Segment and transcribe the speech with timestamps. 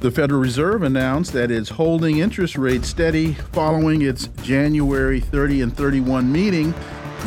[0.00, 5.76] The Federal Reserve announced that it's holding interest rates steady following its January 30 and
[5.76, 6.72] 31 meeting,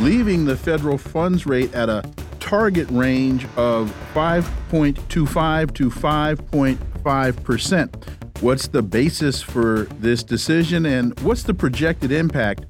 [0.00, 2.02] leaving the federal funds rate at a
[2.40, 8.06] target range of 5.25 to 5.5 percent.
[8.40, 12.64] What's the basis for this decision, and what's the projected impact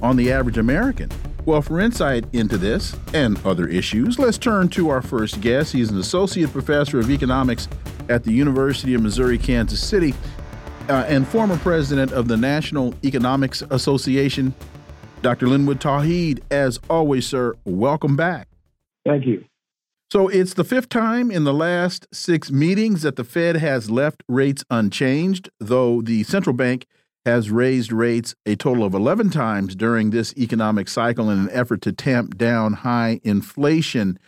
[0.00, 1.10] on the average American?
[1.48, 5.72] Well, for insight into this and other issues, let's turn to our first guest.
[5.72, 7.68] He's an associate professor of economics
[8.10, 10.12] at the University of Missouri Kansas City
[10.90, 14.54] uh, and former president of the National Economics Association,
[15.22, 15.48] Dr.
[15.48, 16.40] Linwood Tauheed.
[16.50, 18.48] As always, sir, welcome back.
[19.06, 19.46] Thank you.
[20.12, 24.22] So it's the fifth time in the last six meetings that the Fed has left
[24.28, 26.84] rates unchanged, though the central bank
[27.28, 31.82] has raised rates a total of 11 times during this economic cycle in an effort
[31.82, 34.18] to tamp down high inflation.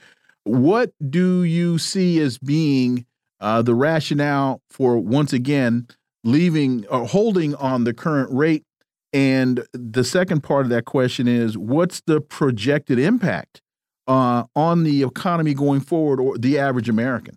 [0.44, 3.06] What do you see as being
[3.40, 5.86] uh, the rationale for once again
[6.24, 8.64] leaving or holding on the current rate.
[9.12, 13.60] And the second part of that question is what's the projected impact
[14.06, 17.34] uh, on the economy going forward or the average American?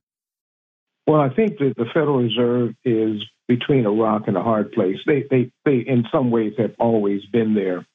[1.07, 4.97] Well, I think that the Federal Reserve is between a rock and a hard place.
[5.05, 7.85] They, they, they in some ways, have always been there.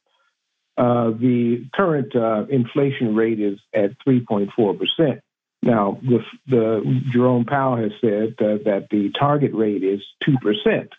[0.76, 5.20] Uh, the current uh, inflation rate is at 3.4 percent.
[5.62, 10.92] Now, the, the Jerome Powell has said uh, that the target rate is two percent.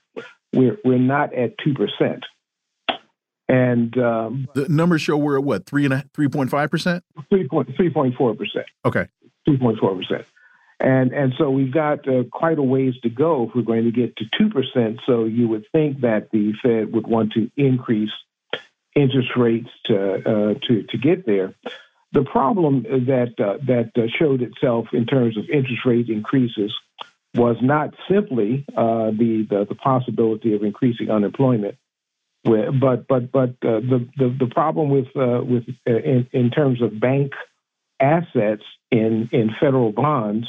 [0.52, 2.26] We're we're not at two percent,
[3.48, 7.48] and um, the numbers show we're at what three and three point five percent, three
[7.48, 8.66] point three point four percent.
[8.84, 9.08] Okay,
[9.46, 10.26] three point four percent,
[10.80, 13.92] and and so we've got uh, quite a ways to go if we're going to
[13.92, 15.00] get to two percent.
[15.06, 18.12] So you would think that the Fed would want to increase
[18.96, 21.54] interest rates to uh, to to get there.
[22.12, 26.74] The problem that uh, that uh, showed itself in terms of interest rate increases
[27.36, 31.78] was not simply uh, the, the, the possibility of increasing unemployment,
[32.44, 37.34] but but but uh, the, the, the problem with with in, in terms of bank
[38.00, 40.48] assets in in federal bonds,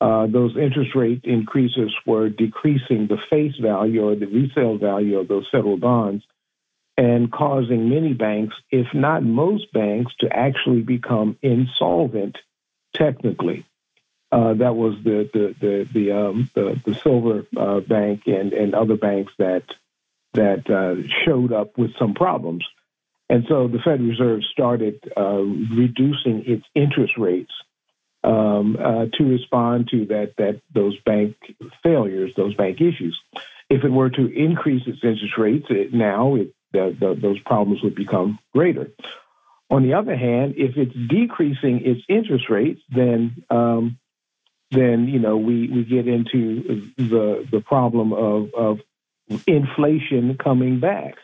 [0.00, 5.48] those interest rate increases were decreasing the face value or the resale value of those
[5.50, 6.24] federal bonds
[6.96, 12.38] and causing many banks, if not most banks, to actually become insolvent
[12.94, 13.66] technically.
[14.32, 18.74] Uh, that was the the the the, um, the, the Silver uh, Bank and, and
[18.74, 19.64] other banks that
[20.34, 22.64] that uh, showed up with some problems,
[23.28, 27.52] and so the Federal Reserve started uh, reducing its interest rates
[28.26, 31.36] um, uh, to respond to that that those bank
[31.82, 33.18] failures, those bank issues.
[33.70, 37.82] If it were to increase its interest rates it, now, it the, the, those problems
[37.82, 38.90] would become greater.
[39.70, 43.98] On the other hand, if it's decreasing its interest rates, then um,
[44.70, 48.80] then you know we, we get into the the problem of, of
[49.46, 51.14] inflation coming back.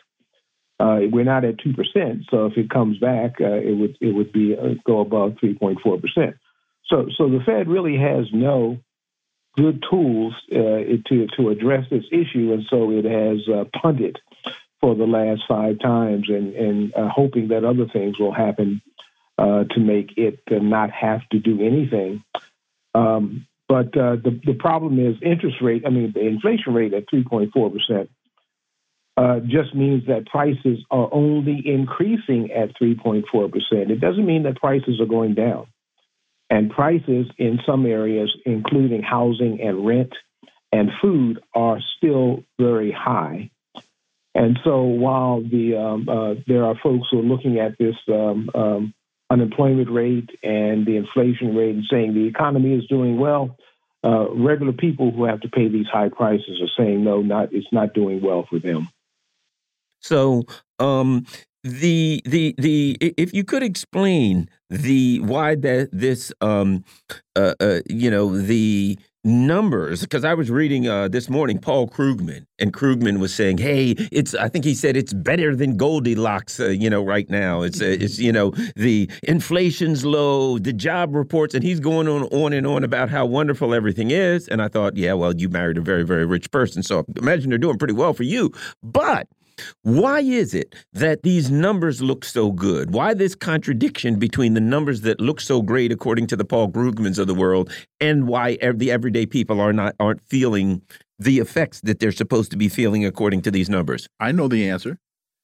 [0.79, 4.13] Uh, we're not at two percent, so if it comes back, uh, it would it
[4.13, 6.35] would be uh, go above three point four percent.
[6.87, 8.79] So so the Fed really has no
[9.55, 14.19] good tools uh, to to address this issue, and so it has uh, punted
[14.81, 18.81] for the last five times, and and uh, hoping that other things will happen
[19.37, 22.23] uh, to make it uh, not have to do anything.
[22.93, 25.83] Um, but uh, the the problem is interest rate.
[25.85, 28.09] I mean, the inflation rate at three point four percent.
[29.45, 33.21] Just means that prices are only increasing at 3.4%.
[33.71, 35.67] It doesn't mean that prices are going down.
[36.49, 40.13] And prices in some areas, including housing and rent
[40.71, 43.49] and food, are still very high.
[44.35, 48.49] And so while the um, uh, there are folks who are looking at this um,
[48.55, 48.93] um,
[49.29, 53.57] unemployment rate and the inflation rate and saying the economy is doing well,
[54.03, 57.67] uh, regular people who have to pay these high prices are saying no, not it's
[57.71, 58.89] not doing well for them.
[59.99, 60.43] So
[60.79, 61.25] um,
[61.63, 66.83] the the the if you could explain the why that this um,
[67.35, 72.45] uh, uh, you know the numbers because I was reading uh, this morning Paul Krugman,
[72.59, 76.69] and Krugman was saying, "Hey, it's I think he said it's better than Goldilocks, uh,
[76.69, 77.61] you know, right now.
[77.61, 82.23] It's uh, it's you know the inflation's low, the job reports, and he's going on
[82.23, 84.47] on and on about how wonderful everything is.
[84.47, 87.59] And I thought, yeah, well, you married a very very rich person, so imagine they're
[87.59, 89.27] doing pretty well for you, but.
[89.83, 92.93] Why is it that these numbers look so good?
[92.93, 97.19] Why this contradiction between the numbers that look so great, according to the Paul Krugmans
[97.19, 100.81] of the world, and why the everyday people are not aren't feeling
[101.19, 104.07] the effects that they're supposed to be feeling according to these numbers?
[104.19, 104.97] I know the answer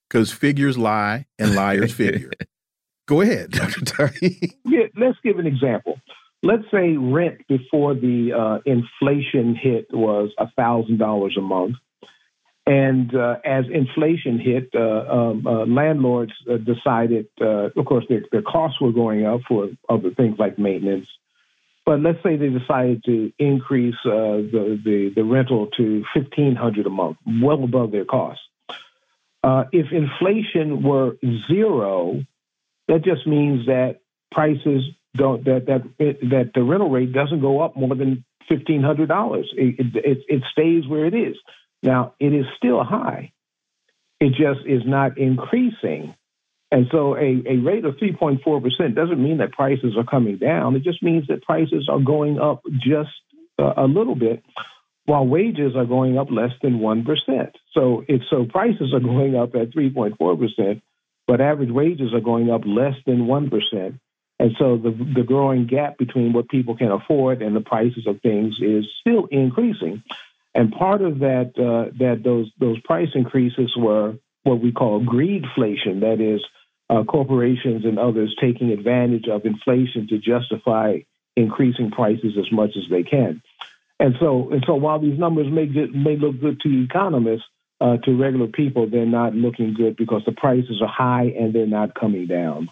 [0.10, 2.32] because figures lie and liars figure.
[3.08, 3.86] Go ahead, Dr.
[3.86, 4.40] Tari.
[4.66, 6.00] Yeah, let's give an example.
[6.44, 11.76] Let's say rent before the uh, inflation hit was $1,000 a month
[12.70, 18.22] and uh, as inflation hit, uh, um, uh, landlords uh, decided, uh, of course, their,
[18.32, 21.08] their, costs were going up for other things like maintenance.
[21.84, 26.86] But let's say they decided to increase uh, the, the, the rental to fifteen hundred
[26.86, 28.44] a month, well above their costs.
[29.72, 31.18] if inflation were
[31.52, 32.22] zero,
[32.88, 34.02] that just means that
[34.32, 34.84] prices
[35.16, 35.82] don't that that
[36.30, 39.52] that the rental rate doesn't go up more than fifteen hundred dollars.
[39.58, 41.36] It, it, it stays where it is.
[41.82, 43.32] Now, it is still high,
[44.20, 46.16] it just is not increasing.
[46.72, 50.76] And so a, a rate of 3.4% doesn't mean that prices are coming down.
[50.76, 53.10] It just means that prices are going up just
[53.58, 54.44] uh, a little bit
[55.06, 57.52] while wages are going up less than 1%.
[57.74, 60.82] So if so prices are going up at 3.4%,
[61.26, 64.00] but average wages are going up less than 1%.
[64.40, 68.22] And so the, the growing gap between what people can afford and the prices of
[68.22, 70.04] things is still increasing.
[70.56, 76.02] And part of that uh, that those those price increases were what we call greedflation.
[76.02, 76.42] That is,
[76.90, 81.00] uh, corporations and others taking advantage of inflation to justify
[81.36, 83.42] increasing prices as much as they can.
[84.00, 87.44] And so, and so, while these numbers may may look good to economists,
[87.82, 91.68] uh, to regular people, they're not looking good because the prices are high and they're
[91.68, 92.70] not coming down.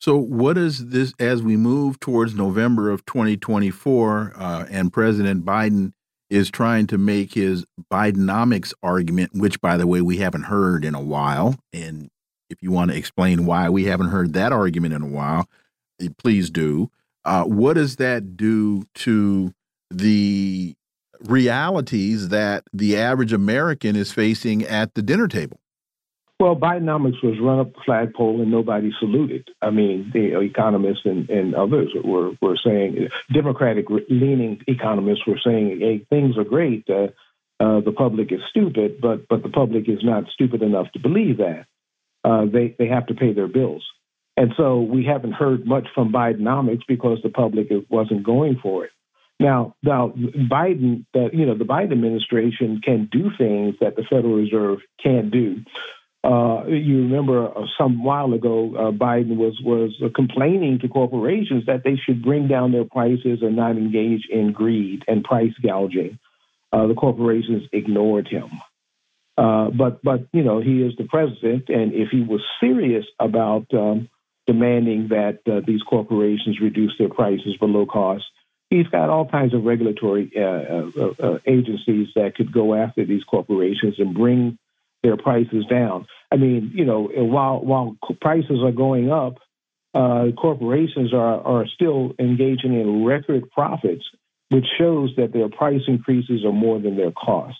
[0.00, 5.92] So, what is this as we move towards November of 2024 uh, and President Biden
[6.30, 10.94] is trying to make his Bidenomics argument, which, by the way, we haven't heard in
[10.94, 11.56] a while.
[11.72, 12.10] And
[12.50, 15.48] if you want to explain why we haven't heard that argument in a while,
[16.00, 16.90] eh, please do.
[17.24, 19.54] Uh, what does that do to
[19.90, 20.74] the
[21.20, 25.58] realities that the average American is facing at the dinner table?
[26.40, 29.48] Well, Bidenomics was run up the flagpole and nobody saluted.
[29.62, 35.78] I mean, the economists and, and others were, were saying, Democratic leaning economists were saying,
[35.80, 36.90] hey, things are great.
[36.90, 37.08] Uh,
[37.60, 41.38] uh, the public is stupid, but, but the public is not stupid enough to believe
[41.38, 41.66] that.
[42.24, 43.86] Uh, they, they have to pay their bills.
[44.36, 48.90] And so we haven't heard much from Bidenomics because the public wasn't going for it.
[49.38, 54.34] Now, now Biden, that you know, the Biden administration can do things that the Federal
[54.34, 55.62] Reserve can't do.
[56.24, 61.66] Uh, you remember uh, some while ago, uh, Biden was was uh, complaining to corporations
[61.66, 66.18] that they should bring down their prices and not engage in greed and price gouging.
[66.72, 68.48] Uh, the corporations ignored him.
[69.36, 73.66] Uh, but but you know he is the president, and if he was serious about
[73.74, 74.08] um,
[74.46, 78.24] demanding that these corporations reduce their prices below cost,
[78.70, 80.32] he's got all kinds of regulatory
[81.46, 84.58] agencies that could go after these corporations and bring
[85.04, 86.06] their prices down.
[86.32, 89.34] I mean, you know, while while prices are going up,
[89.94, 94.04] uh, corporations are are still engaging in record profits,
[94.48, 97.56] which shows that their price increases are more than their cost.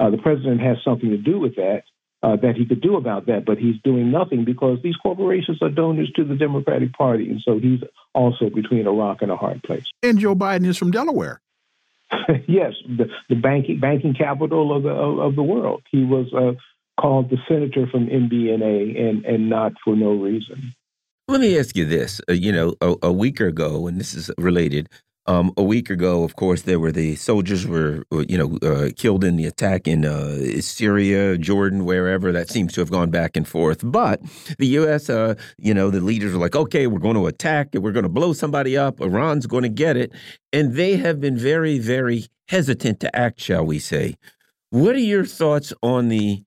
[0.00, 1.82] Uh, the president has something to do with that.
[2.22, 5.68] Uh, that he could do about that, but he's doing nothing because these corporations are
[5.68, 7.80] donors to the Democratic Party, and so he's
[8.14, 9.84] also between a rock and a hard place.
[10.02, 11.42] And Joe Biden is from Delaware.
[12.48, 15.82] yes, the, the banking banking capital of the of, of the world.
[15.90, 16.58] He was uh,
[17.00, 20.74] called the senator from MBNA and, and not for no reason.
[21.26, 22.20] Let me ask you this.
[22.28, 24.90] Uh, you know, a, a, week ago, and this is related.
[25.26, 28.90] Um, a week ago, of course, there were the soldiers were, uh, you know, uh,
[28.94, 32.30] killed in the attack in uh, Syria, Jordan, wherever.
[32.30, 33.80] That seems to have gone back and forth.
[33.82, 34.20] But
[34.58, 37.68] the U.S., uh, you know, the leaders are like, okay, we're going to attack.
[37.72, 39.00] We're going to blow somebody up.
[39.00, 40.12] Iran's going to get it.
[40.52, 44.16] And they have been very, very hesitant to act, shall we say.
[44.68, 46.44] What are your thoughts on the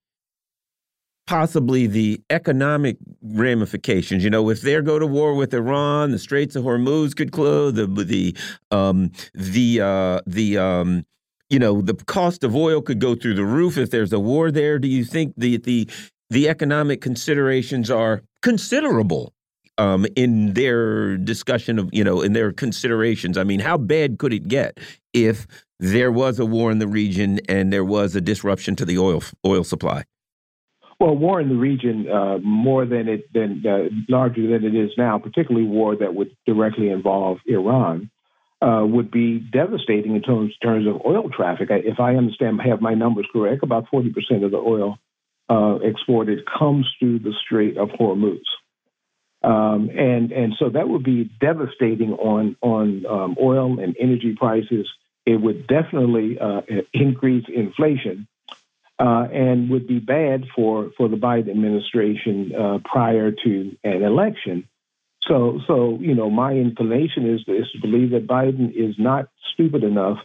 [1.27, 4.23] possibly the economic ramifications.
[4.23, 7.73] You know, if they go to war with Iran, the Straits of Hormuz could close.
[7.73, 8.35] The the
[8.71, 11.05] um, the uh, the um,
[11.49, 14.49] you know the cost of oil could go through the roof if there's a war
[14.49, 14.79] there.
[14.79, 15.89] Do you think the the
[16.29, 19.33] the economic considerations are considerable
[19.77, 23.37] um, in their discussion of you know in their considerations?
[23.37, 24.79] I mean, how bad could it get
[25.13, 25.45] if
[25.79, 29.21] there was a war in the region and there was a disruption to the oil
[29.45, 30.03] oil supply?
[30.99, 34.91] Well, war in the region uh, more than it than uh, larger than it is
[34.97, 38.09] now, particularly war that would directly involve Iran,
[38.61, 41.69] uh, would be devastating in terms, terms of oil traffic.
[41.69, 44.97] If I understand, have my numbers correct, about forty percent of the oil
[45.49, 48.41] uh, exported comes through the Strait of Hormuz.
[49.43, 54.87] Um, and and so that would be devastating on on um, oil and energy prices.
[55.27, 56.61] It would definitely uh,
[56.93, 58.27] increase inflation,
[58.99, 64.67] uh, and would be bad for for the Biden administration uh, prior to an election.
[65.27, 69.83] So so you know my inclination is, is to believe that Biden is not stupid
[69.83, 70.17] enough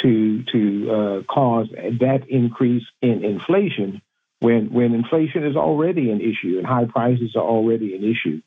[0.00, 4.00] to to uh, cause that increase in inflation
[4.40, 8.40] when when inflation is already an issue and high prices are already an issue.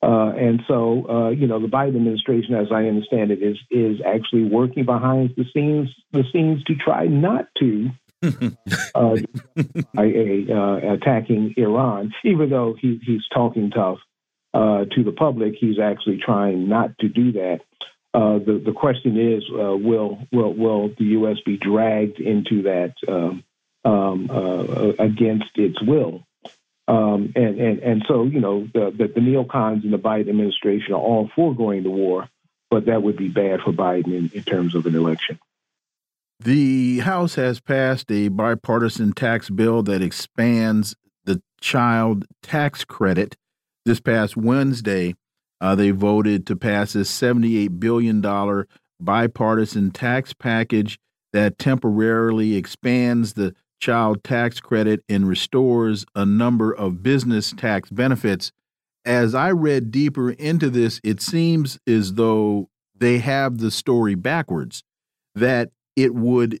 [0.00, 4.00] Uh, and so, uh, you know, the Biden administration, as I understand it, is is
[4.06, 7.90] actually working behind the scenes the scenes to try not to
[8.22, 9.16] uh,
[9.98, 13.98] a, uh, attacking Iran, even though he, he's talking tough
[14.54, 15.54] uh, to the public.
[15.58, 17.60] He's actually trying not to do that.
[18.14, 21.36] Uh, the the question is, will will will the U.S.
[21.44, 23.44] be dragged into that um,
[23.84, 26.24] um, against its will?
[26.88, 30.94] Um, and, and, and so, you know, the, the, the neocons in the Biden administration
[30.94, 32.30] are all for going to war,
[32.70, 35.38] but that would be bad for Biden in, in terms of an election.
[36.40, 43.36] The House has passed a bipartisan tax bill that expands the child tax credit.
[43.84, 45.14] This past Wednesday,
[45.60, 48.20] uh, they voted to pass a $78 billion
[49.00, 50.98] bipartisan tax package
[51.32, 58.52] that temporarily expands the child tax credit and restores a number of business tax benefits.
[59.04, 64.84] As I read deeper into this, it seems as though they have the story backwards
[65.34, 66.60] that it would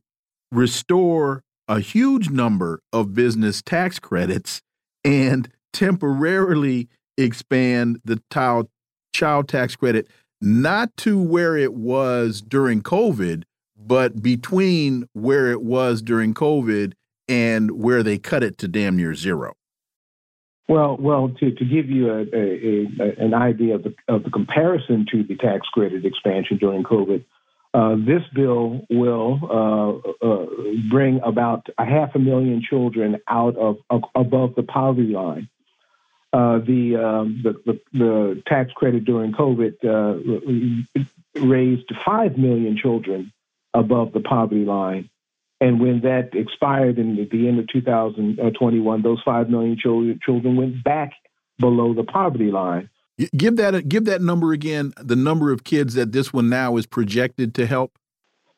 [0.50, 4.62] restore a huge number of business tax credits
[5.04, 8.68] and temporarily expand the child
[9.14, 10.08] child tax credit
[10.40, 13.44] not to where it was during COVID,
[13.76, 16.94] but between where it was during COVID
[17.28, 19.54] and where they cut it to damn near zero?
[20.68, 24.30] Well, well, to, to give you a, a, a, an idea of the, of the
[24.30, 27.24] comparison to the tax credit expansion during COVID,
[27.74, 29.38] uh, this bill will
[30.22, 30.46] uh, uh,
[30.90, 33.76] bring about a half a million children out of,
[34.14, 35.48] above the poverty line.
[36.32, 43.32] Uh, the, um, the, the, the tax credit during COVID uh, raised five million children
[43.74, 45.08] above the poverty line.
[45.60, 51.12] And when that expired in the end of 2021, those 5 million children went back
[51.58, 52.88] below the poverty line.
[53.36, 54.92] Give that give that number again.
[54.96, 57.98] The number of kids that this one now is projected to help.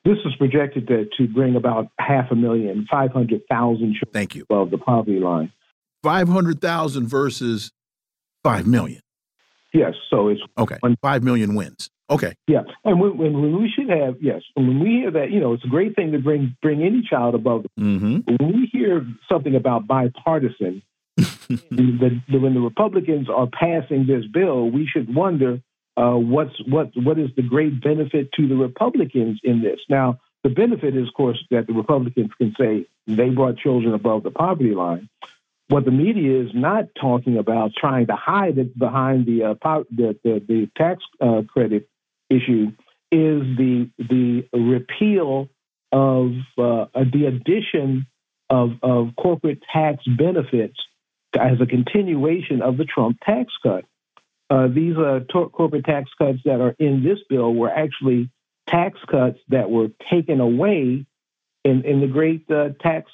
[0.04, 3.46] This is projected to, to bring about half a million, 500,000
[3.78, 4.44] children Thank you.
[4.48, 5.52] above the poverty line.
[6.02, 7.70] 500,000 versus
[8.42, 9.02] 5 million.
[9.74, 10.78] Yes, so it's okay.
[11.02, 11.90] 5 million wins.
[12.08, 12.34] Okay.
[12.48, 15.52] Yeah, and when, when, when, we should have yes, when we hear that, you know,
[15.52, 17.66] it's a great thing to bring bring any child above.
[17.78, 18.38] Mm -hmm.
[18.38, 20.82] When we hear something about bipartisan,
[21.50, 25.61] the, the, when the Republicans are passing this bill, we should wonder
[25.97, 29.80] uh, what's what what is the great benefit to the Republicans in this.
[29.88, 34.23] Now, the benefit is, of course, that the Republicans can say they brought children above
[34.23, 35.09] the poverty line.
[35.69, 39.54] What the media is not talking about, trying to hide it behind the uh,
[39.90, 41.88] the, the, the tax uh, credit
[42.28, 42.73] issue
[43.12, 45.49] is the the repeal
[45.92, 48.07] of uh, the addition
[48.49, 50.78] of, of corporate tax benefits
[51.38, 53.84] as a continuation of the Trump tax cut.
[54.49, 58.30] Uh, these uh, corporate tax cuts that are in this bill were actually
[58.66, 61.06] tax cuts that were taken away
[61.64, 63.10] in, in the great uh, tax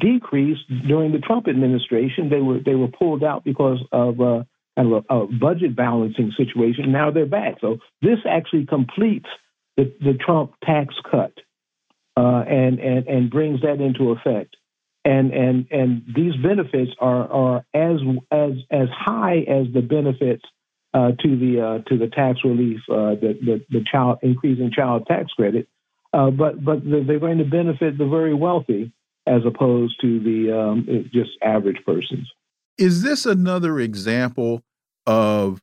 [0.00, 2.28] decrease during the Trump administration.
[2.28, 4.44] They were they were pulled out because of uh,
[4.76, 6.92] kind of a, a budget balancing situation.
[6.92, 7.56] Now they're back.
[7.60, 9.28] So this actually completes
[9.76, 11.32] the, the Trump tax cut
[12.16, 14.56] uh, and, and, and brings that into effect.
[15.04, 20.44] And, and, and these benefits are, are as, as, as high as the benefits
[20.94, 25.04] uh, to the uh, to the tax relief, uh, the, the, the child increasing child
[25.06, 25.68] tax credit,
[26.12, 28.92] uh, but but they're going to benefit the very wealthy
[29.26, 32.30] as opposed to the um, just average persons.
[32.78, 34.62] Is this another example
[35.06, 35.60] of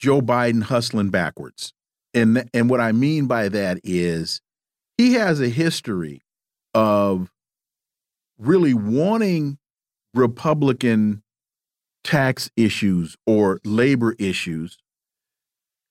[0.00, 1.72] Joe Biden hustling backwards?
[2.12, 4.40] And and what I mean by that is
[4.98, 6.22] he has a history
[6.74, 7.30] of
[8.38, 9.58] really wanting
[10.14, 11.22] Republican
[12.04, 14.78] tax issues or labor issues,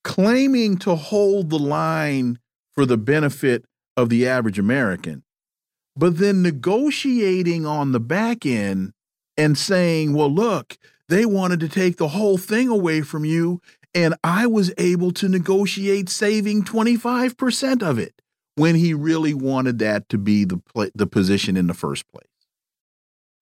[0.02, 2.38] claiming to hold the line
[2.74, 3.64] for the benefit
[3.96, 5.22] of the average American.
[5.96, 8.92] But then negotiating on the back end
[9.36, 10.76] and saying, well, look,
[11.08, 13.60] they wanted to take the whole thing away from you.
[13.94, 18.20] And I was able to negotiate saving 25% of it
[18.56, 20.60] when he really wanted that to be the,
[20.94, 22.26] the position in the first place.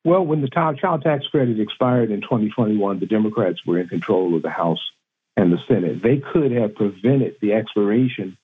[0.05, 4.43] Well, when the child tax credit expired in 2021, the Democrats were in control of
[4.43, 4.91] the House
[5.37, 6.03] and the Senate.
[6.03, 8.37] They could have prevented the expiration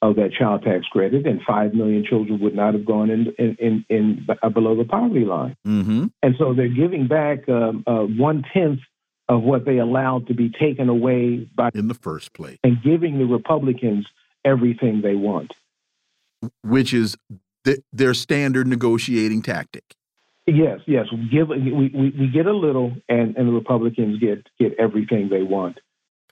[0.00, 3.56] of that child tax credit, and five million children would not have gone in in,
[3.58, 5.56] in, in uh, below the poverty line.
[5.66, 6.06] Mm-hmm.
[6.22, 8.80] And so they're giving back um, uh, one tenth
[9.28, 13.18] of what they allowed to be taken away by in the first place, and giving
[13.18, 14.06] the Republicans
[14.44, 15.52] everything they want,
[16.62, 17.16] which is
[17.64, 19.82] th their standard negotiating tactic.
[20.48, 21.06] Yes, yes.
[21.12, 25.28] We give we, we, we get a little, and, and the Republicans get get everything
[25.28, 25.78] they want.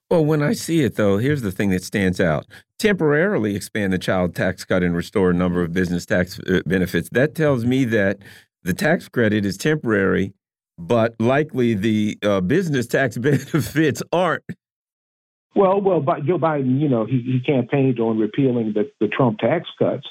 [0.09, 2.47] Well, when I see it, though, here's the thing that stands out.
[2.79, 7.11] Temporarily expand the child tax cut and restore a number of business tax uh, benefits.
[7.11, 8.19] That tells me that
[8.63, 10.33] the tax credit is temporary,
[10.79, 14.45] but likely the uh, business tax benefits aren't.
[15.55, 19.69] Well, well, Joe Biden, you know, he, he campaigned on repealing the, the Trump tax
[19.79, 20.07] cuts,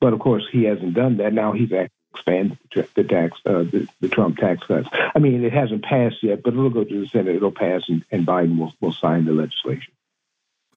[0.00, 1.32] but of course he hasn't done that.
[1.32, 1.70] Now he's
[2.14, 4.88] expand the tax, uh, the, the, Trump tax cuts.
[4.92, 7.36] I mean, it hasn't passed yet, but it'll go to the Senate.
[7.36, 9.92] It'll pass, and, and Biden will, will sign the legislation.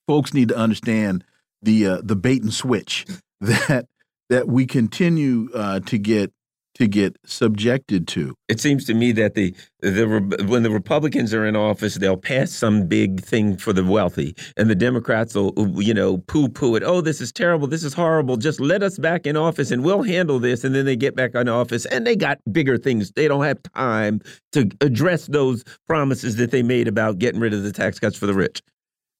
[0.07, 1.23] Folks need to understand
[1.61, 3.05] the uh, the bait and switch
[3.41, 3.87] that
[4.29, 6.33] that we continue uh, to get
[6.81, 8.33] to get subjected to.
[8.49, 12.51] It seems to me that the the when the Republicans are in office, they'll pass
[12.51, 16.81] some big thing for the wealthy, and the Democrats will you know poo poo it.
[16.83, 17.67] Oh, this is terrible.
[17.67, 18.35] This is horrible.
[18.35, 20.63] Just let us back in office, and we'll handle this.
[20.63, 23.11] And then they get back in office, and they got bigger things.
[23.11, 24.19] They don't have time
[24.53, 28.25] to address those promises that they made about getting rid of the tax cuts for
[28.25, 28.61] the rich.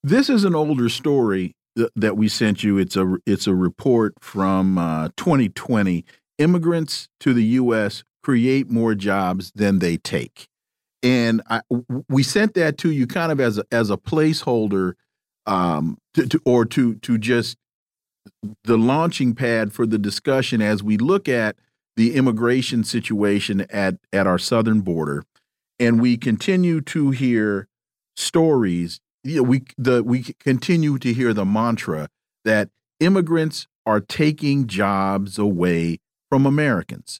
[0.03, 1.53] This is an older story
[1.95, 2.77] that we sent you.
[2.79, 6.05] It's a it's a report from uh, 2020
[6.41, 8.03] immigrants to the U.S.
[8.23, 10.47] create more jobs than they take.
[11.03, 11.61] And I,
[12.09, 14.93] we sent that to you kind of as a, as a placeholder,
[15.45, 17.57] um, to, to, or to to just
[18.63, 21.55] the launching pad for the discussion as we look at
[21.95, 25.23] the immigration situation at at our southern border,
[25.79, 27.67] and we continue to hear
[28.15, 28.99] stories.
[29.23, 32.09] You know, we the we continue to hear the mantra
[32.45, 35.97] that immigrants are taking jobs away
[36.31, 37.19] from Americans?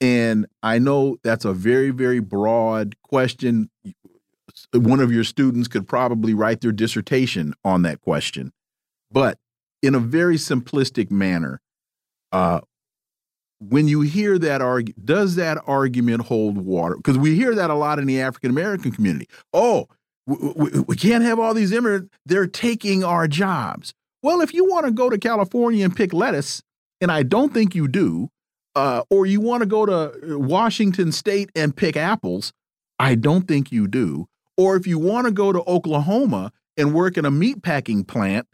[0.00, 3.70] And I know that's a very, very broad question.
[4.72, 8.52] One of your students could probably write their dissertation on that question.
[9.10, 9.38] But
[9.82, 11.60] in a very simplistic manner,
[12.30, 12.60] uh,
[13.60, 16.96] when you hear that argument, does that argument hold water?
[16.96, 19.28] Because we hear that a lot in the African American community.
[19.52, 19.86] Oh,
[20.26, 22.08] we, we, can't have all these immigrants.
[22.24, 23.92] They're taking our jobs.
[24.22, 26.62] Well, if you want to go to California and pick lettuce,
[27.00, 28.30] and I don't think you do,
[28.74, 32.52] uh, or you want to go to Washington State and pick apples,
[32.98, 34.28] I don't think you do.
[34.56, 38.46] Or if you want to go to Oklahoma and work in a meat packing plant,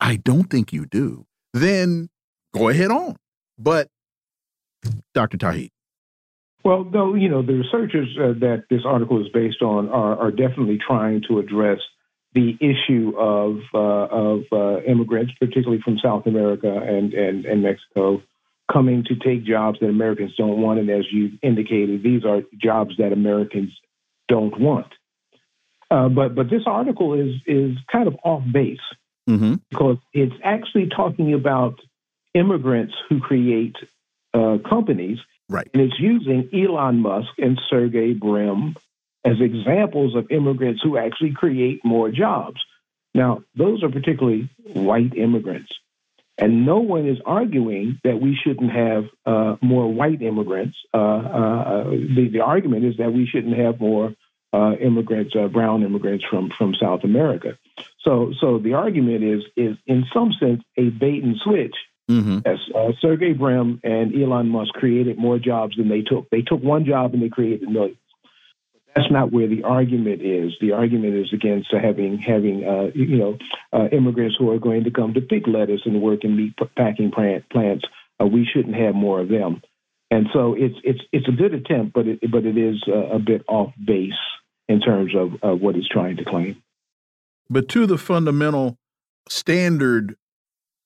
[0.00, 1.26] I don't think you do.
[1.52, 2.08] Then
[2.54, 3.16] go ahead on.
[3.58, 3.88] But
[5.14, 5.38] Dr.
[5.38, 5.70] Tauheed.
[6.64, 10.30] Well, though, you know, the researchers uh, that this article is based on are, are
[10.30, 11.78] definitely trying to address
[12.34, 18.20] the issue of uh, of uh, immigrants, particularly from South America and, and, and Mexico,
[18.70, 20.80] coming to take jobs that Americans don't want.
[20.80, 23.70] And as you indicated, these are jobs that Americans
[24.28, 24.92] don't want.
[25.90, 28.78] Uh, but but this article is is kind of off base
[29.28, 29.54] mm-hmm.
[29.70, 31.78] because it's actually talking about
[32.34, 33.76] immigrants who create
[34.34, 35.68] uh, companies, right?
[35.72, 38.74] And it's using Elon Musk and Sergey Brin
[39.24, 42.60] as examples of immigrants who actually create more jobs.
[43.14, 45.72] Now, those are particularly white immigrants.
[46.38, 50.76] And no one is arguing that we shouldn't have uh, more white immigrants.
[50.92, 54.14] Uh, uh, the, the argument is that we shouldn't have more
[54.52, 57.58] uh, immigrants, uh, brown immigrants from, from South America.
[58.00, 61.74] So, so the argument is, is in some sense, a bait and switch.
[62.10, 62.38] Mm-hmm.
[62.44, 66.30] As uh, Sergey Brin and Elon Musk created more jobs than they took.
[66.30, 67.98] They took one job and they created millions
[68.96, 70.56] that's not where the argument is.
[70.60, 73.38] The argument is against having having uh, you know
[73.72, 77.10] uh, immigrants who are going to come to pick lettuce and work in meat packing
[77.10, 77.84] plant, plants.
[78.20, 79.60] Uh, we shouldn't have more of them.
[80.10, 83.44] And so it's it's it's a good attempt, but it but it is a bit
[83.48, 84.12] off base
[84.68, 86.62] in terms of what it's trying to claim.
[87.50, 88.78] But to the fundamental
[89.28, 90.16] standard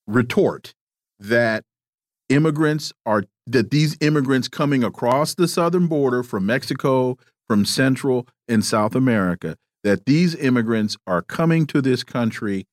[0.07, 0.75] retort
[1.19, 1.65] that
[2.29, 7.19] immigrants are that these immigrants coming across the southern border from Mexico,
[7.51, 12.65] from Central and South America that these immigrants are coming to this country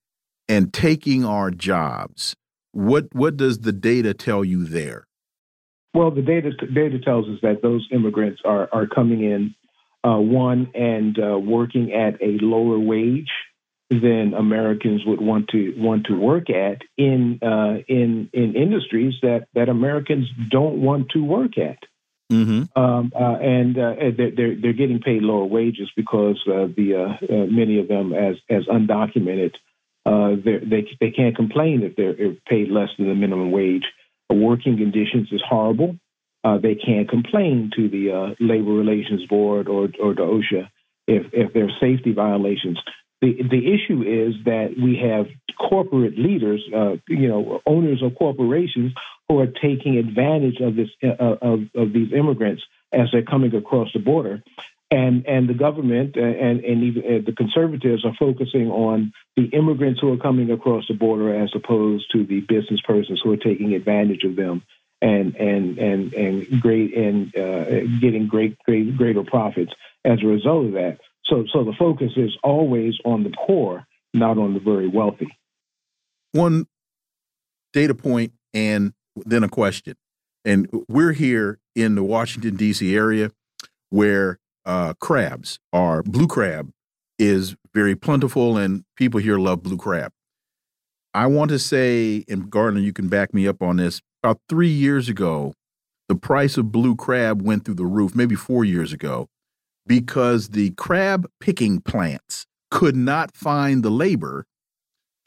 [0.48, 2.36] and taking our jobs.
[2.70, 5.08] What what does the data tell you there?
[5.94, 9.52] Well, the data data tells us that those immigrants are are coming in
[10.08, 13.32] uh, one and uh, working at a lower wage
[13.90, 19.48] than Americans would want to want to work at in uh, in in industries that
[19.54, 21.78] that Americans don't want to work at.
[22.30, 22.78] Mm-hmm.
[22.78, 27.32] Um, uh, and uh, they're, they're, they're getting paid lower wages because uh, the uh,
[27.32, 29.54] uh, many of them as as undocumented
[30.04, 33.84] they they can't complain if they're paid less than the minimum wage.
[34.30, 35.96] Working conditions is horrible.
[36.44, 40.68] they can't complain to the Labor Relations Board or or to OSHA
[41.06, 42.78] if if there are safety violations.
[43.20, 45.26] The, the issue is that we have
[45.58, 48.92] corporate leaders, uh, you know, owners of corporations
[49.28, 52.62] who are taking advantage of this uh, of, of these immigrants
[52.92, 54.42] as they're coming across the border.
[54.90, 59.44] And, and the government uh, and, and even uh, the conservatives are focusing on the
[59.44, 63.36] immigrants who are coming across the border as opposed to the business persons who are
[63.36, 64.62] taking advantage of them
[65.02, 67.64] and and and and great and uh,
[68.00, 69.72] getting great great greater profits
[70.06, 70.98] as a result of that.
[71.28, 75.28] So, so the focus is always on the poor, not on the very wealthy.
[76.32, 76.66] One
[77.72, 78.92] data point and
[79.26, 79.94] then a question.
[80.44, 82.94] And we're here in the Washington, D.C.
[82.94, 83.30] area
[83.90, 86.70] where uh, crabs are, blue crab
[87.18, 90.12] is very plentiful, and people here love blue crab.
[91.14, 94.68] I want to say, and Garland, you can back me up on this, about three
[94.68, 95.54] years ago,
[96.08, 99.28] the price of blue crab went through the roof, maybe four years ago
[99.88, 104.44] because the crab picking plants could not find the labor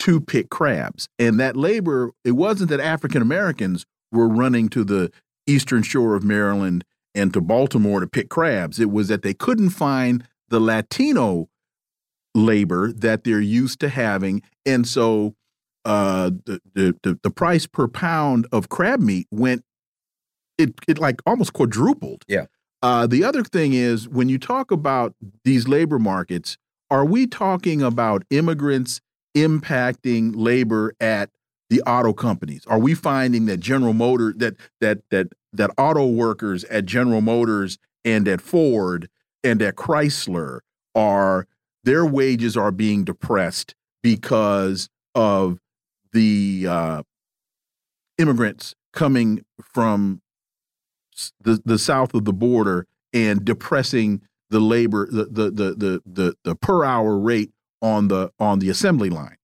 [0.02, 1.08] to pick crabs.
[1.20, 5.12] And that labor, it wasn't that African Americans were running to the
[5.46, 6.84] eastern shore of Maryland
[7.14, 8.80] and to Baltimore to pick crabs.
[8.80, 11.50] It was that they couldn't find the Latino
[12.34, 14.42] labor that they're used to having.
[14.66, 15.36] And so
[15.86, 19.64] uh, the, the, the price per pound of crab meat went,
[20.58, 22.24] it, it like almost quadrupled.
[22.28, 22.46] Yeah.
[22.82, 26.58] Uh, the other thing is when you talk about these labor markets,
[26.90, 29.00] are we talking about immigrants
[29.36, 31.30] impacting labor at
[31.70, 32.66] the auto companies?
[32.68, 37.78] Are we finding that General Motor that that that that auto workers at General Motors
[38.04, 39.10] and at Ford
[39.44, 40.60] and at Chrysler
[40.96, 41.48] are
[41.84, 45.60] their wages are being depressed because of
[46.14, 47.04] the uh,
[48.18, 50.22] immigrants coming from
[51.42, 56.36] the the south of the border and depressing the labor the the the the the,
[56.44, 59.38] the per hour rate on the on the assembly line.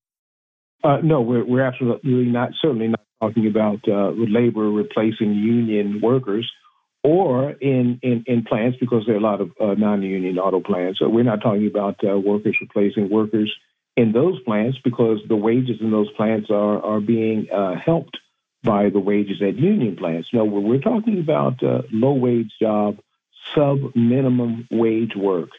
[0.84, 6.50] Uh, no, we're we're absolutely not certainly not talking about uh, labor replacing union workers
[7.04, 11.00] or in, in, in plants because there are a lot of uh, non-union auto plants.
[11.00, 13.54] So we're not talking about uh, workers replacing workers
[13.96, 18.18] in those plants because the wages in those plants are are being uh, helped
[18.64, 20.30] by the wages at union plants.
[20.34, 22.98] No, we're talking about uh, low wage job,
[23.56, 25.50] sub minimum wage work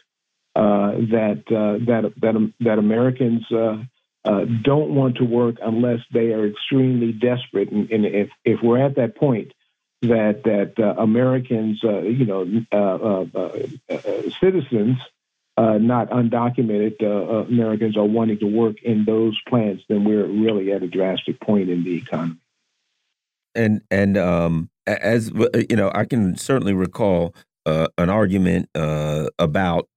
[0.55, 3.77] that uh, that that that Americans uh,
[4.25, 7.71] uh, don't want to work unless they are extremely desperate.
[7.71, 9.53] And, and if if we're at that point
[10.01, 12.45] that that uh, Americans, you know,
[14.39, 14.97] citizens.
[15.57, 17.01] not undocumented
[17.49, 21.69] Americans are wanting to work in those plants, then we're really at a drastic point
[21.69, 22.39] in the economy
[23.55, 25.31] and and um, as
[25.69, 27.35] you know, I can certainly recall
[27.65, 29.87] uh, an argument uh, about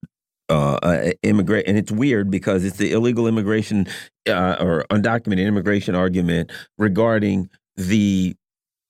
[0.49, 3.87] uh, immigrant, and it's weird because it's the illegal immigration
[4.27, 8.35] uh, or undocumented immigration argument regarding the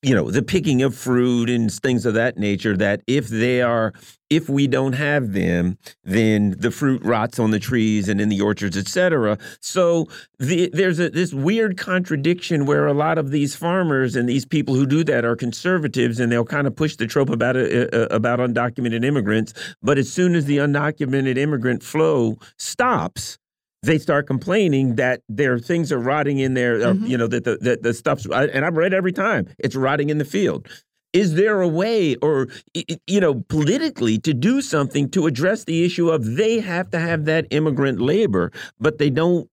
[0.03, 3.93] you know the picking of fruit and things of that nature that if they are
[4.29, 8.41] if we don't have them then the fruit rots on the trees and in the
[8.41, 10.05] orchards etc so
[10.39, 14.75] the, there's a, this weird contradiction where a lot of these farmers and these people
[14.75, 18.07] who do that are conservatives and they'll kind of push the trope about uh, uh
[18.11, 23.39] about undocumented immigrants but as soon as the undocumented immigrant flow stops
[23.83, 26.79] they start complaining that their things are rotting in there.
[26.79, 27.07] Mm -hmm.
[27.07, 30.17] You know that the that the stuff's and I've read every time it's rotting in
[30.17, 30.67] the field.
[31.11, 32.47] Is there a way, or
[33.05, 37.25] you know, politically, to do something to address the issue of they have to have
[37.25, 39.47] that immigrant labor, but they don't,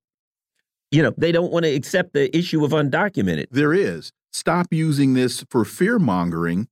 [0.91, 3.47] you know, they don't want to accept the issue of undocumented?
[3.51, 4.11] There is.
[4.33, 6.69] Stop using this for fear mongering,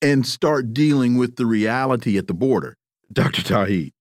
[0.00, 2.76] and start dealing with the reality at the border,
[3.12, 3.42] Dr.
[3.42, 3.92] Tauheed.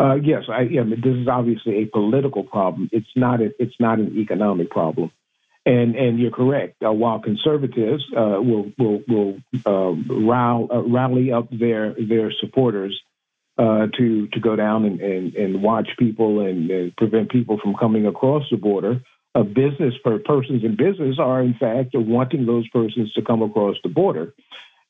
[0.00, 2.88] Uh, yes, I, yeah, this is obviously a political problem.
[2.92, 3.40] It's not.
[3.40, 5.10] A, it's not an economic problem.
[5.66, 6.82] And and you're correct.
[6.84, 12.98] Uh, while conservatives uh, will will will um, rally, uh, rally up their their supporters
[13.58, 17.74] uh, to to go down and, and, and watch people and, and, prevent people from
[17.74, 19.00] coming across the border,
[19.42, 23.88] business per persons in business are in fact wanting those persons to come across the
[23.88, 24.32] border,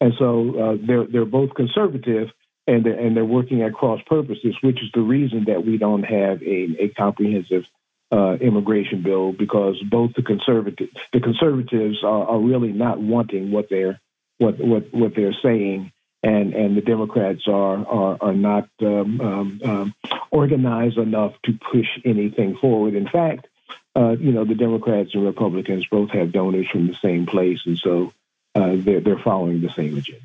[0.03, 2.29] and so uh, they're they're both conservative
[2.69, 6.05] and they're, and they're working at cross purposes, which is the reason that we don't
[6.05, 7.65] have a, a comprehensive
[8.13, 13.69] uh, immigration bill because both the conservative the conservatives are, are really not wanting what
[13.69, 14.01] they're
[14.39, 19.61] what what what they're saying and and the Democrats are are are not um, um,
[19.65, 19.95] um,
[20.31, 22.95] organized enough to push anything forward.
[22.95, 23.47] In fact,
[23.95, 27.79] uh, you know the Democrats and Republicans both have donors from the same place, and
[27.79, 28.13] so
[28.55, 30.25] uh, they're they're following the same agenda.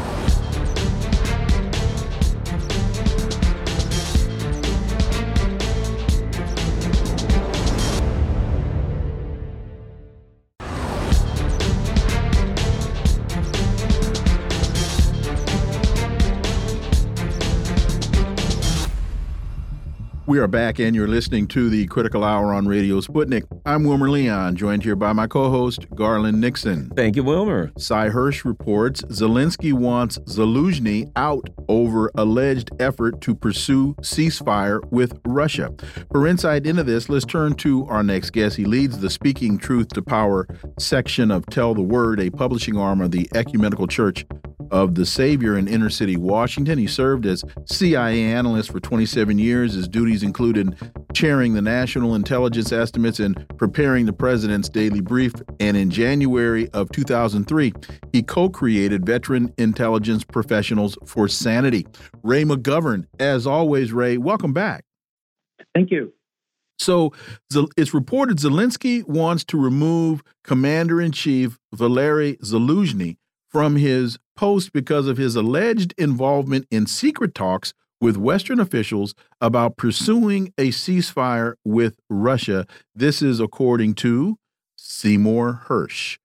[20.31, 23.43] We are back, and you're listening to the Critical Hour on Radio Sputnik.
[23.65, 26.89] I'm Wilmer Leon, joined here by my co host, Garland Nixon.
[26.95, 27.73] Thank you, Wilmer.
[27.77, 35.69] Sy Hersh reports Zelensky wants Zaluzhny out over alleged effort to pursue ceasefire with Russia.
[36.13, 38.55] For insight into this, let's turn to our next guest.
[38.55, 40.47] He leads the Speaking Truth to Power
[40.79, 44.25] section of Tell the Word, a publishing arm of the Ecumenical Church
[44.71, 46.79] of the Savior in inner city Washington.
[46.79, 49.73] He served as CIA analyst for 27 years.
[49.73, 50.75] His duties included
[51.13, 55.33] chairing the national intelligence estimates and preparing the president's daily brief.
[55.59, 57.73] And in January of 2003,
[58.11, 61.85] he co created Veteran Intelligence Professionals for Sanity.
[62.23, 64.85] Ray McGovern, as always, Ray, welcome back.
[65.75, 66.13] Thank you.
[66.79, 67.13] So
[67.77, 73.17] it's reported Zelensky wants to remove Commander in Chief Valery Zaluzhny
[73.51, 79.77] from his post because of his alleged involvement in secret talks with Western officials about
[79.77, 82.65] pursuing a ceasefire with Russia.
[82.95, 84.39] This is according to
[84.75, 86.17] Seymour Hersh.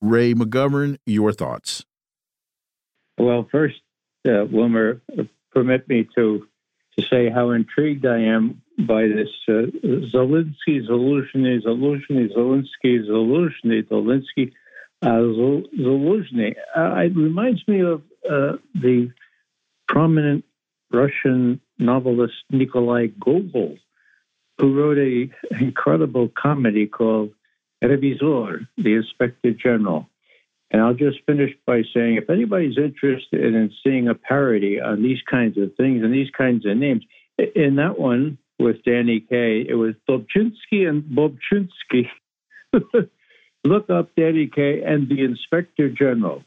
[0.00, 1.84] Ray McGovern, your thoughts.
[3.18, 3.80] Well, first,
[4.28, 5.00] uh, Wilmer,
[5.50, 6.46] permit me to
[6.96, 9.66] to say how intrigued I am by this uh,
[10.14, 14.65] Zelensky, Zelensky, Zelensky, Zelensky, Zelensky, Zelensky uh,
[15.06, 16.54] Zaluzhny.
[16.76, 19.10] Uh, it reminds me of uh, the
[19.88, 20.44] prominent
[20.92, 23.76] Russian novelist Nikolai Gogol,
[24.58, 27.30] who wrote an incredible comedy called
[27.82, 30.08] Revizor, the Inspector General.
[30.70, 35.20] And I'll just finish by saying if anybody's interested in seeing a parody on these
[35.30, 37.04] kinds of things and these kinds of names,
[37.54, 42.08] in that one with Danny Kaye, it was Dobchinsky and Bobchinsky.
[43.66, 46.42] look up Danny Kaye and the Inspector General.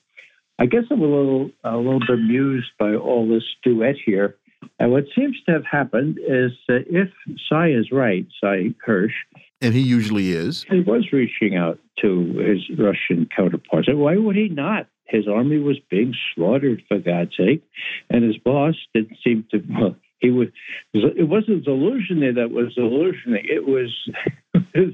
[0.59, 4.35] I guess I'm a little a little bemused by all this duet here.
[4.77, 7.09] And what seems to have happened is that if
[7.47, 9.13] Sy is right, Sy Hersh,
[9.61, 13.87] and he usually is, he was reaching out to his Russian counterparts.
[13.91, 14.87] Why would he not?
[15.05, 17.63] His army was being slaughtered, for God's sake,
[18.09, 19.63] and his boss didn't seem to.
[19.69, 20.49] Well, he was.
[20.93, 23.43] It wasn't Zelensky that was Zelensky.
[23.45, 23.91] It was
[24.73, 24.93] his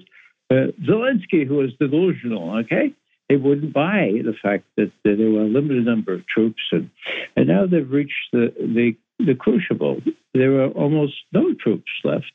[0.49, 2.93] uh, Zelensky, who was delusional, okay?
[3.29, 6.91] They wouldn't buy the fact that, that there were a limited number of troops, and
[7.35, 10.01] and now they've reached the the, the crucible.
[10.33, 12.31] There are almost no troops left,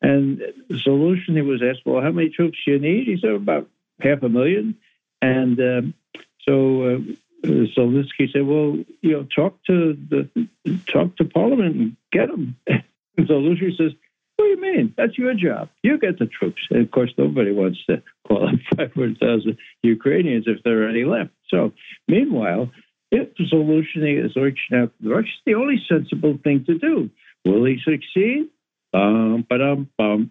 [0.00, 0.40] and
[0.70, 3.68] Zelensky was asked, "Well, how many troops do you need?" He said, "About
[4.00, 4.76] half a million.
[5.20, 5.94] and um,
[6.42, 6.82] so.
[6.82, 6.98] Uh,
[7.44, 10.48] Zelensky said, "Well, you know, talk to the
[10.86, 12.56] talk to Parliament and get them."
[13.18, 13.92] Zelensky says,
[14.38, 14.94] what do you mean?
[14.96, 15.68] That's your job.
[15.82, 16.62] You get the troops.
[16.70, 21.30] And of course, nobody wants to call up 500,000 Ukrainians if there are any left.
[21.48, 21.72] So,
[22.06, 22.70] meanwhile,
[23.10, 27.10] if the solution is reaching out to the Russians, the only sensible thing to do.
[27.44, 28.48] Will he succeed?
[28.92, 30.30] Bum, ba-dum, bum.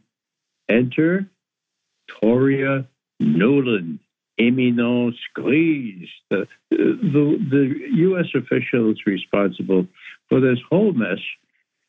[0.70, 1.30] Enter
[2.08, 2.88] Toria
[3.22, 4.00] Nuland,
[4.40, 7.76] éminence grise, the, the, the
[8.08, 8.28] U.S.
[8.36, 9.86] officials responsible
[10.30, 11.20] for this whole mess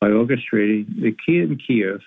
[0.00, 2.00] by orchestrating the key in Kiev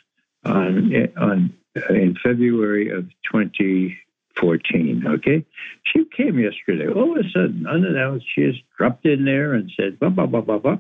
[0.46, 1.54] on, on
[1.90, 5.04] in February of 2014.
[5.08, 5.46] Okay,
[5.86, 6.88] she came yesterday.
[6.88, 10.42] All of a sudden, unannounced, she just dropped in there and said, blah, blah, blah,
[10.42, 10.78] blah, blah.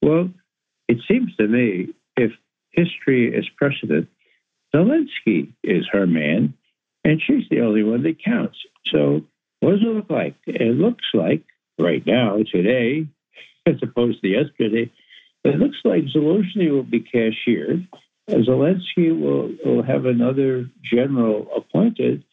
[0.00, 0.30] Well,
[0.88, 2.32] it seems to me if
[2.70, 4.08] history is precedent,
[4.74, 6.54] Zelensky is her man,
[7.04, 8.56] and she's the only one that counts.
[8.86, 9.22] So,
[9.60, 10.34] what does it look like?
[10.46, 11.44] It looks like
[11.78, 13.06] right now, today,
[13.66, 14.90] as opposed to yesterday,
[15.44, 17.86] it looks like Zelensky will be cashiered,
[18.28, 22.24] Zelensky will, will have another general appointed,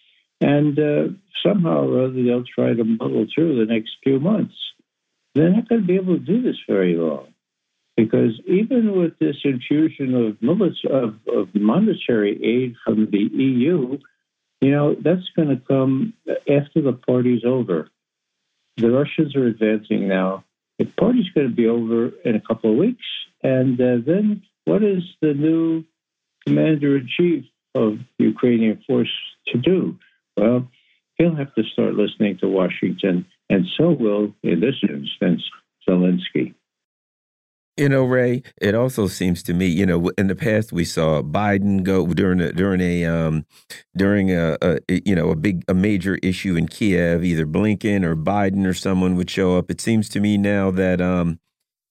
[0.42, 1.14] and uh,
[1.46, 4.56] somehow or other they'll try to muddle through the next few months.
[5.36, 7.34] They're not going to be able to do this very long.
[7.98, 10.38] Because even with this infusion of,
[10.90, 13.98] of, of monetary aid from the EU,
[14.62, 17.90] you know, that's going to come after the party's over.
[18.78, 20.46] The Russians are advancing now.
[20.80, 23.06] The party's going to be over in a couple of weeks.
[23.44, 25.84] And uh, then what is the new
[26.46, 29.12] commander in chief of the Ukrainian force
[29.48, 30.00] to do?
[30.36, 30.68] Well,
[31.16, 35.44] he'll have to start listening to Washington, and so will, in this instance,
[35.88, 36.56] Zelensky.
[37.80, 38.44] You know, Ray.
[38.62, 42.42] It also seems to me, you know, in the past we saw Biden go during
[42.42, 43.46] a during a um,
[43.96, 47.24] during a, a, you know a big a major issue in Kiev.
[47.24, 49.72] Either Blinken or Biden or someone would show up.
[49.72, 51.40] It seems to me now that um,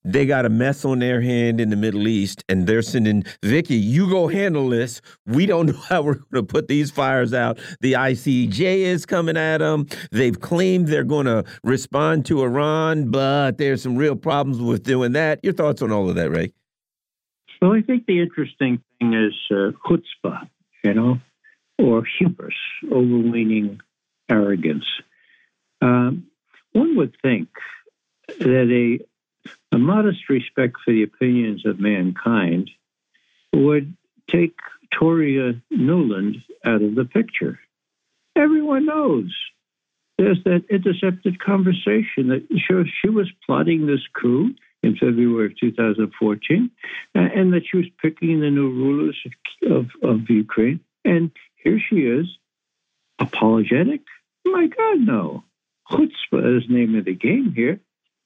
[0.09, 3.75] they got a mess on their hand in the Middle East, and they're sending Vicky,
[3.75, 5.03] you go handle this.
[5.27, 7.59] We don't know how we're going to put these fires out.
[7.81, 9.87] The ICJ is coming at them.
[10.11, 15.12] They've claimed they're going to respond to Iran, but there's some real problems with doing
[15.12, 15.40] that.
[15.42, 16.53] Your thoughts on all of that, Ray?
[17.61, 20.49] Well, I think the interesting thing is uh, chutzpah,
[20.85, 21.18] you know,
[21.79, 22.55] or hubris,
[22.90, 23.81] overweening
[24.31, 24.87] arrogance.
[25.83, 26.29] Um,
[26.73, 27.49] one would think
[28.38, 29.05] that a
[29.79, 32.71] a modest respect for the opinions of mankind
[33.53, 33.97] would
[34.29, 34.57] take
[34.93, 37.61] Toria Nuland out of the picture.
[38.35, 39.33] Everyone knows
[40.17, 46.71] there's that intercepted conversation that shows she was plotting this coup in February of 2014,
[47.14, 49.17] and that she was picking the new rulers
[49.62, 50.81] of, of, of Ukraine.
[51.05, 51.31] And
[51.62, 52.27] here she is,
[53.19, 54.03] apologetic?
[54.45, 55.45] My God, no.
[55.91, 57.81] Chutzpah is name of the game here.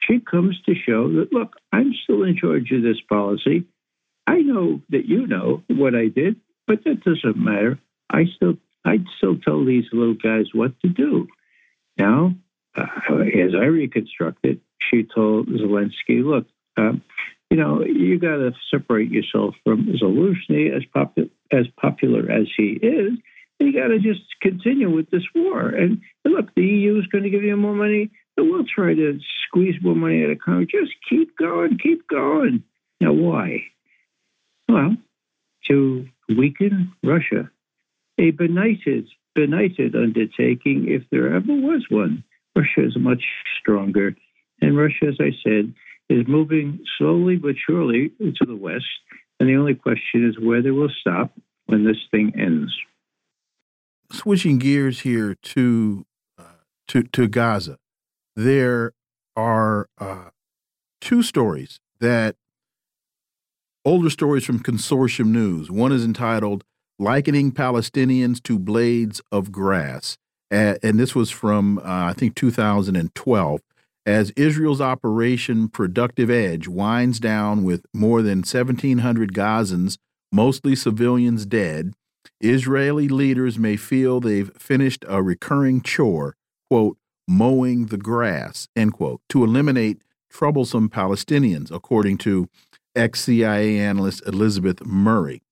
[0.08, 3.64] She comes to show that, look, I'm still in charge of this policy.
[4.26, 6.36] I know that you know what I did,
[6.66, 7.78] but that doesn't matter.
[8.10, 11.28] I still, I still tell these little guys what to do.
[11.98, 12.34] Now,
[12.76, 12.86] uh,
[13.16, 14.60] as I reconstruct it,
[14.90, 17.02] she told Zelensky, look, um,
[17.50, 22.78] you know, you got to separate yourself from Zelensky, as, popu- as popular as he
[22.82, 23.12] is.
[23.60, 25.68] You got to just continue with this war.
[25.68, 29.74] And look, the EU is going to give you more money we'll try to squeeze
[29.82, 30.68] more money out of Congress.
[30.70, 32.62] Just keep going, keep going.
[33.00, 33.64] Now, why?
[34.68, 34.96] Well,
[35.68, 37.50] to weaken Russia,
[38.18, 42.24] a benighted, benighted undertaking, if there ever was one.
[42.56, 43.22] Russia is much
[43.60, 44.14] stronger.
[44.60, 45.74] And Russia, as I said,
[46.08, 48.84] is moving slowly but surely to the west.
[49.40, 51.32] And the only question is where they will stop
[51.66, 52.72] when this thing ends.
[54.12, 56.04] Switching gears here to
[56.38, 56.44] uh,
[56.88, 57.78] to to Gaza,
[58.36, 58.92] there
[59.36, 60.30] are uh,
[61.00, 62.36] two stories that
[63.84, 65.70] older stories from Consortium News.
[65.70, 66.64] One is entitled
[66.98, 70.16] Likening Palestinians to Blades of Grass.
[70.50, 73.60] And this was from, uh, I think, 2012.
[74.04, 79.96] As Israel's Operation Protective Edge winds down with more than 1,700 Gazans,
[80.30, 81.94] mostly civilians, dead,
[82.40, 86.34] Israeli leaders may feel they've finished a recurring chore,
[86.68, 92.48] quote, mowing the grass, end quote, to eliminate troublesome Palestinians, according to
[92.94, 95.42] ex CIA analyst Elizabeth Murray.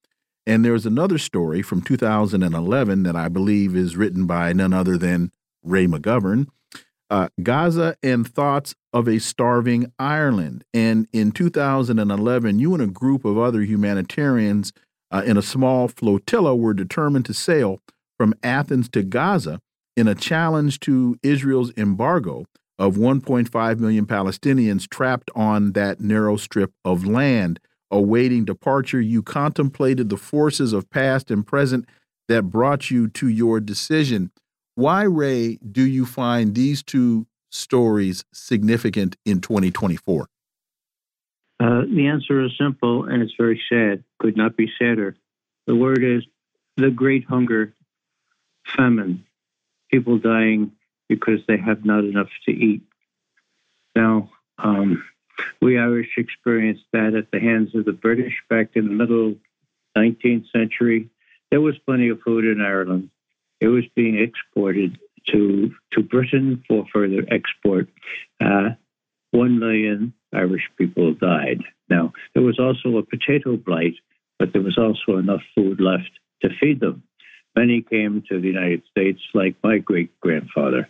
[0.46, 5.30] And there's another story from 2011 that I believe is written by none other than
[5.62, 6.46] Ray McGovern
[7.10, 10.64] uh, Gaza and Thoughts of a Starving Ireland.
[10.72, 14.72] And in 2011, you and a group of other humanitarians
[15.10, 17.80] uh, in a small flotilla were determined to sail
[18.16, 19.60] from Athens to Gaza
[20.00, 22.46] in a challenge to Israel's embargo
[22.78, 27.60] of 1.5 million Palestinians trapped on that narrow strip of land
[27.90, 31.86] awaiting departure, you contemplated the forces of past and present
[32.28, 34.30] that brought you to your decision.
[34.74, 40.28] Why, Ray, do you find these two stories significant in 2024?
[41.58, 44.02] Uh, the answer is simple and it's very sad.
[44.18, 45.16] Could not be sadder.
[45.66, 46.22] The word is
[46.78, 47.74] the great hunger,
[48.64, 49.26] famine,
[49.90, 50.72] people dying
[51.08, 52.82] because they have not enough to eat.
[53.96, 55.04] Now, um,
[55.60, 59.36] we Irish experienced that at the hands of the British back in the middle
[59.96, 61.10] 19th century.
[61.50, 63.10] There was plenty of food in Ireland.
[63.60, 67.88] It was being exported to to Britain for further export.
[68.40, 68.70] Uh,
[69.32, 71.62] One million Irish people died.
[71.88, 73.94] Now, there was also a potato blight,
[74.38, 76.10] but there was also enough food left
[76.42, 77.02] to feed them.
[77.56, 80.88] Many came to the United States, like my great grandfather.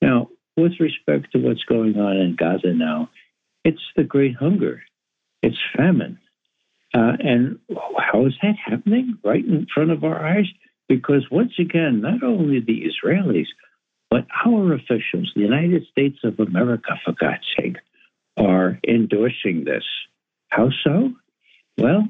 [0.00, 3.08] Now, with respect to what's going on in Gaza now,
[3.64, 4.82] it's the great hunger,
[5.42, 6.18] it's famine.
[6.94, 7.58] Uh, and
[7.98, 10.46] how is that happening right in front of our eyes?
[10.88, 13.46] Because once again, not only the Israelis,
[14.10, 17.76] but our officials, the United States of America, for God's sake,
[18.36, 19.84] are endorsing this.
[20.50, 21.12] How so?
[21.78, 22.08] Well,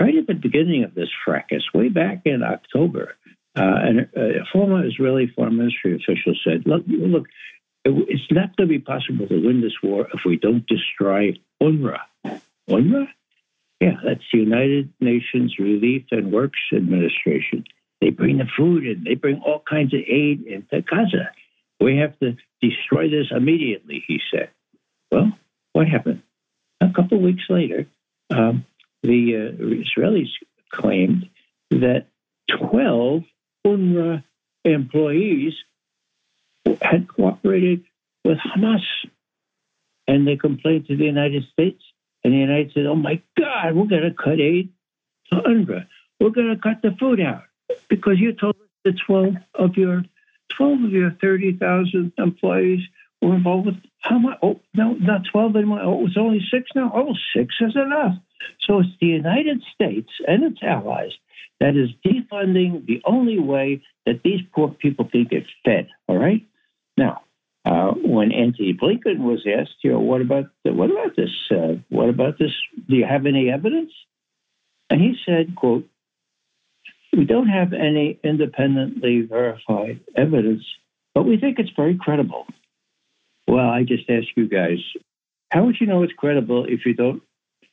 [0.00, 3.16] right at the beginning of this fracas, way back in October,
[3.56, 7.26] uh, and a former Israeli foreign ministry official said, "Look, look,
[7.84, 12.00] it's not going to be possible to win this war if we don't destroy UNRWA."
[12.68, 13.08] UNRWA?
[13.80, 17.64] Yeah, that's the United Nations Relief and Works Administration.
[18.00, 21.30] They bring the food in, they bring all kinds of aid into Gaza.
[21.80, 24.50] We have to destroy this immediately, he said.
[25.10, 25.32] Well,
[25.72, 26.22] what happened?
[26.80, 27.86] A couple of weeks later,
[28.30, 28.64] um,
[29.06, 30.28] the uh, Israelis
[30.70, 31.28] claimed
[31.70, 32.06] that
[32.48, 33.22] 12
[33.66, 34.22] UNRWA
[34.64, 35.54] employees
[36.80, 37.84] had cooperated
[38.24, 38.82] with Hamas.
[40.08, 41.82] And they complained to the United States.
[42.22, 44.70] And the United States said, oh my God, we're going to cut aid
[45.30, 45.86] to UNRWA.
[46.20, 47.42] We're going to cut the food out
[47.88, 50.04] because you told us that 12 of your
[50.56, 52.80] 12 of your 30,000 employees
[53.20, 54.38] were involved with Hamas.
[54.42, 55.80] Oh, no, not 12 anymore.
[55.82, 56.92] Oh, it was only six now.
[56.94, 58.16] Oh, six is enough.
[58.66, 61.12] So it's the United States and its allies
[61.60, 65.88] that is defunding the only way that these poor people can get fed.
[66.08, 66.46] All right.
[66.96, 67.22] Now,
[67.64, 71.30] uh, when Anthony Blinken was asked, you know, what about the, what about this?
[71.50, 72.52] Uh, what about this?
[72.88, 73.92] Do you have any evidence?
[74.88, 75.88] And he said, "quote
[77.12, 80.62] We don't have any independently verified evidence,
[81.12, 82.46] but we think it's very credible."
[83.48, 84.78] Well, I just ask you guys,
[85.50, 87.22] how would you know it's credible if you don't,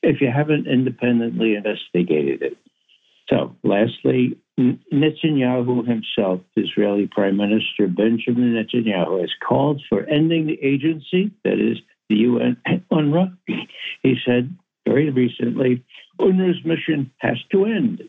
[0.04, 2.56] if you haven't independently investigated it?
[3.28, 11.30] So, lastly, Netanyahu himself, Israeli Prime Minister Benjamin Netanyahu, has called for ending the agency,
[11.44, 11.78] that is
[12.08, 12.56] the UN
[12.92, 13.36] UNRWA.
[14.02, 14.54] He said
[14.86, 15.82] very recently,
[16.20, 18.02] UNRWA's mission has to end.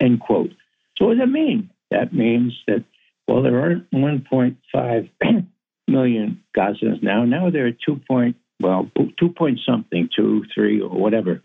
[0.00, 0.50] End quote.
[0.96, 1.70] So what does that mean?
[1.90, 2.84] That means that
[3.30, 5.10] well, there aren't 1.5
[5.88, 7.24] million Gazans now.
[7.24, 11.42] Now there are 2 point well, 2 point something, two, three, or whatever.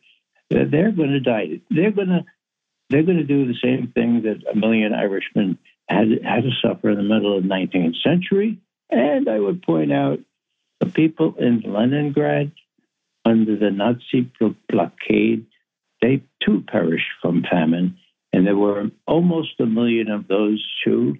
[0.49, 1.61] They're going to die.
[1.69, 2.25] They're going to
[2.89, 5.57] they're going to do the same thing that a million Irishmen
[5.89, 8.59] had, had to suffer in the middle of the 19th century.
[8.91, 10.19] And I would point out
[10.79, 12.51] the people in Leningrad
[13.23, 14.31] under the Nazi
[14.69, 15.47] blockade,
[16.01, 17.97] they too perished from famine.
[18.31, 21.17] And there were almost a million of those too,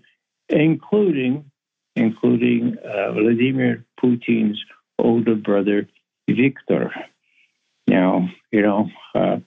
[0.50, 1.50] including
[1.96, 4.62] including uh, Vladimir Putin's
[5.00, 5.88] older brother,
[6.30, 6.92] Victor.
[7.88, 9.38] Now, you know, uh,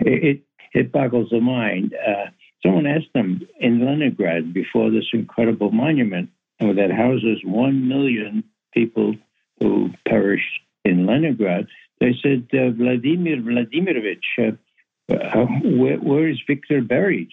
[0.00, 0.42] it,
[0.72, 1.94] it boggles the mind.
[1.94, 2.30] Uh,
[2.62, 6.30] someone asked them in Leningrad before this incredible monument
[6.60, 9.14] that houses one million people
[9.60, 11.66] who perished in Leningrad.
[12.00, 17.30] They said, uh, Vladimir Vladimirovich, uh, uh, where, where is Victor buried?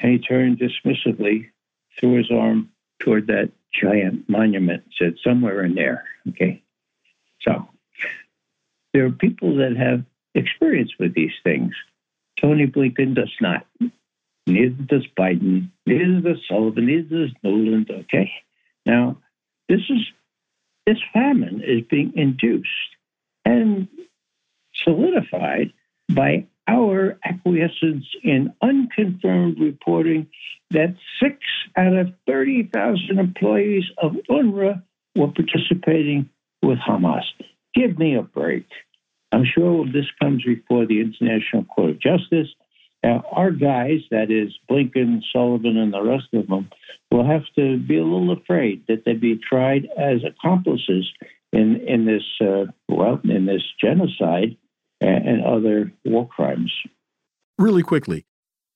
[0.00, 1.50] And he turned dismissively,
[1.98, 6.04] threw his arm toward that giant monument, said, somewhere in there.
[6.30, 6.62] Okay.
[7.42, 7.68] So
[8.92, 10.04] there are people that have
[10.34, 11.72] experience with these things.
[12.40, 13.66] Tony Blinken does not.
[14.46, 15.70] Neither does Biden.
[15.86, 16.86] Neither does Sullivan.
[16.86, 17.90] Neither does Nuland.
[17.90, 18.32] Okay.
[18.86, 19.18] Now,
[19.68, 20.00] this is
[20.86, 22.68] this famine is being induced
[23.44, 23.86] and
[24.84, 25.72] solidified
[26.08, 30.28] by our acquiescence in unconfirmed reporting
[30.70, 31.36] that six
[31.76, 34.82] out of 30,000 employees of UNRWA
[35.16, 36.28] were participating
[36.62, 37.24] with Hamas.
[37.74, 38.66] Give me a break.
[39.32, 42.48] I'm sure this comes before the International Court of Justice.
[43.02, 46.68] Uh, our guys, that is Blinken, Sullivan, and the rest of them,
[47.10, 51.08] will have to be a little afraid that they'd be tried as accomplices
[51.52, 54.56] in in this uh, well in this genocide
[55.00, 56.72] and, and other war crimes.
[57.58, 58.26] Really quickly,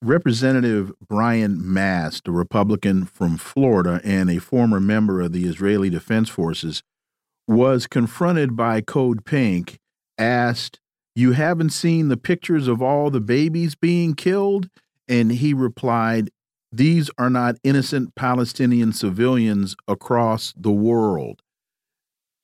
[0.04, 6.28] Representative Brian Mast, a Republican from Florida and a former member of the Israeli Defense
[6.28, 6.82] Forces,
[7.48, 9.78] was confronted by Code Pink
[10.18, 10.78] asked,
[11.14, 14.68] You haven't seen the pictures of all the babies being killed?
[15.08, 16.28] And he replied,
[16.70, 21.40] These are not innocent Palestinian civilians across the world.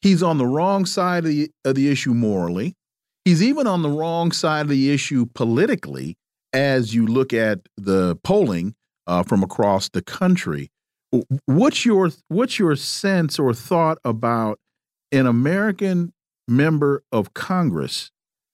[0.01, 2.75] He's on the wrong side of the, of the issue morally.
[3.27, 6.17] He's even on the wrong side of the issue politically
[6.53, 8.75] as you look at the polling
[9.07, 10.71] uh, from across the country.
[11.47, 14.61] What's your what's your sense or thought about
[15.11, 16.13] an American
[16.47, 18.13] member of Congress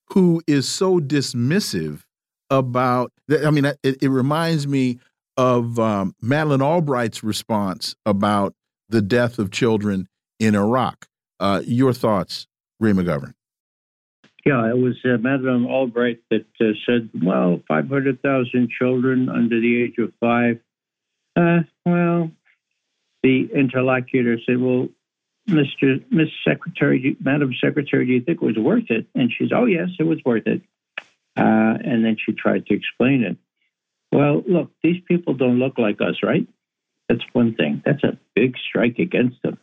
[0.09, 2.03] who is so dismissive
[2.49, 4.99] about I mean, it, it reminds me
[5.35, 8.55] of um, Madeleine Albright's response about
[8.89, 10.07] the death of children
[10.39, 11.07] in Iraq.
[11.39, 12.47] Uh, your thoughts,
[12.79, 13.33] Ray McGovern?
[14.47, 15.17] Yeah, it was uh,
[15.67, 20.61] Albright that uh, said, well, 500,000 children under the age of five.
[21.35, 22.31] Uh, well,
[23.23, 24.87] the interlocutor said, well,
[25.49, 26.01] Mr.
[26.09, 29.07] Miss Secretary, Madam Secretary, do you think it was worth it?
[29.13, 30.61] And she's, oh, yes, it was worth it.
[31.35, 33.37] Uh, and then she tried to explain it.
[34.13, 36.47] Well, look, these people don't look like us, right?
[37.09, 37.81] That's one thing.
[37.85, 39.57] That's a big strike against them.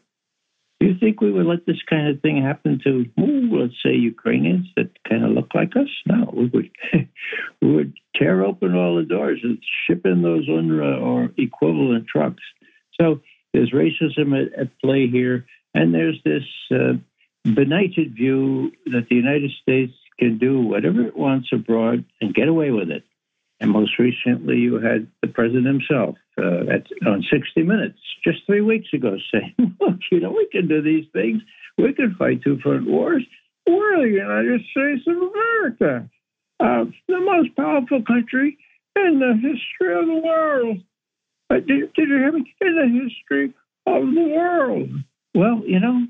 [0.85, 3.95] Do you think we would let this kind of thing happen to, ooh, let's say,
[3.95, 5.89] Ukrainians that kind of look like us?
[6.05, 6.71] No, we would,
[7.63, 12.43] we would tear open all the doors and ship in those UNRWA or equivalent trucks.
[13.01, 13.23] So
[13.55, 16.99] there's racism at, at play here, and there's this uh,
[17.47, 22.71] benighted view that the United States can do whatever it wants abroad and get away
[22.73, 23.05] with it.
[23.65, 28.61] And most recently, you had the president himself uh, at, on 60 Minutes just three
[28.61, 31.41] weeks ago saying, look, you know, we can do these things.
[31.79, 33.25] We can fight two front wars.
[33.67, 36.11] We're the United States of America,
[36.61, 38.59] uh, the most powerful country
[38.97, 40.79] in the history of the world.
[41.49, 42.55] Uh, did, did you hear me?
[42.61, 43.55] In the history
[43.87, 44.91] of the world.
[45.35, 46.07] Well, you know,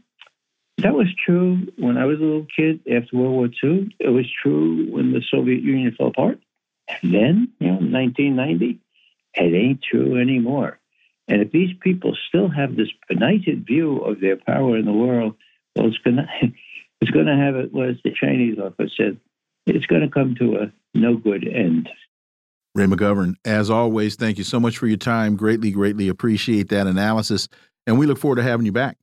[0.78, 3.94] that was true when I was a little kid after World War II.
[4.00, 6.40] It was true when the Soviet Union fell apart.
[6.88, 8.80] And then, you know, 1990,
[9.34, 10.78] it ain't true anymore.
[11.28, 15.34] And if these people still have this benighted view of their power in the world,
[15.74, 16.28] well, it's gonna
[17.00, 17.72] it's gonna have it.
[17.72, 19.18] What the Chinese office said,
[19.66, 21.88] it's going to come to a no good end.
[22.74, 25.36] Ray McGovern, as always, thank you so much for your time.
[25.36, 27.48] Greatly, greatly appreciate that analysis,
[27.86, 28.96] and we look forward to having you back.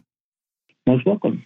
[0.85, 1.45] Most welcome.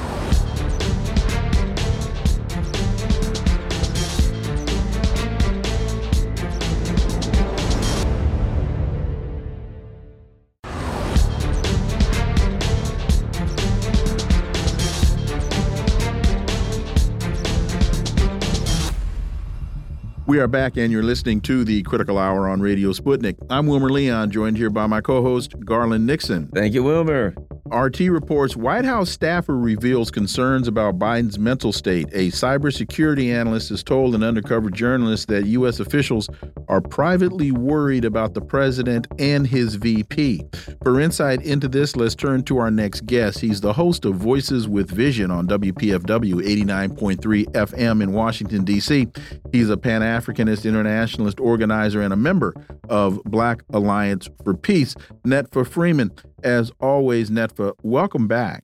[20.31, 23.35] We are back, and you're listening to the Critical Hour on Radio Sputnik.
[23.49, 26.47] I'm Wilmer Leon, joined here by my co host, Garland Nixon.
[26.55, 27.35] Thank you, Wilmer.
[27.71, 32.07] RT reports White House staffer reveals concerns about Biden's mental state.
[32.11, 35.79] A cybersecurity analyst has told an undercover journalist that U.S.
[35.79, 36.29] officials
[36.67, 40.43] are privately worried about the president and his VP.
[40.83, 43.39] For insight into this, let's turn to our next guest.
[43.39, 49.07] He's the host of Voices with Vision on WPFW 89.3 FM in Washington, D.C.
[49.51, 52.53] He's a Pan Africanist internationalist organizer and a member
[52.89, 54.95] of Black Alliance for Peace.
[55.25, 56.11] Netfa Freeman,
[56.43, 58.63] as always, Netfa, welcome back.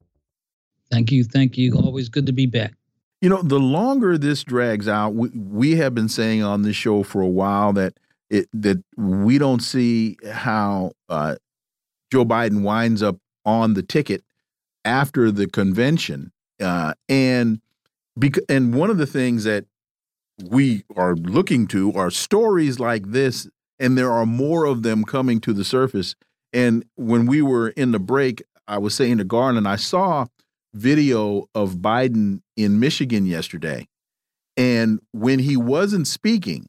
[0.90, 1.26] Thank you.
[1.26, 1.76] Thank you.
[1.76, 2.74] Always good to be back.
[3.22, 7.04] You know, the longer this drags out, we, we have been saying on this show
[7.04, 7.98] for a while that
[8.30, 11.36] it that we don't see how uh,
[12.12, 14.24] Joe Biden winds up on the ticket
[14.86, 16.32] after the convention,
[16.62, 17.60] uh, and
[18.48, 19.66] and one of the things that
[20.44, 23.48] we are looking to are stories like this,
[23.80, 26.16] and there are more of them coming to the surface.
[26.54, 30.28] And when we were in the break, I was saying to Garland, I saw
[30.74, 33.88] video of Biden in Michigan yesterday.
[34.56, 36.68] And when he wasn't speaking,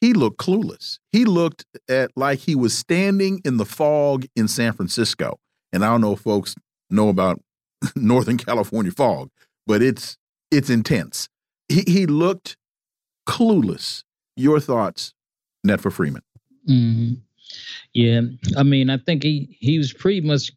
[0.00, 0.98] he looked clueless.
[1.10, 5.38] He looked at like he was standing in the fog in San Francisco.
[5.72, 6.54] And I don't know if folks
[6.90, 7.40] know about
[7.96, 9.30] Northern California fog,
[9.66, 10.16] but it's
[10.50, 11.28] it's intense.
[11.68, 12.56] He he looked
[13.26, 14.04] clueless.
[14.36, 15.14] Your thoughts,
[15.66, 16.22] Netfa Freeman?
[16.68, 17.16] Mm -hmm.
[17.92, 18.22] Yeah,
[18.56, 20.52] I mean, I think he he was pretty much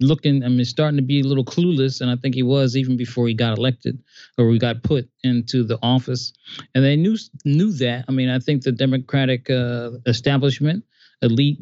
[0.00, 0.44] looking.
[0.44, 3.28] I mean, starting to be a little clueless, and I think he was even before
[3.28, 3.98] he got elected
[4.36, 6.32] or he got put into the office.
[6.74, 8.04] And they knew knew that.
[8.08, 10.84] I mean, I think the Democratic uh, establishment
[11.22, 11.58] elite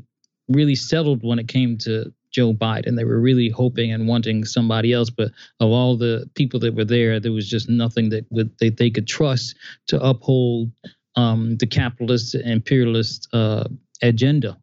[0.48, 2.96] really settled when it came to Joe Biden.
[2.96, 6.84] They were really hoping and wanting somebody else, but of all the people that were
[6.84, 9.56] there, there was just nothing that would that they could trust
[9.88, 10.70] to uphold
[11.16, 13.64] um, the capitalist imperialist uh,
[14.02, 14.56] agenda.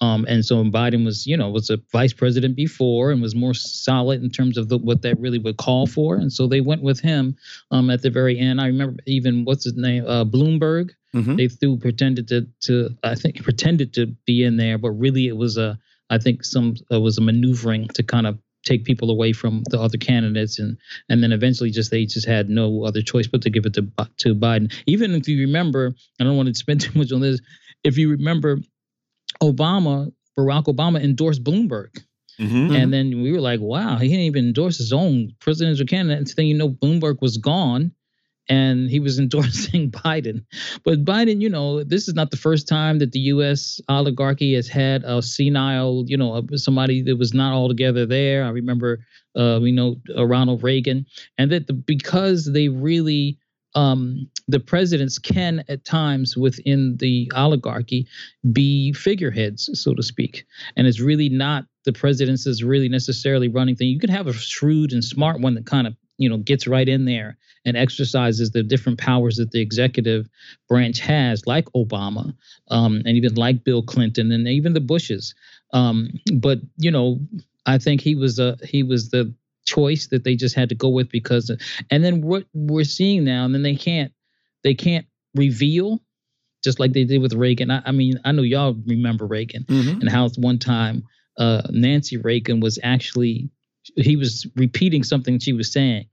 [0.00, 3.54] Um, and so Biden was, you know, was a vice president before and was more
[3.54, 6.14] solid in terms of the, what that really would call for.
[6.16, 7.36] And so they went with him
[7.70, 8.60] um, at the very end.
[8.60, 10.90] I remember even what's his name, uh, Bloomberg.
[11.14, 11.36] Mm-hmm.
[11.36, 15.36] They threw pretended to to I think pretended to be in there, but really it
[15.36, 15.78] was a
[16.10, 19.80] I think some uh, was a maneuvering to kind of take people away from the
[19.80, 20.76] other candidates and
[21.08, 23.82] and then eventually just they just had no other choice but to give it to
[24.18, 24.72] to Biden.
[24.86, 27.40] Even if you remember, I don't want to spend too much on this.
[27.84, 28.58] If you remember
[29.42, 32.02] Obama, Barack Obama endorsed Bloomberg.
[32.40, 32.72] Mm-hmm.
[32.72, 36.18] And then we were like, wow, he didn't even endorse his own presidential candidate.
[36.18, 37.92] And then you know, Bloomberg was gone.
[38.48, 40.44] And he was endorsing Biden.
[40.84, 43.80] But Biden, you know, this is not the first time that the U.S.
[43.88, 48.44] oligarchy has had a senile, you know, somebody that was not altogether there.
[48.44, 49.00] I remember,
[49.36, 53.38] uh, we know uh, Ronald Reagan, and that the, because they really
[53.74, 58.08] um, the presidents can at times within the oligarchy
[58.50, 60.46] be figureheads, so to speak.
[60.76, 63.92] And it's really not the presidents is really necessarily running things.
[63.92, 66.88] You can have a shrewd and smart one that kind of you know gets right
[66.88, 70.28] in there and exercises the different powers that the executive
[70.68, 72.34] branch has, like Obama,
[72.68, 75.34] um, and even like Bill Clinton, and even the Bushes.
[75.72, 77.20] Um, but you know,
[77.66, 79.32] I think he was a he was the
[79.64, 81.60] choice that they just had to go with because of,
[81.90, 84.12] and then what we're seeing now and then they can't
[84.64, 86.00] they can't reveal
[86.64, 87.70] just like they did with Reagan.
[87.70, 90.00] I, I mean, I know y'all remember Reagan mm-hmm.
[90.00, 91.04] and how one time
[91.36, 93.50] uh, Nancy Reagan was actually
[93.96, 96.06] he was repeating something she was saying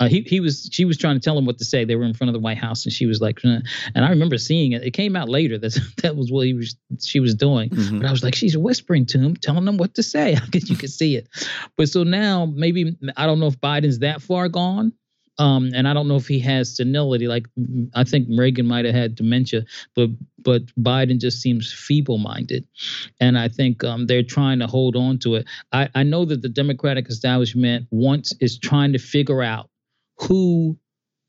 [0.00, 1.84] uh, he he was she was trying to tell him what to say.
[1.84, 3.64] They were in front of the White House, and she was like, and
[3.94, 4.82] I remember seeing it.
[4.82, 7.70] It came out later that that was what he was she was doing.
[7.70, 8.00] Mm-hmm.
[8.00, 10.34] But I was like, she's whispering to him, telling him what to say.
[10.42, 11.28] I guess you could see it.
[11.76, 14.92] But so now maybe I don't know if Biden's that far gone.
[15.38, 17.26] Um, and I don't know if he has senility.
[17.26, 17.46] Like
[17.94, 19.64] I think Reagan might have had dementia,
[19.94, 22.66] but but Biden just seems feeble-minded,
[23.20, 25.46] and I think um, they're trying to hold on to it.
[25.72, 29.70] I, I know that the Democratic establishment wants is trying to figure out
[30.18, 30.78] who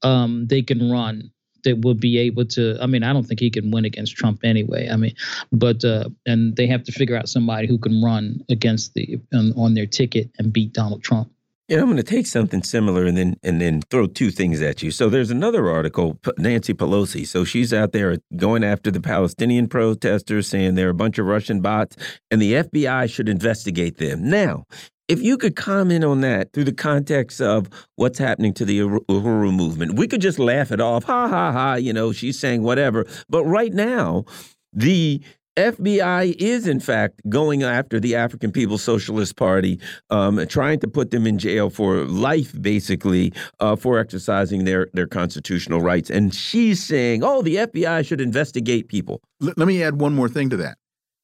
[0.03, 1.31] um, they can run
[1.63, 2.77] that will be able to.
[2.79, 4.87] I mean, I don't think he can win against Trump anyway.
[4.89, 5.15] I mean,
[5.51, 9.53] but uh, and they have to figure out somebody who can run against the on,
[9.57, 11.31] on their ticket and beat Donald Trump.
[11.67, 14.83] Yeah, I'm going to take something similar and then and then throw two things at
[14.83, 14.91] you.
[14.91, 17.25] So there's another article, Nancy Pelosi.
[17.25, 21.61] So she's out there going after the Palestinian protesters, saying they're a bunch of Russian
[21.61, 21.95] bots,
[22.29, 24.29] and the FBI should investigate them.
[24.29, 24.65] Now,
[25.07, 29.51] if you could comment on that through the context of what's happening to the Uhuru
[29.51, 31.05] movement, we could just laugh it off.
[31.05, 33.07] Ha ha ha, you know, she's saying whatever.
[33.27, 34.25] But right now,
[34.71, 35.19] the
[35.55, 39.79] FBI is, in fact, going after the African People's Socialist Party,
[40.09, 45.07] um, trying to put them in jail for life, basically, uh, for exercising their, their
[45.07, 46.09] constitutional rights.
[46.09, 49.21] And she's saying, oh, the FBI should investigate people.
[49.39, 50.77] Let me add one more thing to that.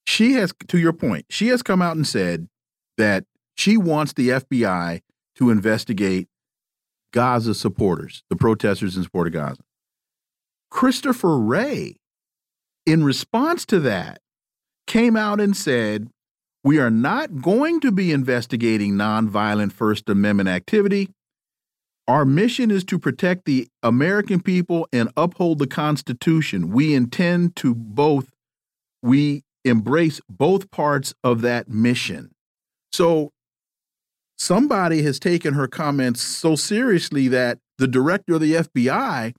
[0.06, 2.48] She has, to your point, she has come out and said
[2.96, 3.24] that
[3.54, 5.00] she wants the FBI
[5.36, 6.28] to investigate
[7.12, 9.62] Gaza supporters, the protesters in support of Gaza.
[10.70, 11.96] Christopher Wray,
[12.86, 14.21] in response to that,
[14.92, 16.10] came out and said,
[16.62, 21.08] We are not going to be investigating nonviolent First Amendment activity.
[22.06, 26.70] Our mission is to protect the American people and uphold the Constitution.
[26.72, 28.34] We intend to both,
[29.02, 32.30] we embrace both parts of that mission.
[32.92, 33.30] So
[34.36, 39.32] somebody has taken her comments so seriously that the director of the FBI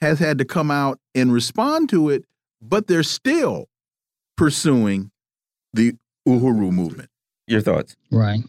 [0.00, 2.24] has had to come out and respond to it,
[2.62, 3.66] but they're still
[4.40, 5.10] pursuing
[5.74, 5.92] the
[6.26, 7.10] Uhuru movement.
[7.46, 7.94] Your thoughts?
[8.10, 8.40] Right.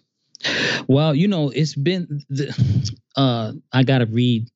[0.88, 4.48] Well, you know, it's been the, uh, I got to read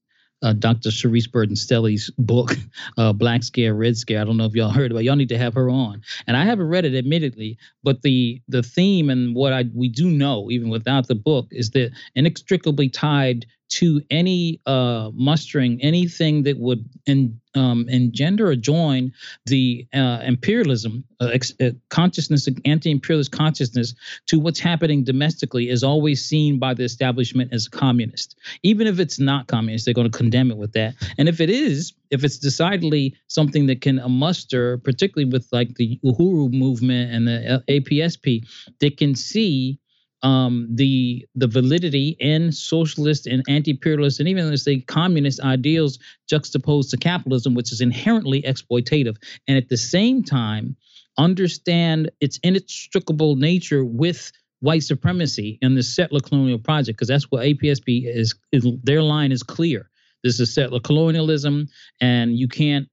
[0.41, 0.91] uh, Dr.
[0.91, 2.55] Charisse Burden-Stelly's book,
[2.97, 4.21] uh, Black Scare, Red Scare.
[4.21, 5.01] I don't know if y'all heard about.
[5.01, 5.05] It.
[5.05, 6.01] Y'all need to have her on.
[6.25, 10.09] And I haven't read it, admittedly, but the the theme and what I we do
[10.09, 16.57] know, even without the book, is that inextricably tied to any uh, mustering anything that
[16.57, 19.11] would en, um, engender or join
[19.45, 23.95] the uh, imperialism uh, ex, uh, consciousness, anti-imperialist consciousness
[24.27, 28.37] to what's happening domestically is always seen by the establishment as communist.
[28.63, 30.93] Even if it's not communist, they're going to condemn it with that.
[31.17, 35.99] And if it is, if it's decidedly something that can muster, particularly with like the
[36.03, 38.45] Uhuru movement and the APSP,
[38.79, 39.79] they can see
[40.25, 46.89] um, the the validity in socialist and anti-imperialist and even let's say communist ideals juxtaposed
[46.89, 49.17] to capitalism, which is inherently exploitative,
[49.47, 50.75] and at the same time
[51.19, 57.45] understand its inextricable nature with white supremacy and the settler colonial project, because that's what
[57.45, 58.67] APSP is, is.
[58.83, 59.91] Their line is clear.
[60.23, 61.67] This is settler colonialism,
[62.01, 62.87] and you can't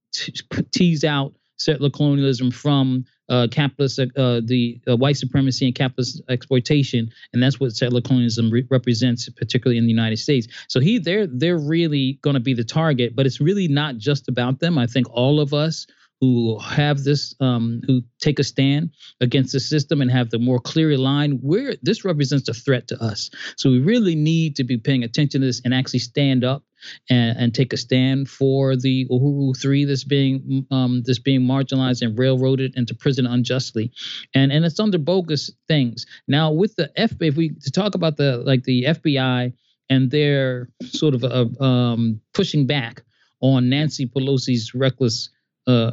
[0.73, 7.11] tease out settler colonialism from uh, capitalist, uh, the uh, white supremacy and capitalist exploitation,
[7.33, 10.47] and that's what settler colonialism re- represents, particularly in the United States.
[10.69, 14.29] So he, they're they're really going to be the target, but it's really not just
[14.29, 14.77] about them.
[14.77, 15.87] I think all of us
[16.23, 20.61] who have this, um, who take a stand against the system and have the more
[20.61, 23.29] clear line, where this represents a threat to us.
[23.57, 26.63] So we really need to be paying attention to this and actually stand up
[27.11, 32.03] and, and take a stand for the Uhuru Three that's being um, that's being marginalized
[32.03, 33.91] and railroaded into prison unjustly,
[34.33, 36.07] and and it's under bogus things.
[36.29, 39.53] Now with the FBI, if we to talk about the like the FBI
[39.91, 43.03] and their sort of uh, um, pushing back
[43.41, 45.31] on Nancy Pelosi's reckless.
[45.67, 45.93] Uh,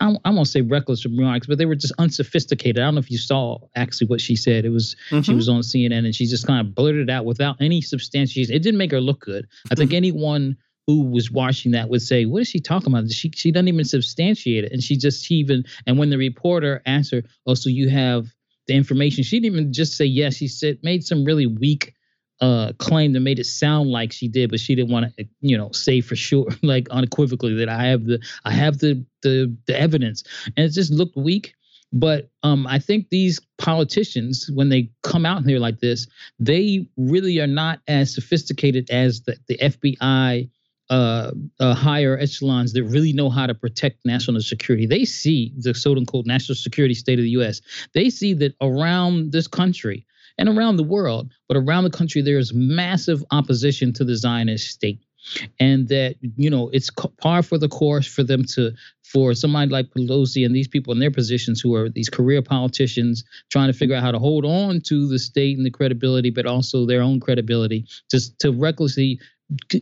[0.00, 2.78] I, I won't say reckless remarks, but they were just unsophisticated.
[2.78, 4.64] I don't know if you saw actually what she said.
[4.64, 5.24] It was mm -hmm.
[5.24, 5.36] she mm-hmm.
[5.36, 8.54] was on CNN and she just kind of blurted out without any substantiation.
[8.54, 9.46] It didn't make her look good.
[9.70, 9.96] I think mm-hmm.
[9.96, 10.56] anyone
[10.86, 13.84] who was watching that would say, "What is she talking about?" She she doesn't even
[13.84, 17.68] substantiate it, and she just she even and when the reporter asked her, "Oh, so
[17.68, 18.22] you have
[18.66, 20.36] the information?" She didn't even just say yes.
[20.36, 21.94] She said made some really weak
[22.40, 25.56] uh, claim that made it sound like she did, but she didn't want to, you
[25.56, 29.78] know, say for sure, like unequivocally that I have the I have the the the
[29.78, 30.24] evidence,
[30.56, 31.54] and it just looked weak.
[31.92, 36.06] But um, I think these politicians, when they come out here like this,
[36.38, 40.48] they really are not as sophisticated as the, the FBI
[40.88, 44.86] uh, uh, higher echelons that really know how to protect national security.
[44.86, 47.60] They see the so-called national security state of the U.S.
[47.92, 50.06] They see that around this country
[50.40, 54.68] and around the world, but around the country, there is massive opposition to the Zionist
[54.68, 54.98] state.
[55.60, 56.88] And that you know it's
[57.18, 58.72] par for the course for them to
[59.04, 63.22] for somebody like Pelosi and these people in their positions who are these career politicians
[63.50, 66.46] trying to figure out how to hold on to the state and the credibility, but
[66.46, 69.20] also their own credibility, just to recklessly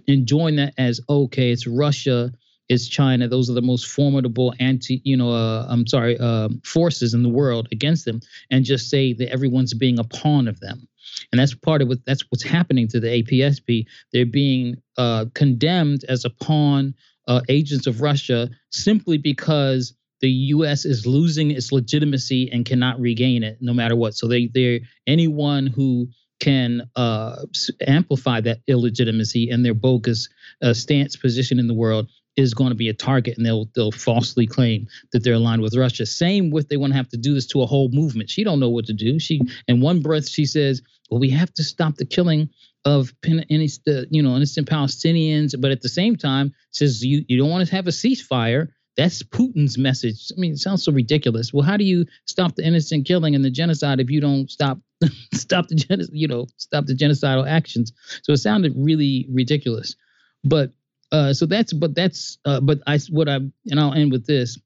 [0.09, 2.33] enjoying that as okay, it's Russia,
[2.69, 3.29] it's China.
[3.29, 7.29] Those are the most formidable anti, you know, uh, I'm sorry, uh, forces in the
[7.29, 10.87] world against them, and just say that everyone's being a pawn of them.
[11.33, 13.87] And that's part of what that's what's happening to the APSP.
[14.13, 16.95] They're being uh, condemned as a pawn
[17.27, 20.85] uh, agents of Russia simply because the U.S.
[20.85, 24.15] is losing its legitimacy and cannot regain it, no matter what.
[24.15, 26.09] So they, they're anyone who
[26.41, 27.45] can uh,
[27.87, 30.29] amplify that illegitimacy and their bogus
[30.63, 32.09] uh, stance position in the world
[32.39, 35.77] is going to be a target and they'll they'll falsely claim that they're aligned with
[35.77, 36.07] Russia.
[36.07, 38.31] Same with they want to have to do this to a whole movement.
[38.31, 39.19] She don't know what to do.
[39.19, 40.81] She in one breath she says,
[41.11, 42.49] "Well, we have to stop the killing
[42.85, 43.69] of any
[44.11, 47.75] you know innocent Palestinians," but at the same time says you you don't want to
[47.75, 48.69] have a ceasefire.
[48.97, 50.33] That's Putin's message.
[50.37, 51.53] I mean, it sounds so ridiculous.
[51.53, 54.79] Well, how do you stop the innocent killing and the genocide if you don't stop
[55.35, 57.93] stop the you know stop the genocidal actions?
[58.23, 59.97] So it sounded really ridiculous.
[60.45, 60.73] But
[61.13, 64.59] uh, so that's but that's uh, but I what I and I'll end with this.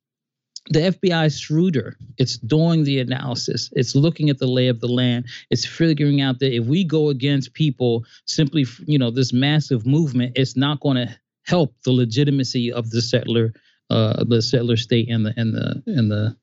[0.70, 1.97] The FBI shrewder.
[2.18, 3.68] It's doing the analysis.
[3.72, 5.24] It's looking at the lay of the land.
[5.51, 10.34] It's figuring out that if we go against people simply, you know, this massive movement,
[10.36, 13.53] it's not going to help the legitimacy of the settler
[13.93, 16.36] uh, the settler state and the and the and the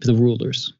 [0.00, 0.74] the rulers.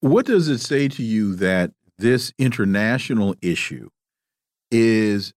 [0.00, 3.88] What does it say to you that this international issue
[4.70, 5.32] is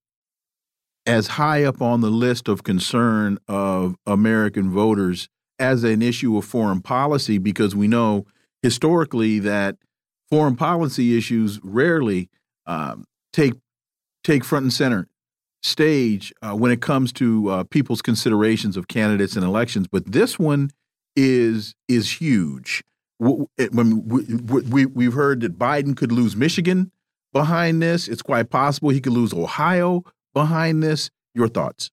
[1.10, 6.45] as high up on the list of concern of American voters as an issue of
[6.45, 7.39] foreign policy?
[7.39, 8.26] Because we know
[8.62, 9.76] historically that
[10.30, 12.30] foreign policy issues rarely
[12.68, 13.53] um, take
[14.24, 15.07] take front and center
[15.64, 20.38] stage uh, when it comes to uh, people's considerations of candidates and elections, but this
[20.38, 20.70] one
[21.16, 22.84] is is huge.
[23.18, 26.91] When we, we have heard that Biden could lose Michigan
[27.34, 30.05] behind this, it's quite possible he could lose Ohio
[30.39, 31.09] behind this.
[31.33, 31.91] Your thoughts?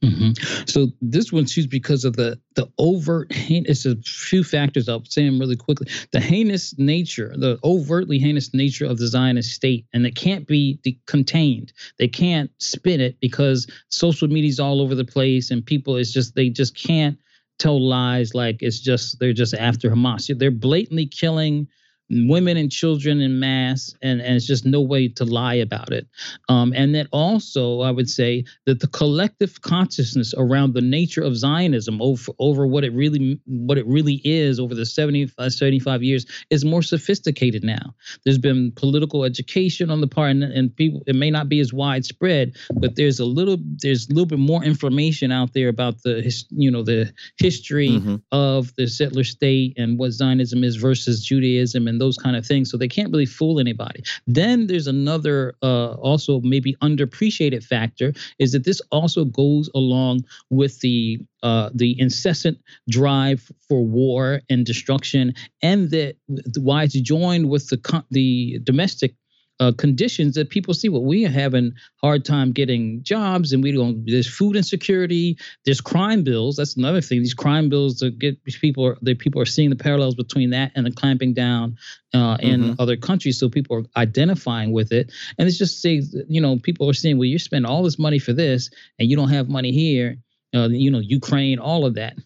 [0.00, 0.32] Mm -hmm.
[0.72, 3.96] So this one's huge because of the the overt It's a
[4.30, 4.88] few factors.
[4.88, 5.86] I'll say them really quickly.
[6.10, 10.78] The heinous nature, the overtly heinous nature of the Zionist state, and it can't be
[11.12, 11.72] contained.
[11.96, 16.34] They can't spin it because social media's all over the place, and people it's just
[16.34, 17.18] they just can't
[17.58, 20.38] tell lies like it's just they're just after Hamas.
[20.38, 21.68] They're blatantly killing
[22.10, 26.06] women and children in mass, and, and it's just no way to lie about it.
[26.48, 31.36] Um, and then also, I would say that the collective consciousness around the nature of
[31.36, 36.26] Zionism over over what it really what it really is over the 75, 75 years
[36.50, 37.94] is more sophisticated now.
[38.24, 41.72] There's been political education on the part, and, and people it may not be as
[41.72, 46.32] widespread, but there's a little there's a little bit more information out there about the
[46.50, 48.16] you know the history mm-hmm.
[48.32, 52.70] of the settler state and what Zionism is versus Judaism and those kind of things.
[52.70, 54.02] So they can't really fool anybody.
[54.26, 60.80] Then there's another, uh, also maybe underappreciated factor is that this also goes along with
[60.80, 62.58] the uh, the incessant
[62.90, 66.16] drive for war and destruction, and that
[66.58, 69.14] why it's joined with the the domestic
[69.60, 70.88] uh, conditions that people see.
[70.88, 74.04] Well, we are having hard time getting jobs, and we don't.
[74.06, 75.36] There's food insecurity.
[75.64, 76.56] There's crime bills.
[76.56, 77.20] That's another thing.
[77.20, 78.86] These crime bills to get people.
[78.86, 81.76] Are, the people are seeing the parallels between that and the clamping down
[82.14, 82.72] uh, in mm-hmm.
[82.78, 83.38] other countries.
[83.38, 87.18] So people are identifying with it, and it's just saying, you know, people are saying,
[87.18, 90.18] well, you spend all this money for this, and you don't have money here.
[90.54, 92.16] Uh, you know, Ukraine, all of that.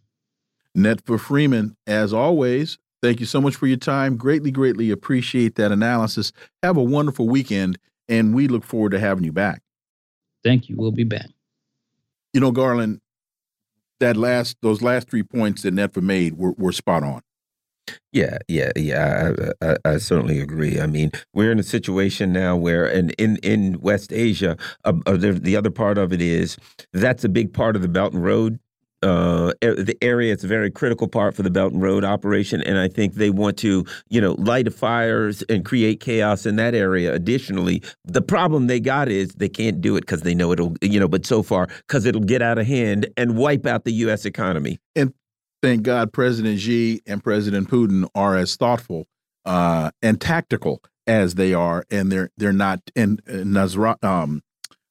[0.77, 4.17] Netfa Freeman, as always, Thank you so much for your time.
[4.17, 6.33] Greatly, greatly appreciate that analysis.
[6.63, 7.79] Have a wonderful weekend,
[8.09, 9.61] and we look forward to having you back.
[10.45, 10.77] Thank you.
[10.77, 11.31] We'll be back.
[12.33, 13.01] You know, Garland,
[13.99, 17.23] that last those last three points that Netfa made were, were spot on.
[18.13, 19.33] Yeah, yeah, yeah.
[19.61, 20.81] I, I, I, certainly agree.
[20.81, 25.17] I mean, we're in a situation now where, and in in West Asia, uh, uh,
[25.17, 26.57] the, the other part of it is
[26.93, 28.61] that's a big part of the Belt and Road
[29.03, 30.33] uh, the area.
[30.33, 33.31] It's a very critical part for the Belt and Road operation, and I think they
[33.31, 37.13] want to, you know, light fires and create chaos in that area.
[37.13, 41.01] Additionally, the problem they got is they can't do it because they know it'll, you
[41.01, 44.25] know, but so far because it'll get out of hand and wipe out the U.S.
[44.25, 44.79] economy.
[44.95, 45.13] And
[45.63, 49.07] thank God, President Xi and President Putin are as thoughtful
[49.45, 52.81] uh, and tactical as they are, and they're they're not.
[52.95, 54.43] And Nazra, um,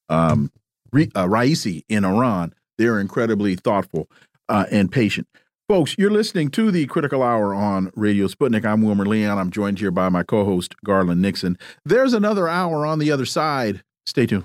[0.08, 0.52] um,
[0.94, 4.08] uh, Raisi in Iran they're incredibly thoughtful
[4.48, 5.26] uh, and patient.
[5.68, 8.64] Folks, you're listening to the Critical Hour on Radio Sputnik.
[8.64, 9.38] I'm Wilmer Leon.
[9.38, 11.56] I'm joined here by my co host, Garland Nixon.
[11.84, 13.82] There's another hour on the other side.
[14.04, 14.44] Stay tuned.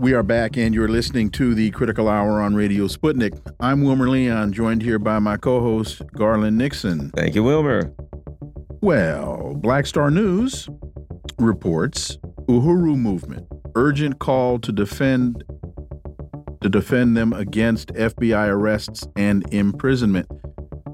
[0.00, 3.36] We are back, and you're listening to the Critical Hour on Radio Sputnik.
[3.58, 7.10] I'm Wilmer Leon, joined here by my co host, Garland Nixon.
[7.16, 7.92] Thank you, Wilmer.
[8.80, 10.68] Well, Black Star News
[11.38, 15.42] reports Uhuru movement urgent call to defend
[16.60, 20.28] to defend them against FBI arrests and imprisonment.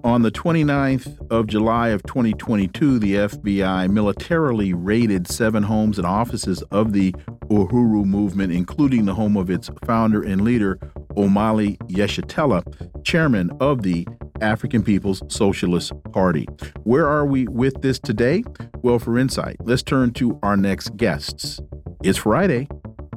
[0.03, 6.61] On the 29th of July of 2022, the FBI militarily raided seven homes and offices
[6.71, 7.15] of the
[7.49, 10.77] Uhuru movement, including the home of its founder and leader,
[11.17, 12.63] Omali Yeshitela,
[13.05, 14.07] chairman of the
[14.41, 16.47] African People's Socialist Party.
[16.83, 18.45] Where are we with this today?
[18.83, 21.61] Well, for insight, let's turn to our next guests.
[22.03, 22.69] It's Friday,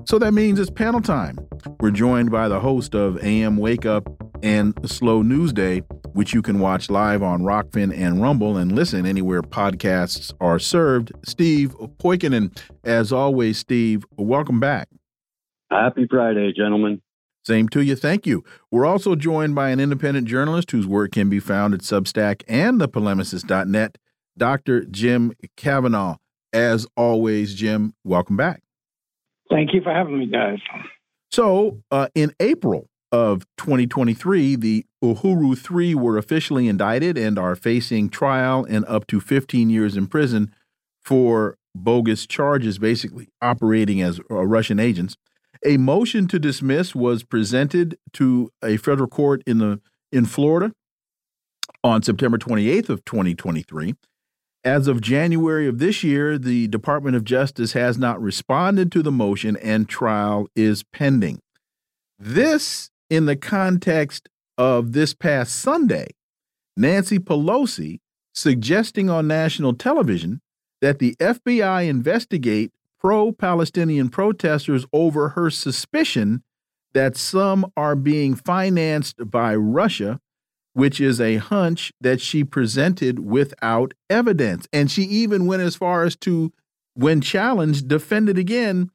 [0.05, 1.37] so that means it's panel time.
[1.79, 4.07] We're joined by the host of AM Wake Up
[4.43, 5.81] and Slow News Day,
[6.17, 11.11] which you can watch live on Rokfin and Rumble and listen anywhere podcasts are served.
[11.23, 14.89] Steve Poikonen, as always, Steve, welcome back.
[15.69, 17.03] Happy Friday, gentlemen.
[17.45, 17.95] Same to you.
[17.95, 18.43] Thank you.
[18.71, 22.81] We're also joined by an independent journalist whose work can be found at Substack and
[22.81, 23.99] thepolemicist.net,
[24.35, 24.85] Dr.
[24.85, 26.15] Jim Kavanagh.
[26.51, 28.63] As always, Jim, welcome back.
[29.51, 30.57] Thank you for having me, guys.
[31.29, 38.09] So, uh, in April, of 2023, the Uhuru Three were officially indicted and are facing
[38.09, 40.53] trial and up to 15 years in prison
[41.01, 45.15] for bogus charges, basically operating as uh, Russian agents.
[45.65, 49.79] A motion to dismiss was presented to a federal court in the
[50.11, 50.73] in Florida
[51.83, 53.95] on September 28th of 2023.
[54.63, 59.11] As of January of this year, the Department of Justice has not responded to the
[59.11, 61.39] motion and trial is pending.
[62.19, 66.07] This in the context of this past Sunday,
[66.75, 67.99] Nancy Pelosi
[68.33, 70.41] suggesting on national television
[70.81, 76.43] that the FBI investigate pro Palestinian protesters over her suspicion
[76.93, 80.19] that some are being financed by Russia,
[80.73, 84.67] which is a hunch that she presented without evidence.
[84.71, 86.51] And she even went as far as to,
[86.93, 88.91] when challenged, defend it again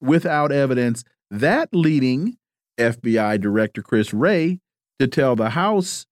[0.00, 1.04] without evidence.
[1.30, 2.36] That leading
[2.78, 4.60] FBI Director Chris Wray
[4.98, 6.06] to tell the House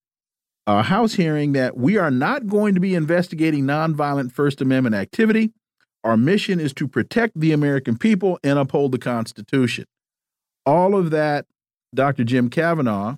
[0.67, 5.53] a House hearing that we are not going to be investigating nonviolent First Amendment activity.
[6.05, 9.87] Our mission is to protect the American people and uphold the Constitution.
[10.65, 11.47] All of that,
[11.95, 12.25] Dr.
[12.25, 13.17] Jim Kavanagh,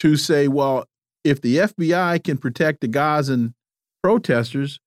[0.00, 0.86] to say, well,
[1.22, 3.54] if the FBI can protect the Gazan
[4.02, 4.80] protesters,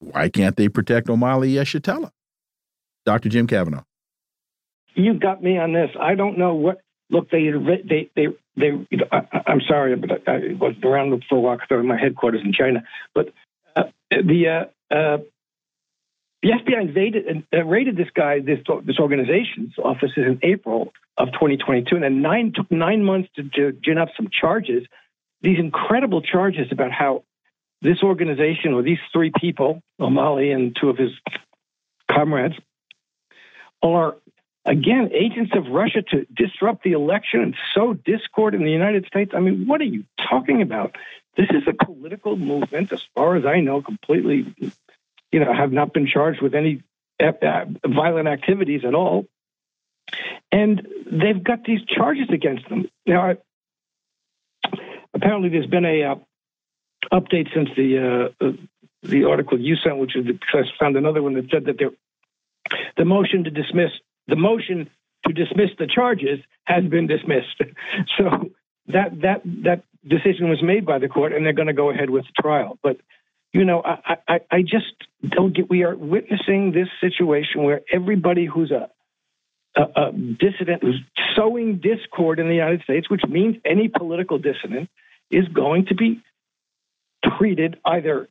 [0.00, 2.10] why can't they protect Omali Yeshitela?
[3.04, 3.28] Dr.
[3.28, 3.82] Jim Kavanagh.
[4.94, 5.90] You got me on this.
[5.98, 6.80] I don't know what
[7.10, 8.86] look, they they they they.
[8.90, 12.42] You know, I, am sorry, but I, was around for a while because my headquarters
[12.44, 12.84] in China.
[13.14, 13.32] But
[13.76, 15.18] uh, the uh, uh,
[16.42, 21.94] the FBI invaded uh, raided this guy, this this organization's offices in April of 2022,
[21.94, 24.84] and then nine took nine months to, to gin up some charges.
[25.42, 27.24] These incredible charges about how
[27.82, 31.10] this organization or these three people, Omali and two of his
[32.10, 32.54] comrades,
[33.82, 34.16] are
[34.68, 39.32] again, agents of Russia to disrupt the election and sow discord in the United States.
[39.34, 40.96] I mean, what are you talking about?
[41.36, 44.54] This is a political movement, as far as I know, completely,
[45.32, 46.82] you know, have not been charged with any
[47.20, 49.26] uh, violent activities at all.
[50.52, 52.88] And they've got these charges against them.
[53.06, 53.36] Now, I,
[55.14, 56.14] apparently, there's been a uh,
[57.12, 58.52] update since the uh,
[59.02, 61.78] the article you sent, which is I found another one that said that
[62.96, 63.90] the motion to dismiss
[64.28, 64.88] the motion
[65.26, 67.60] to dismiss the charges has been dismissed.
[68.18, 68.50] so
[68.88, 72.10] that that that decision was made by the court, and they're going to go ahead
[72.10, 72.78] with the trial.
[72.82, 72.98] But
[73.52, 74.92] you know, I, I, I just
[75.26, 75.68] don't get.
[75.70, 78.90] We are witnessing this situation where everybody who's a,
[79.76, 81.00] a, a dissident who's
[81.34, 84.90] sowing discord in the United States, which means any political dissident,
[85.30, 86.22] is going to be
[87.38, 88.28] treated either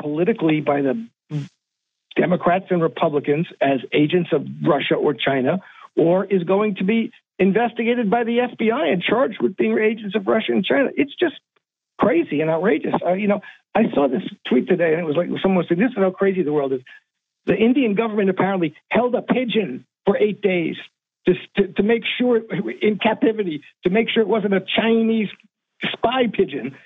[0.00, 1.06] politically by the
[2.16, 5.60] Democrats and Republicans as agents of Russia or China,
[5.96, 10.26] or is going to be investigated by the FBI and charged with being agents of
[10.26, 10.90] Russia and China.
[10.96, 11.34] It's just
[11.98, 12.94] crazy and outrageous.
[13.04, 13.40] Uh, you know,
[13.74, 16.42] I saw this tweet today, and it was like someone said, "This is how crazy
[16.42, 16.80] the world is."
[17.46, 20.76] The Indian government apparently held a pigeon for eight days
[21.26, 22.40] to, to, to make sure
[22.80, 25.28] in captivity to make sure it wasn't a Chinese
[25.92, 26.76] spy pigeon.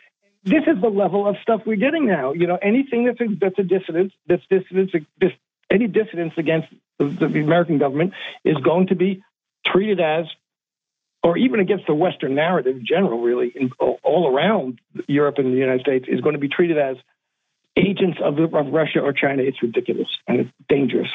[0.47, 2.33] This is the level of stuff we're getting now.
[2.33, 5.33] You know, anything that's a, that's a dissidence, that's dissidence, dis,
[5.71, 6.69] any dissidence against
[7.01, 8.13] the, the American government
[8.45, 9.25] is going to be
[9.67, 10.27] treated as
[11.25, 14.79] or even against the Western narrative in general, really, in, all around
[15.09, 16.97] Europe and the United States, is going to be treated as
[17.77, 19.43] agents of, of Russia or China.
[19.43, 21.09] It's ridiculous and it's dangerous.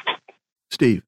[0.69, 1.03] Steve.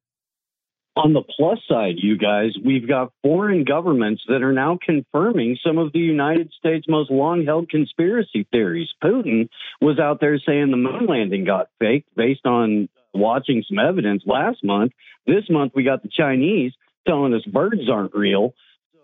[0.95, 5.79] On the plus side, you guys, we've got foreign governments that are now confirming some
[5.79, 8.89] of the United States' most long held conspiracy theories.
[9.03, 9.49] Putin
[9.81, 14.63] was out there saying the moon landing got faked based on watching some evidence last
[14.63, 14.91] month.
[15.25, 16.73] This month, we got the Chinese
[17.07, 18.53] telling us birds aren't real.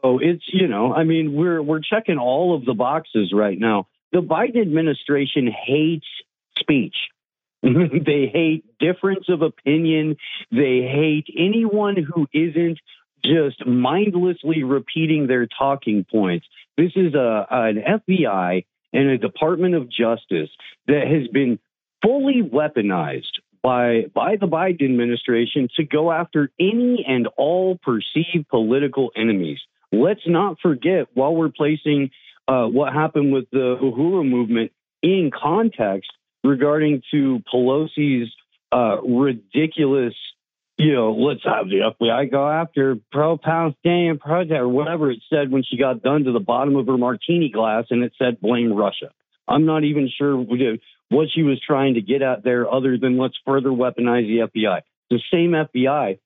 [0.04, 3.88] So it's, you know, I mean, we're we're checking all of the boxes right now.
[4.12, 6.08] The Biden administration hates
[6.58, 6.96] speech.
[7.62, 10.16] they hate difference of opinion.
[10.52, 12.80] They hate anyone who isn't
[13.24, 16.48] just mindlessly repeating their talking points.
[16.78, 20.50] This is a an FBI and a Department of Justice
[20.88, 21.60] that has been
[22.02, 29.12] fully weaponized by by the Biden administration to go after any and all perceived political
[29.18, 29.60] enemies.
[29.92, 32.12] Let's not forget while we're placing
[32.48, 36.10] uh, what happened with the Uhuru movement in context
[36.44, 38.32] regarding to Pelosi's
[38.72, 40.14] uh, ridiculous,
[40.78, 45.64] you know, let's have the FBI go after pro-Palestinian protest or whatever it said when
[45.64, 49.12] she got done to the bottom of her martini glass and it said blame Russia.
[49.48, 53.38] I'm not even sure what she was trying to get at there other than let's
[53.46, 54.82] further weaponize the FBI.
[55.10, 56.20] The same FBI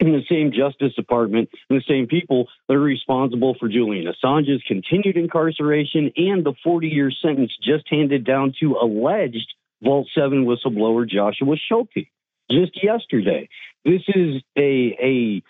[0.00, 4.62] in the same Justice Department and the same people that are responsible for Julian Assange's
[4.66, 11.08] continued incarceration and the 40 year sentence just handed down to alleged Vault 7 whistleblower
[11.08, 12.08] Joshua Schulte
[12.50, 13.48] just yesterday.
[13.84, 15.42] This is a, a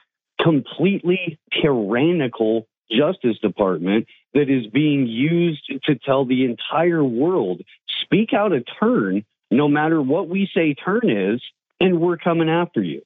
[0.43, 7.63] completely tyrannical Justice Department that is being used to tell the entire world
[8.03, 11.41] speak out a turn, no matter what we say turn is,
[11.81, 13.03] and we're coming after you.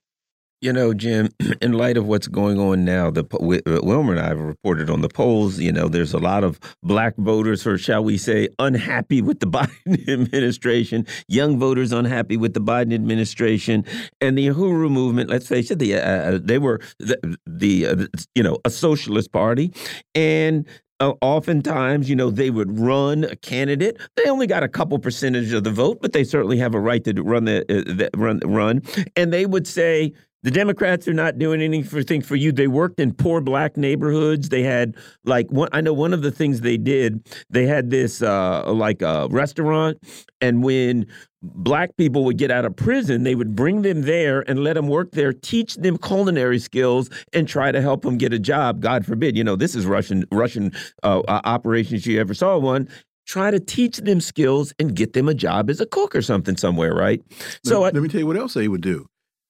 [0.64, 1.28] You know, Jim,
[1.60, 5.02] in light of what's going on now, the uh, Wilmer and I have reported on
[5.02, 5.58] the polls.
[5.58, 9.46] You know, there's a lot of black voters, or shall we say, unhappy with the
[9.58, 11.06] Biden administration.
[11.28, 13.84] Young voters unhappy with the Biden administration,
[14.22, 15.28] and the Uhuru movement.
[15.28, 19.32] Let's face it, the, uh, uh they were the, the uh, you know a socialist
[19.32, 19.70] party,
[20.14, 20.66] and
[20.98, 23.98] uh, oftentimes, you know, they would run a candidate.
[24.16, 27.04] They only got a couple percentage of the vote, but they certainly have a right
[27.04, 28.80] to run the, uh, the run run.
[29.14, 32.52] And they would say, the Democrats are not doing anything for you.
[32.52, 34.50] They worked in poor black neighborhoods.
[34.50, 35.70] They had like one.
[35.72, 37.26] I know one of the things they did.
[37.48, 39.98] They had this uh, like a restaurant,
[40.42, 41.06] and when
[41.42, 44.88] black people would get out of prison, they would bring them there and let them
[44.88, 48.80] work there, teach them culinary skills, and try to help them get a job.
[48.80, 50.72] God forbid, you know, this is Russian Russian
[51.02, 52.06] uh, operations.
[52.06, 52.88] You ever saw one?
[53.26, 56.58] Try to teach them skills and get them a job as a cook or something
[56.58, 57.22] somewhere, right?
[57.64, 59.06] So I, let me tell you what else they would do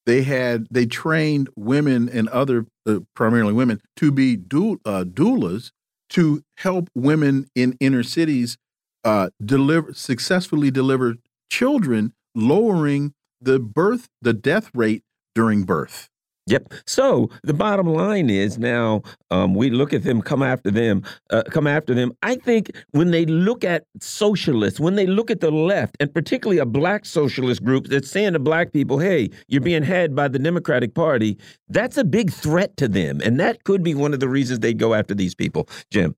[0.06, 5.70] they had they trained women and other uh, primarily women to be du uh, doulas
[6.10, 8.56] to help women in inner cities
[9.04, 11.16] uh, deliver successfully deliver
[11.50, 15.02] children, lowering the birth the death rate
[15.34, 16.08] during birth.
[16.46, 16.74] Yep.
[16.86, 21.42] So the bottom line is now um, we look at them, come after them, uh,
[21.50, 22.12] come after them.
[22.22, 26.58] I think when they look at socialists, when they look at the left, and particularly
[26.58, 30.38] a black socialist group that's saying to black people, "Hey, you're being had by the
[30.38, 31.38] Democratic Party,"
[31.68, 34.74] that's a big threat to them, and that could be one of the reasons they
[34.74, 35.66] go after these people.
[35.90, 36.14] Jim.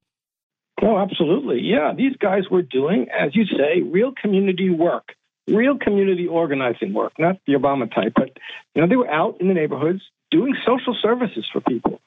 [0.82, 1.60] Oh, absolutely.
[1.60, 5.12] Yeah, these guys were doing, as you say, real community work
[5.48, 8.30] real community organizing work, not the Obama type, but
[8.74, 12.00] you know they were out in the neighborhoods doing social services for people.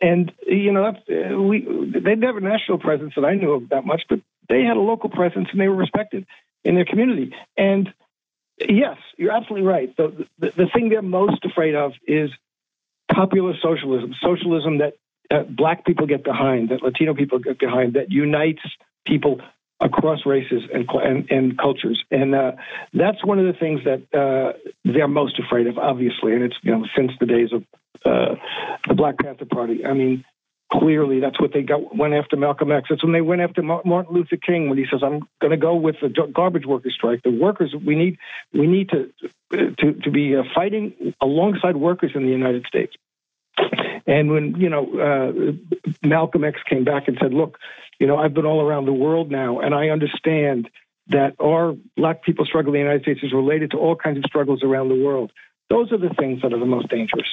[0.00, 3.70] And you know, uh, we they didn't have a national presence that I knew of
[3.70, 6.26] that much, but they had a local presence and they were respected
[6.64, 7.34] in their community.
[7.56, 7.92] And
[8.58, 9.96] yes, you're absolutely right.
[9.96, 12.30] The, the, the thing they're most afraid of is
[13.12, 14.94] popular socialism, socialism that
[15.30, 18.62] uh, black people get behind, that Latino people get behind, that unites
[19.06, 19.40] people
[19.80, 22.52] across races and and, and cultures, and uh,
[22.94, 26.32] that's one of the things that uh, they're most afraid of, obviously.
[26.32, 27.64] And it's you know since the days of
[28.04, 28.36] uh,
[28.88, 29.84] the Black Panther Party.
[29.84, 30.24] I mean,
[30.72, 32.88] clearly that's what they got went after Malcolm X.
[32.90, 35.74] That's when they went after Martin Luther King when he says, "I'm going to go
[35.74, 38.18] with the garbage workers strike." The workers we need
[38.52, 39.12] we need to
[39.52, 42.94] to to be uh, fighting alongside workers in the United States.
[44.06, 47.58] And when you know uh, Malcolm X came back and said, "Look,
[47.98, 50.70] you know I've been all around the world now, and I understand
[51.08, 54.24] that our black people struggle in the United States is related to all kinds of
[54.24, 55.32] struggles around the world."
[55.68, 57.26] Those are the things that are the most dangerous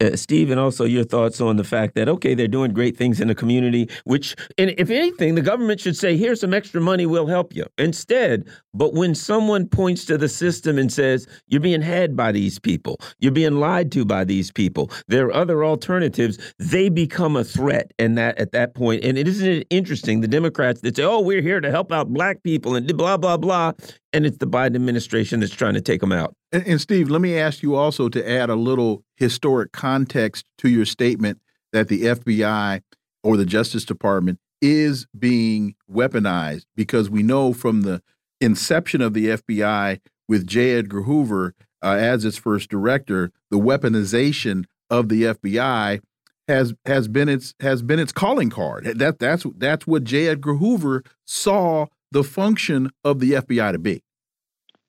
[0.00, 3.20] uh, Steve, and also your thoughts on the fact that okay, they're doing great things
[3.20, 3.88] in the community.
[4.04, 7.64] Which, and if anything, the government should say, "Here's some extra money, we'll help you."
[7.78, 12.58] Instead, but when someone points to the system and says, "You're being had by these
[12.58, 16.38] people, you're being lied to by these people," there are other alternatives.
[16.58, 20.28] They become a threat, and that at that point, and it isn't it interesting the
[20.28, 23.72] Democrats that say, "Oh, we're here to help out black people," and blah blah blah,
[24.14, 26.34] and it's the Biden administration that's trying to take them out.
[26.52, 30.68] And, and, Steve, let me ask you also to add a little historic context to
[30.68, 31.40] your statement
[31.72, 32.80] that the FBI
[33.24, 38.00] or the Justice Department is being weaponized because we know from the
[38.40, 40.78] inception of the FBI with J.
[40.78, 46.00] Edgar Hoover uh, as its first director, the weaponization of the FBI
[46.46, 48.84] has has been its has been its calling card.
[48.84, 50.28] That that's that's what J.
[50.28, 54.00] Edgar Hoover saw the function of the FBI to be.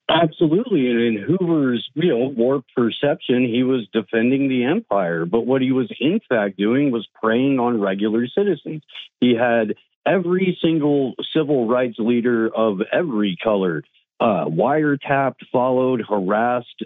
[0.08, 0.88] Absolutely.
[0.88, 5.26] And in Hoover's, know, warped perception, he was defending the empire.
[5.26, 8.82] But what he was in fact doing was preying on regular citizens.
[9.20, 9.74] He had
[10.06, 13.82] every single civil rights leader of every color
[14.20, 16.84] uh, wiretapped, followed, harassed,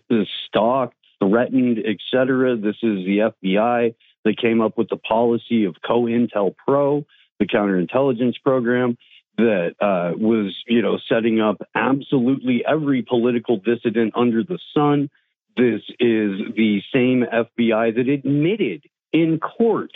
[0.49, 2.57] stalked, threatened, etc.
[2.57, 7.05] This is the FBI that came up with the policy of COINTELPRO,
[7.39, 8.97] the counterintelligence program
[9.41, 15.11] that uh, was, you know, setting up absolutely every political dissident under the sun.
[15.57, 19.91] This is the same FBI that admitted in court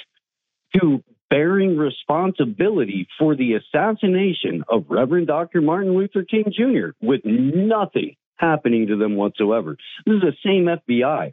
[0.77, 5.61] to bearing responsibility for the assassination of Reverend Dr.
[5.61, 6.91] Martin Luther King Jr.
[7.01, 9.77] with nothing happening to them whatsoever.
[10.07, 11.33] This is the same FBI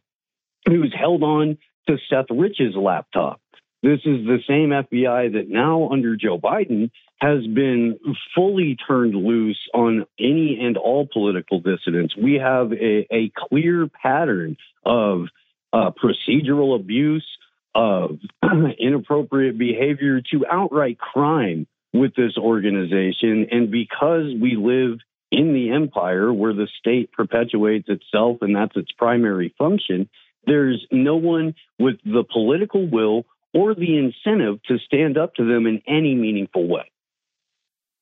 [0.65, 1.57] who's held on
[1.87, 3.41] to Seth Rich's laptop.
[3.83, 7.99] This is the same FBI that now, under Joe Biden, has been
[8.35, 12.15] fully turned loose on any and all political dissidents.
[12.15, 15.25] We have a, a clear pattern of
[15.73, 17.25] uh, procedural abuse,
[17.73, 18.19] of
[18.79, 23.47] inappropriate behavior to outright crime with this organization.
[23.51, 24.99] And because we live
[25.31, 30.09] in the empire where the state perpetuates itself and that's its primary function,
[30.45, 35.67] there's no one with the political will or the incentive to stand up to them
[35.67, 36.91] in any meaningful way.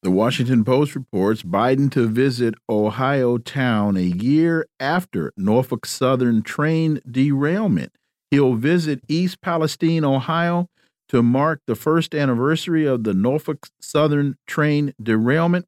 [0.02, 7.02] The Washington Post reports Biden to visit Ohio town a year after Norfolk Southern train
[7.10, 7.92] derailment.
[8.32, 10.70] He'll visit East Palestine, Ohio
[11.10, 15.66] to mark the first anniversary of the Norfolk Southern train derailment.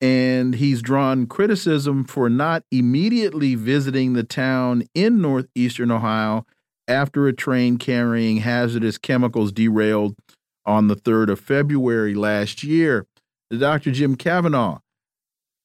[0.00, 6.46] And he's drawn criticism for not immediately visiting the town in northeastern Ohio
[6.88, 10.16] after a train carrying hazardous chemicals derailed
[10.64, 13.06] on the 3rd of February last year.
[13.56, 13.92] Dr.
[13.92, 14.78] Jim Kavanagh,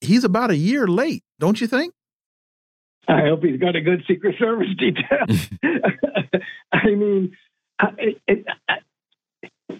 [0.02, 1.93] he's about a year late, don't you think?
[3.07, 5.26] I hope he's got a good Secret Service detail.
[6.72, 7.35] I mean,
[7.98, 8.45] it, it,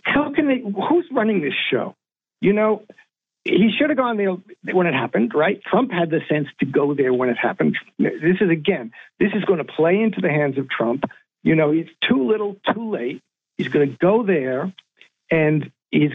[0.04, 0.60] how can they?
[0.60, 1.96] Who's running this show?
[2.42, 2.84] You know,
[3.44, 4.36] he should have gone there
[4.74, 5.62] when it happened, right?
[5.64, 7.78] Trump had the sense to go there when it happened.
[7.98, 11.04] This is again, this is going to play into the hands of Trump.
[11.44, 13.22] You know, he's too little, too late.
[13.58, 14.74] He's going to go there,
[15.30, 16.12] and he's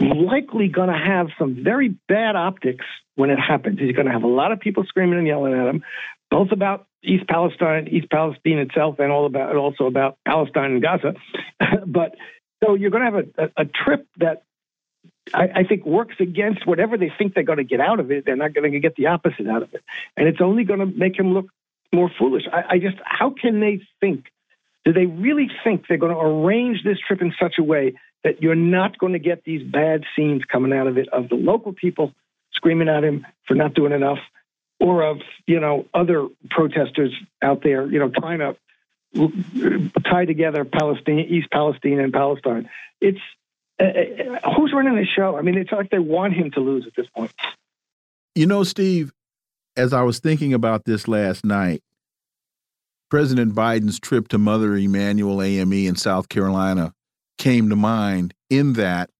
[0.00, 2.84] likely going to have some very bad optics
[3.16, 3.78] when it happens.
[3.78, 5.82] He's going to have a lot of people screaming and yelling at him,
[6.30, 11.14] both about East Palestine, East Palestine itself, and all about also about Palestine and Gaza.
[11.86, 12.14] but
[12.62, 14.44] so you're going to have a, a, a trip that
[15.32, 18.24] I, I, think works against whatever they think they're going to get out of it.
[18.24, 19.82] They're not going to get the opposite out of it,
[20.16, 21.46] and it's only going to make him look
[21.92, 22.44] more foolish.
[22.52, 24.26] I, I just how can they think
[24.88, 27.92] do they really think they're going to arrange this trip in such a way
[28.24, 31.34] that you're not going to get these bad scenes coming out of it of the
[31.34, 32.14] local people
[32.54, 34.16] screaming at him for not doing enough,
[34.80, 37.12] or of you know other protesters
[37.42, 42.70] out there, you know, trying to tie together Palestine, East Palestine, and Palestine.
[43.02, 43.20] It's
[43.78, 43.84] uh,
[44.56, 45.36] who's running the show?
[45.36, 47.30] I mean, it's like they want him to lose at this point.
[48.34, 49.12] You know, Steve,
[49.76, 51.82] as I was thinking about this last night,
[53.10, 56.92] President Biden's trip to Mother Emanuel AME in South Carolina
[57.38, 59.10] came to mind in that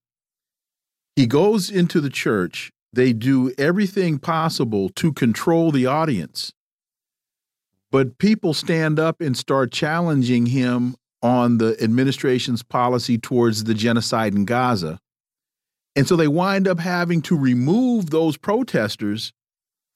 [1.17, 2.71] he goes into the church.
[2.93, 6.53] They do everything possible to control the audience.
[7.91, 14.35] But people stand up and start challenging him on the administration's policy towards the genocide
[14.35, 15.01] in Gaza.
[15.97, 19.33] And so they wind up having to remove those protesters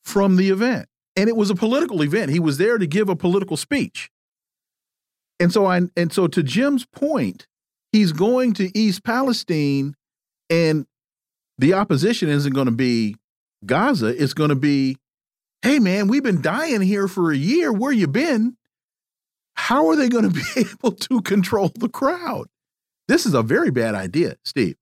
[0.03, 0.89] from the event.
[1.17, 2.31] And it was a political event.
[2.31, 4.11] He was there to give a political speech.
[5.39, 7.47] And so I and so to Jim's point,
[7.91, 9.95] he's going to East Palestine
[10.49, 10.87] and
[11.59, 13.17] the opposition isn't going to be
[13.67, 14.97] Gaza, it's going to be
[15.63, 17.73] hey man, we've been dying here for a year.
[17.73, 18.57] Where you been?
[19.55, 22.47] How are they going to be able to control the crowd?
[23.09, 24.77] This is a very bad idea, Steve.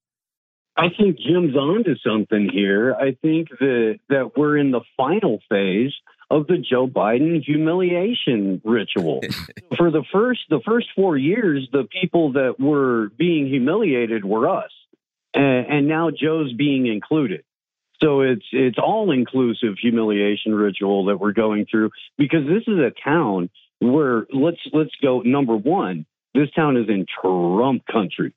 [0.76, 2.94] I think Jim's onto something here.
[2.94, 5.92] I think that that we're in the final phase
[6.30, 9.20] of the Joe Biden humiliation ritual.
[9.76, 14.70] For the first the first four years, the people that were being humiliated were us,
[15.34, 17.42] and, and now Joe's being included.
[18.02, 22.92] So it's it's all inclusive humiliation ritual that we're going through because this is a
[23.04, 23.50] town
[23.80, 26.06] where let's let's go number one.
[26.32, 28.32] This town is in Trump country.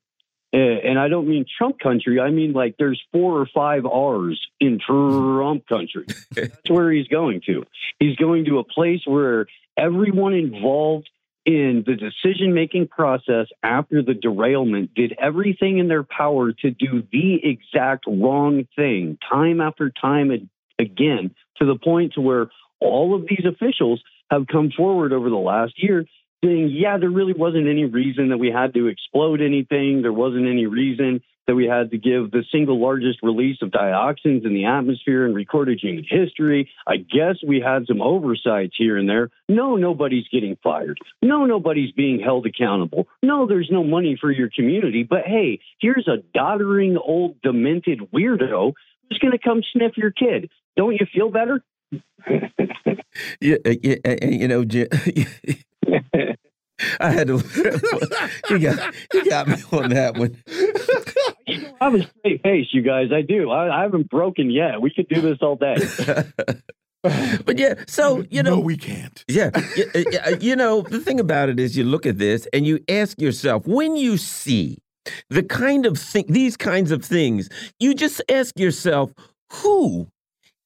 [0.54, 2.20] Eh, and I don't mean Trump country.
[2.20, 6.04] I mean like there's four or five R's in Trump country.
[6.30, 7.64] That's where he's going to.
[7.98, 11.10] He's going to a place where everyone involved
[11.44, 17.02] in the decision making process after the derailment did everything in their power to do
[17.10, 20.30] the exact wrong thing time after time
[20.78, 22.48] again to the point to where
[22.80, 24.00] all of these officials
[24.30, 26.06] have come forward over the last year
[26.44, 30.02] saying, yeah, there really wasn't any reason that we had to explode anything.
[30.02, 34.46] There wasn't any reason that we had to give the single largest release of dioxins
[34.46, 36.70] in the atmosphere in recorded human history.
[36.86, 39.30] I guess we had some oversights here and there.
[39.48, 40.98] No, nobody's getting fired.
[41.22, 43.08] No, nobody's being held accountable.
[43.22, 45.02] No, there's no money for your community.
[45.02, 48.72] But hey, here's a doddering old demented weirdo
[49.08, 50.50] who's going to come sniff your kid.
[50.76, 51.62] Don't you feel better?
[53.40, 54.64] yeah, uh, yeah, uh, uh, you know,
[57.00, 57.42] I had to.
[58.50, 60.36] you got you got me on that one.
[61.80, 63.10] I have a straight face, you guys.
[63.12, 63.50] I do.
[63.50, 64.80] I, I haven't broken yet.
[64.80, 65.76] We could do this all day.
[67.44, 69.24] but yeah, so you know, no, we can't.
[69.28, 72.80] Yeah, uh, you know, the thing about it is, you look at this and you
[72.88, 74.78] ask yourself, when you see
[75.30, 77.48] the kind of thing, these kinds of things,
[77.78, 79.12] you just ask yourself,
[79.52, 80.08] who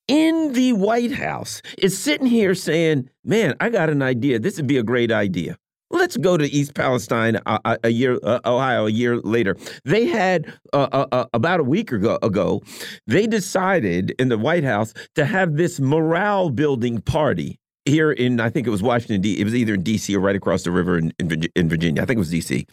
[0.07, 4.39] in the White House is sitting here saying, "Man, I got an idea.
[4.39, 5.59] This would be a great idea."
[5.91, 9.57] Let's go to East Palestine a, uh, uh, a year, uh, Ohio, a year later.
[9.85, 12.63] They had uh, uh, uh, about a week ago, ago,
[13.07, 17.59] they decided in the White House to have this morale building party
[17.89, 19.41] here in I think it was Washington D.
[19.41, 20.15] It was either in D.C.
[20.15, 22.03] or right across the river in, in, Virginia.
[22.03, 22.67] I think it was D.C.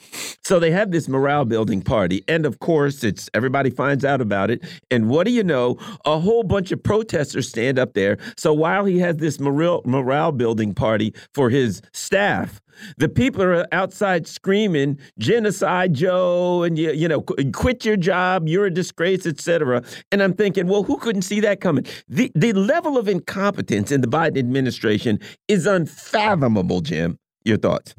[0.43, 4.51] So they have this morale building party, and of course, it's everybody finds out about
[4.51, 4.63] it.
[4.91, 5.77] And what do you know?
[6.05, 8.17] A whole bunch of protesters stand up there.
[8.37, 12.61] So while he has this morale morale building party for his staff,
[12.97, 17.21] the people are outside screaming genocide joe and you, you know
[17.53, 21.59] quit your job you're a disgrace etc and i'm thinking well who couldn't see that
[21.61, 21.85] coming?
[22.07, 27.17] The the level of incompetence in the biden administration is unfathomable jim.
[27.43, 27.95] Your thoughts?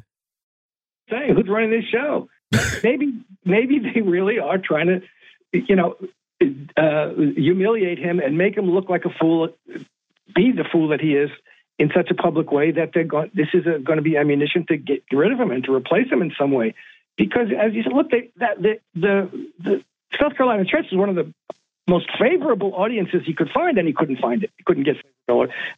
[1.11, 2.29] Say who's running this show?
[2.83, 3.13] Maybe
[3.45, 5.01] maybe they really are trying to
[5.53, 5.97] you know
[6.77, 9.49] uh, humiliate him and make him look like a fool
[10.35, 11.31] be the fool that he is
[11.79, 14.77] in such a public way that they're going, this is going to be ammunition to
[14.77, 16.75] get rid of him and to replace him in some way.
[17.17, 19.85] Because as you said, look, they, that, the, the, the
[20.21, 21.33] South Carolina church is one of the
[21.89, 24.51] most favorable audiences he could find, and he couldn't find it.
[24.57, 24.97] He couldn't get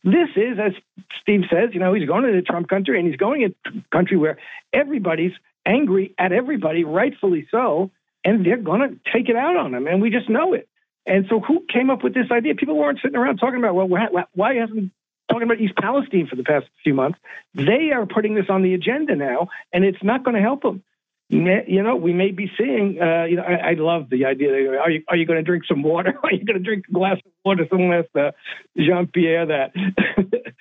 [0.05, 0.73] This is, as
[1.21, 3.83] Steve says, you know, he's going to the Trump country, and he's going to a
[3.95, 4.39] country where
[4.73, 5.33] everybody's
[5.67, 7.91] angry at everybody, rightfully so,
[8.25, 10.69] and they're going to take it out on him, and we just know it.
[11.07, 12.55] And so, who came up with this idea?
[12.55, 13.89] People weren't sitting around talking about, well,
[14.35, 14.93] why hasn't
[15.29, 17.19] talking about East Palestine for the past few months.
[17.55, 20.83] They are putting this on the agenda now, and it's not going to help them.
[21.31, 22.99] You know, we may be seeing.
[23.03, 24.49] Uh, you know, I, I, love the idea.
[24.49, 26.15] That, are you are you going to drink some water?
[26.23, 27.67] Are you going to drink a glass of water?
[27.71, 28.31] Someone asked uh,
[28.79, 29.73] Jean Pierre that.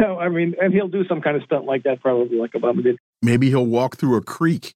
[0.00, 2.82] so I mean, and he'll do some kind of stunt like that, probably like Obama
[2.82, 2.98] did.
[3.22, 4.74] Maybe he'll walk through a creek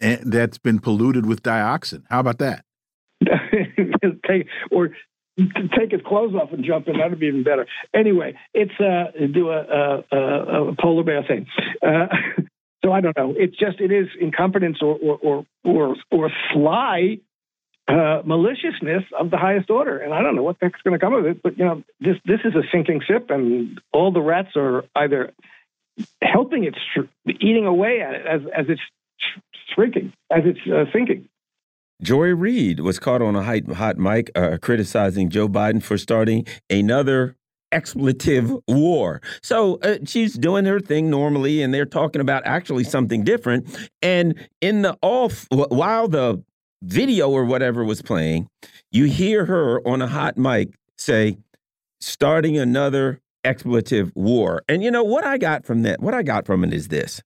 [0.00, 2.02] that's been polluted with dioxin.
[2.10, 2.64] How about that?
[4.72, 4.90] or
[5.78, 6.98] take his clothes off and jump in.
[6.98, 7.66] That'd be even better.
[7.94, 11.46] Anyway, it's uh, do a, a, a polar bear thing.
[11.82, 12.06] Uh,
[12.84, 13.34] so I don't know.
[13.36, 17.18] It's just it is incompetence or or or or, or sly
[17.88, 21.04] uh, maliciousness of the highest order, and I don't know what the heck's going to
[21.04, 21.42] come of it.
[21.42, 25.32] But you know, this this is a sinking ship, and all the rats are either
[26.22, 26.76] helping it,
[27.26, 28.80] eating away at it as, as it's
[29.74, 31.28] shrinking, as it's uh, sinking.
[32.02, 37.36] Joy Reid was caught on a hot, mic uh, criticizing Joe Biden for starting another
[37.72, 39.20] expletive war.
[39.42, 43.76] So uh, she's doing her thing normally, and they're talking about actually something different.
[44.02, 46.42] And in the off, while the
[46.82, 48.48] video or whatever was playing,
[48.90, 51.38] you hear her on a hot mic say,
[52.00, 54.62] starting another expletive war.
[54.68, 56.00] And you know what I got from that?
[56.00, 57.22] What I got from it is this.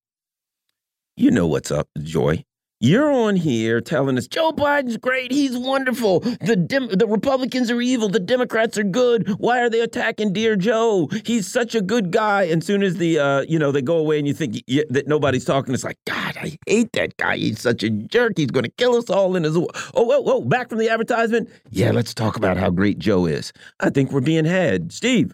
[1.17, 2.45] You know what's up, Joy.
[2.81, 5.33] You're on here telling us Joe Biden's great.
[5.33, 6.21] He's wonderful.
[6.21, 8.09] The Dem the Republicans are evil.
[8.09, 9.29] The Democrats are good.
[9.39, 11.09] Why are they attacking dear Joe?
[11.25, 12.43] He's such a good guy.
[12.43, 15.45] And soon as the uh, you know they go away and you think that nobody's
[15.45, 17.37] talking, it's like God, I hate that guy.
[17.37, 18.33] He's such a jerk.
[18.37, 19.57] He's going to kill us all in his.
[19.57, 20.41] Oh, whoa, whoa!
[20.43, 21.49] Back from the advertisement.
[21.71, 23.53] Yeah, let's talk about how great Joe is.
[23.81, 25.33] I think we're being had, Steve.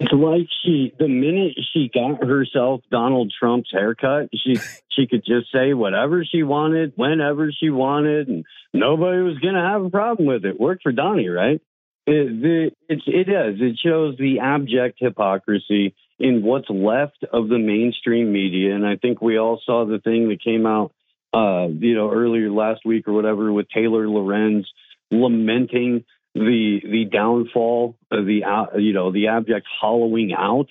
[0.00, 4.56] It's like she, the minute she got herself Donald Trump's haircut, she
[4.90, 9.60] she could just say whatever she wanted, whenever she wanted, and nobody was going to
[9.60, 10.58] have a problem with it.
[10.58, 11.60] Worked for Donnie, right?
[12.06, 13.60] It, the, it, it is.
[13.60, 19.20] It shows the abject hypocrisy in what's left of the mainstream media, and I think
[19.20, 20.92] we all saw the thing that came out,
[21.34, 24.66] uh, you know, earlier last week or whatever, with Taylor Lorenz
[25.10, 26.04] lamenting
[26.38, 30.68] the the downfall of the uh, you know the abject hollowing out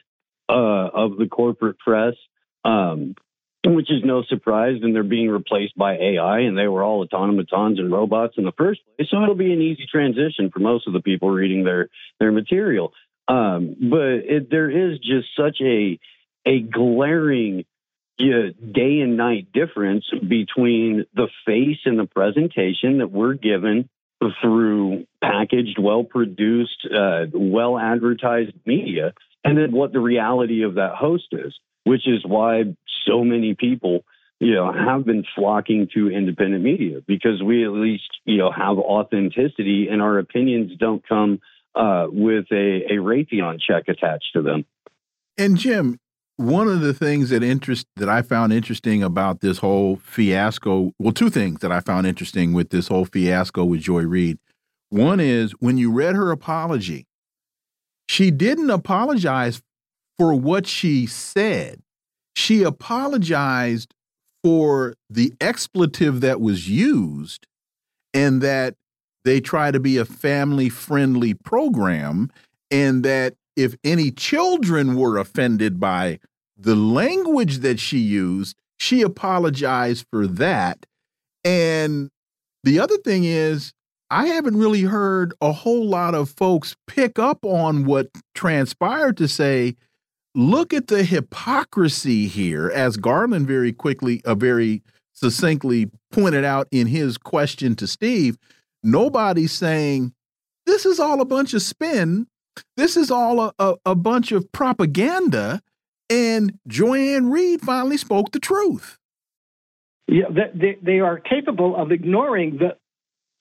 [0.49, 0.53] uh,
[0.93, 2.13] of the corporate press,
[2.63, 3.15] um,
[3.65, 4.77] which is no surprise.
[4.81, 8.53] And they're being replaced by AI, and they were all automatons and robots in the
[8.57, 9.09] first place.
[9.09, 11.89] So it'll be an easy transition for most of the people reading their
[12.19, 12.93] their material.
[13.27, 15.99] Um, but it, there is just such a
[16.45, 17.65] a glaring
[18.19, 23.89] yeah, day and night difference between the face and the presentation that we're given
[24.41, 29.13] through packaged, well produced, uh, well advertised media,
[29.43, 32.75] and then what the reality of that host is, which is why
[33.05, 34.03] so many people
[34.39, 38.77] you know have been flocking to independent media because we at least you know have
[38.77, 41.39] authenticity and our opinions don't come
[41.75, 44.65] uh, with a, a Raytheon check attached to them.
[45.37, 45.99] And Jim,
[46.37, 51.11] one of the things that interest that I found interesting about this whole fiasco, well,
[51.11, 54.37] two things that I found interesting with this whole fiasco with Joy Reid.
[54.89, 57.05] One is when you read her apology,
[58.07, 59.61] she didn't apologize
[60.17, 61.81] for what she said.
[62.35, 63.93] She apologized
[64.43, 67.47] for the expletive that was used
[68.13, 68.75] and that
[69.25, 72.31] they try to be a family friendly program
[72.71, 76.19] and that if any children were offended by
[76.55, 80.85] the language that she used, she apologized for that.
[81.43, 82.09] And
[82.63, 83.73] the other thing is,
[84.09, 89.27] I haven't really heard a whole lot of folks pick up on what transpired to
[89.27, 89.75] say,
[90.33, 94.81] look at the hypocrisy here, as Garland very quickly, uh, very
[95.13, 98.37] succinctly pointed out in his question to Steve.
[98.83, 100.13] Nobody's saying
[100.65, 102.27] this is all a bunch of spin
[102.75, 105.61] this is all a, a, a bunch of propaganda.
[106.09, 108.97] And Joy-Ann finally spoke the truth.
[110.07, 112.77] Yeah, they, they are capable of ignoring the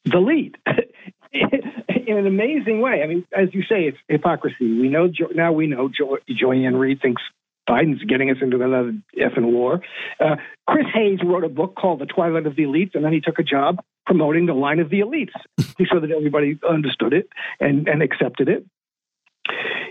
[0.05, 0.56] the lead
[1.32, 3.02] in an amazing way.
[3.02, 4.80] I mean, as you say, it's hypocrisy.
[4.80, 5.52] We know now.
[5.52, 7.22] We know jo- Joy-Ann Reid thinks
[7.68, 9.80] Biden's getting us into another effing war.
[10.20, 10.36] Uh,
[10.68, 13.38] Chris Hayes wrote a book called The Twilight of the Elites, and then he took
[13.38, 17.28] a job promoting the line of the elites so that everybody understood it
[17.59, 18.64] and, and accepted it.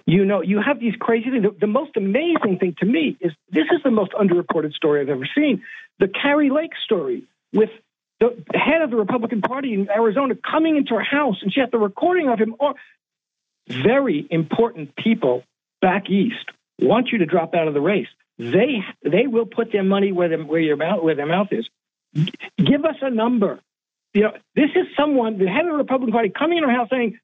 [0.05, 1.43] You know, you have these crazy things.
[1.43, 5.09] The, the, most amazing thing to me is this is the most underreported story I've
[5.09, 5.63] ever seen.
[5.99, 7.23] The Kari Lake story
[7.53, 7.69] with
[8.19, 11.71] the head of the Republican Party in Arizona coming into her house and she had
[11.71, 12.55] the recording of him.
[13.67, 15.43] Very important people
[15.81, 16.45] back east
[16.79, 18.07] want you to drop out of the race.
[18.37, 21.67] They they will put their money where, them, where your mouth where their mouth is.
[22.57, 23.59] Give us a number.
[24.13, 26.87] You know, this is someone, the head of the Republican Party, coming in her house
[26.89, 27.19] saying,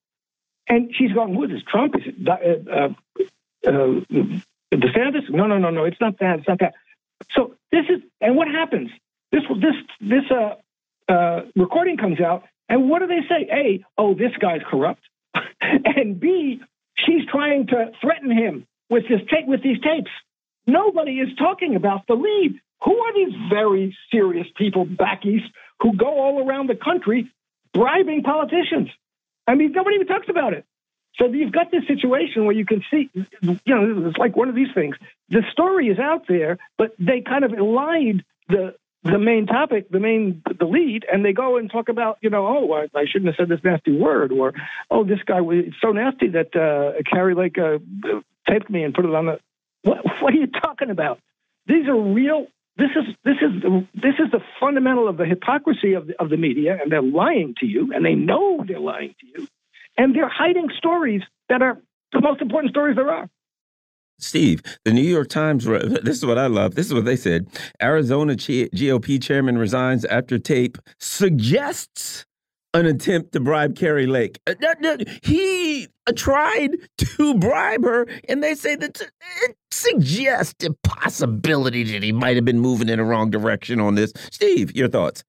[0.72, 1.64] and she's going, who is this?
[1.70, 1.96] Trump?
[1.98, 4.24] Is it uh, uh, uh,
[4.74, 5.30] DeSantis?
[5.30, 5.84] No, no, no, no.
[5.84, 6.40] It's not that.
[6.40, 6.76] It's not that.
[7.36, 8.90] So this is, and what happens?
[9.34, 13.50] This this this uh, uh, recording comes out, and what do they say?
[13.52, 15.02] A, oh, this guy's corrupt,
[15.62, 16.62] and B,
[16.96, 20.12] she's trying to threaten him with this tape with these tapes.
[20.66, 22.62] Nobody is talking about the lead.
[22.86, 27.30] Who are these very serious people back east who go all around the country
[27.74, 28.90] bribing politicians?
[29.52, 30.66] I mean, nobody even talks about it.
[31.18, 34.56] So you've got this situation where you can see, you know, it's like one of
[34.56, 34.96] these things.
[35.30, 40.00] The story is out there, but they kind of elide the the main topic, the
[40.00, 43.26] main the lead, and they go and talk about, you know, oh, I, I shouldn't
[43.26, 44.54] have said this nasty word, or
[44.90, 47.80] oh, this guy was so nasty that uh, Kari Lake uh,
[48.48, 49.40] taped me and put it on the
[49.82, 51.20] What, what are you talking about?
[51.66, 52.48] These are real.
[52.82, 56.32] This is this is the, this is the fundamental of the hypocrisy of the, of
[56.32, 59.48] the media, and they're lying to you, and they know they're lying to you,
[60.00, 61.78] and they're hiding stories that are
[62.12, 63.30] the most important stories there are.
[64.18, 66.74] Steve, the New York Times, this is what I love.
[66.74, 67.48] This is what they said.
[67.84, 72.26] Arizona GOP chairman resigns after tape suggests
[72.74, 74.40] an attempt to bribe Kari Lake.
[74.48, 74.54] Uh,
[75.24, 82.04] he uh, tried to bribe her, and they say that it suggests a possibility that
[82.04, 84.14] he might have been moving in the wrong direction on this.
[84.32, 85.24] Steve, your thoughts?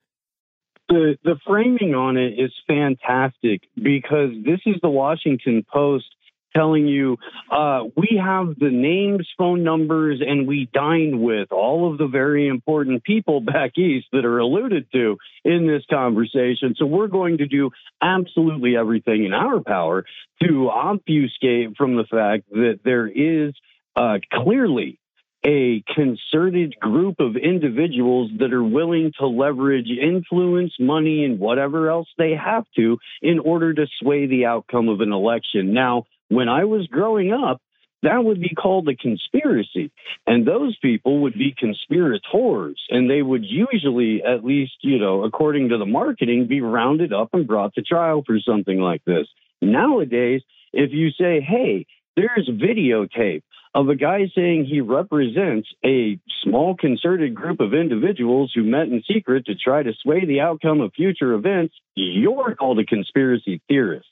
[0.88, 6.06] The the framing on it is fantastic because this is the Washington Post
[6.54, 7.18] telling you
[7.50, 12.48] uh, we have the names, phone numbers, and we dine with all of the very
[12.48, 16.74] important people back east that are alluded to in this conversation.
[16.76, 17.70] So we're going to do
[18.00, 20.04] absolutely everything in our power
[20.42, 23.54] to obfuscate from the fact that there is
[23.96, 24.98] uh, clearly
[25.44, 32.06] a concerted group of individuals that are willing to leverage influence, money, and whatever else
[32.16, 35.72] they have to in order to sway the outcome of an election.
[35.72, 37.60] Now, when I was growing up,
[38.02, 39.92] that would be called a conspiracy.
[40.26, 42.80] And those people would be conspirators.
[42.90, 47.28] And they would usually, at least, you know, according to the marketing, be rounded up
[47.32, 49.28] and brought to trial for something like this.
[49.60, 50.42] Nowadays,
[50.72, 51.86] if you say, hey,
[52.16, 53.42] there's videotape
[53.74, 59.02] of a guy saying he represents a small concerted group of individuals who met in
[59.06, 64.06] secret to try to sway the outcome of future events, you're called a conspiracy theorist.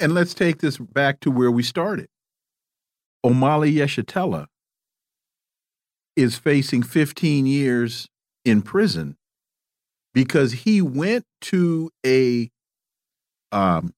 [0.00, 2.08] And let's take this back to where we started.
[3.24, 4.46] Omali Yeshitela
[6.16, 8.08] is facing 15 years
[8.44, 9.16] in prison
[10.14, 12.50] because he went to a
[13.52, 13.92] um,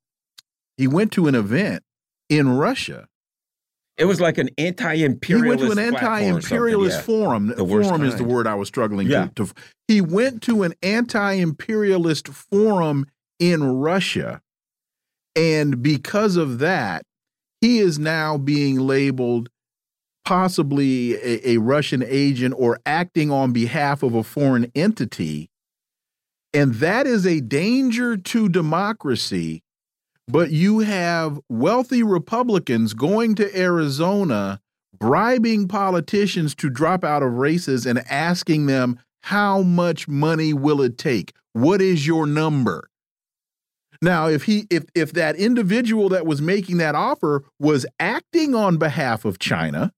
[0.76, 1.84] he went to an event
[2.28, 3.06] in Russia.
[3.98, 5.60] It was like an anti-imperialist.
[5.60, 7.02] He went to an anti-imperialist yeah.
[7.02, 7.46] forum.
[7.48, 9.28] The forum is the word I was struggling yeah.
[9.36, 9.54] to, to.
[9.86, 13.06] He went to an anti-imperialist forum
[13.38, 14.40] in Russia
[15.34, 17.02] and because of that,
[17.60, 19.48] he is now being labeled
[20.24, 25.50] possibly a, a, Russian agent or acting on behalf of a foreign entity.
[26.54, 29.62] And that is a danger to democracy.
[30.28, 34.60] But you have wealthy Republicans going to Arizona,
[34.96, 40.98] bribing politicians to drop out of races and asking them, how much money will it
[40.98, 41.32] take?
[41.52, 42.88] What is your number?
[44.02, 48.76] Now, if he if if that individual that was making that offer was acting on
[48.76, 49.92] behalf of China,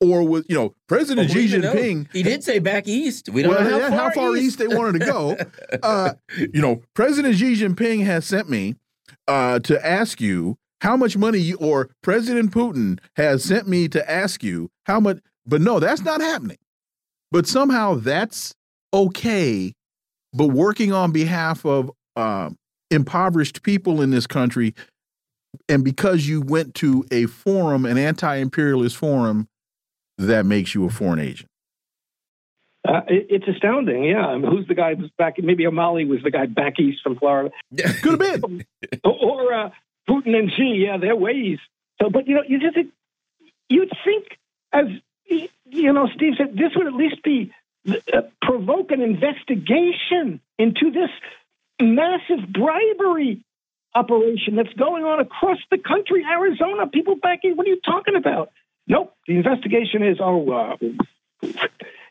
[0.00, 3.28] or was you know President Xi Jinping, he did say back east.
[3.28, 4.44] We don't well, know how far, how far east.
[4.44, 4.58] east.
[4.58, 5.36] they wanted to go.
[5.84, 8.74] uh, you know, President Xi Jinping has sent me
[9.28, 14.10] uh, to ask you how much money, you, or President Putin has sent me to
[14.10, 15.18] ask you how much.
[15.46, 16.58] But no, that's not happening.
[17.30, 18.52] But somehow that's
[18.92, 19.74] okay.
[20.32, 22.56] But working on behalf of um,
[22.94, 24.74] impoverished people in this country
[25.68, 29.48] and because you went to a forum an anti-imperialist forum
[30.18, 31.48] that makes you a foreign agent.
[32.86, 34.26] Uh, it, it's astounding yeah.
[34.26, 37.50] I mean, who's the guy back maybe Omali was the guy back east from Florida.
[38.02, 38.64] Could have been.
[39.04, 39.70] Or uh,
[40.08, 41.58] Putin and Xi yeah their ways.
[42.00, 42.76] So but you know you just
[43.68, 44.38] you'd think
[44.72, 44.86] as
[45.26, 47.52] you know Steve said this would at least be
[47.88, 51.10] uh, provoke an investigation into this
[51.80, 53.44] massive bribery
[53.94, 56.88] operation that's going on across the country, Arizona.
[56.88, 58.50] People back in, what are you talking about?
[58.86, 59.14] Nope.
[59.26, 60.76] The investigation is, oh, uh,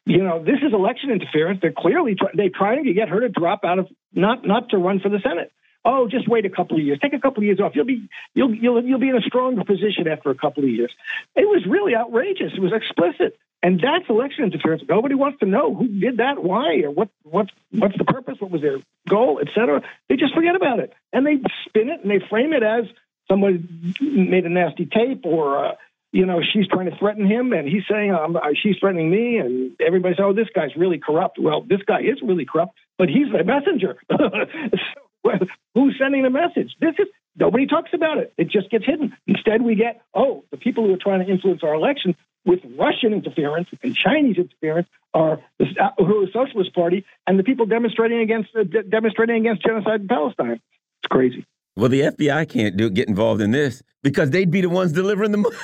[0.06, 1.60] you know, this is election interference.
[1.62, 5.00] They're clearly they're trying to get her to drop out of not not to run
[5.00, 5.52] for the Senate.
[5.86, 7.00] Oh, just wait a couple of years.
[7.02, 7.74] Take a couple of years off.
[7.76, 10.92] You'll be you'll you'll you'll be in a stronger position after a couple of years.
[11.36, 12.52] It was really outrageous.
[12.56, 13.38] It was explicit.
[13.64, 14.84] And that's election interference.
[14.90, 18.52] Nobody wants to know who did that, why, or what, what, what's the purpose, what
[18.52, 19.82] was their goal, et cetera.
[20.10, 22.84] They just forget about it, and they spin it and they frame it as
[23.32, 25.72] someone made a nasty tape, or uh,
[26.12, 29.72] you know, she's trying to threaten him, and he's saying um, she's threatening me, and
[29.80, 33.32] everybody says, "Oh, this guy's really corrupt." Well, this guy is really corrupt, but he's
[33.32, 33.96] the messenger.
[34.12, 36.76] so, who's sending the message?
[36.82, 38.34] This is nobody talks about it.
[38.38, 39.16] It just gets hidden.
[39.26, 42.16] Instead, we get, oh, the people who are trying to influence our election
[42.46, 45.92] with Russian interference and Chinese interference are the uh,
[46.34, 50.62] Socialist Party and the people demonstrating against uh, demonstrating against genocide in Palestine.
[51.02, 51.46] It's crazy.
[51.76, 55.32] Well, the FBI can't do get involved in this because they'd be the ones delivering
[55.32, 55.56] the money.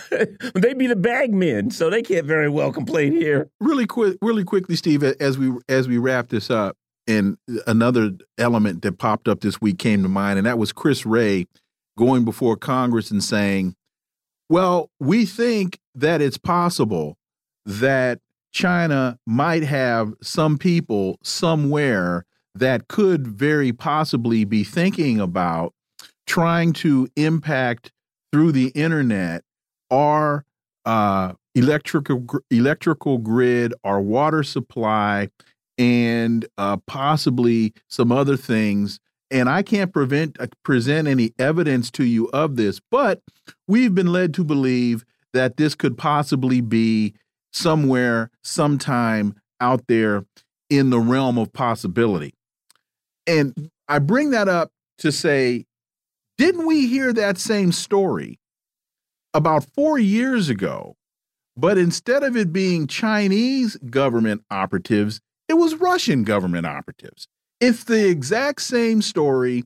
[0.56, 3.50] they'd be the bag men, so they can't very well complain here.
[3.60, 6.78] Really quick, really quickly, Steve, as we as we wrap this up,
[7.08, 7.38] and
[7.68, 11.46] another element that popped up this week came to mind, and that was Chris Wray
[11.98, 13.76] going before Congress and saying
[14.50, 17.18] well, we think that it's possible
[17.66, 18.20] that
[18.52, 25.74] China might have some people somewhere that could very possibly be thinking about
[26.26, 27.92] trying to impact
[28.32, 29.44] through the internet
[29.92, 30.46] our
[30.86, 35.30] uh, electrical electrical grid, our water supply,
[35.78, 39.00] and uh, possibly some other things.
[39.32, 43.22] And I can't prevent uh, present any evidence to you of this, but
[43.68, 47.14] we've been led to believe that this could possibly be
[47.54, 50.26] somewhere, sometime out there
[50.70, 52.34] in the realm of possibility.
[53.28, 55.66] And I bring that up to say,
[56.38, 58.40] didn't we hear that same story
[59.34, 60.96] about four years ago?
[61.58, 67.28] But instead of it being Chinese government operatives, it was Russian government operatives.
[67.60, 69.64] It's the exact same story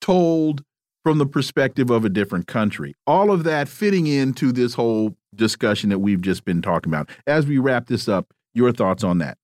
[0.00, 0.64] told
[1.04, 2.94] from the perspective of a different country.
[3.06, 7.08] All of that fitting into this whole discussion that we've just been talking about.
[7.26, 9.38] As we wrap this up, your thoughts on that?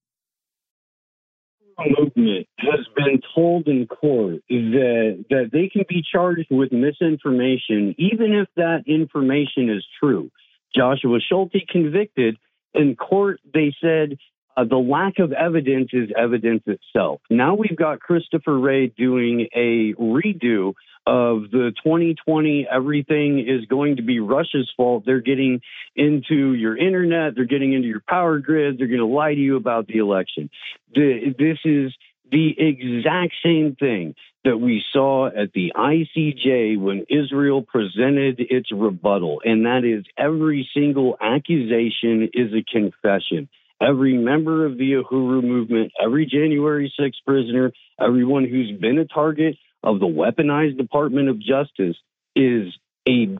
[1.77, 8.33] movement has been told in court that that they can be charged with misinformation even
[8.33, 10.31] if that information is true.
[10.73, 12.37] Joshua Schulte convicted
[12.73, 14.17] in court they said
[14.57, 17.21] uh, the lack of evidence is evidence itself.
[17.29, 20.73] Now we've got Christopher Wray doing a redo
[21.07, 25.03] of the 2020 everything is going to be Russia's fault.
[25.05, 25.61] They're getting
[25.95, 29.55] into your internet, they're getting into your power grid, they're going to lie to you
[29.55, 30.49] about the election.
[30.93, 31.93] This is
[32.31, 39.41] the exact same thing that we saw at the ICJ when Israel presented its rebuttal,
[39.43, 43.49] and that is every single accusation is a confession
[43.81, 49.57] every member of the Uhuru movement, every January 6th prisoner, everyone who's been a target
[49.83, 51.95] of the weaponized Department of Justice
[52.35, 52.73] is
[53.07, 53.37] a,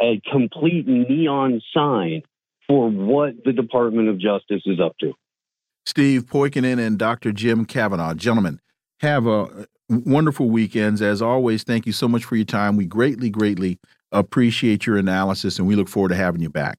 [0.00, 2.22] a complete neon sign
[2.68, 5.12] for what the Department of Justice is up to.
[5.86, 7.32] Steve Poikonen and Dr.
[7.32, 8.60] Jim Kavanagh, Gentlemen,
[9.00, 11.02] have a wonderful weekends.
[11.02, 12.76] As always, thank you so much for your time.
[12.76, 13.78] We greatly, greatly
[14.12, 16.78] appreciate your analysis, and we look forward to having you back.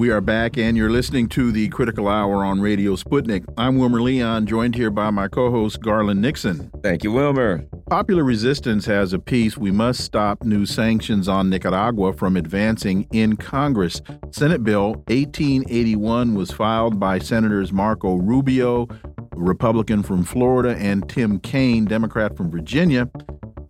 [0.00, 3.44] We are back, and you're listening to the Critical Hour on Radio Sputnik.
[3.58, 6.70] I'm Wilmer Leon, joined here by my co host, Garland Nixon.
[6.82, 7.66] Thank you, Wilmer.
[7.90, 13.36] Popular Resistance has a piece We must stop new sanctions on Nicaragua from advancing in
[13.36, 14.00] Congress.
[14.30, 18.88] Senate Bill 1881 was filed by Senators Marco Rubio,
[19.36, 23.10] Republican from Florida, and Tim Kaine, Democrat from Virginia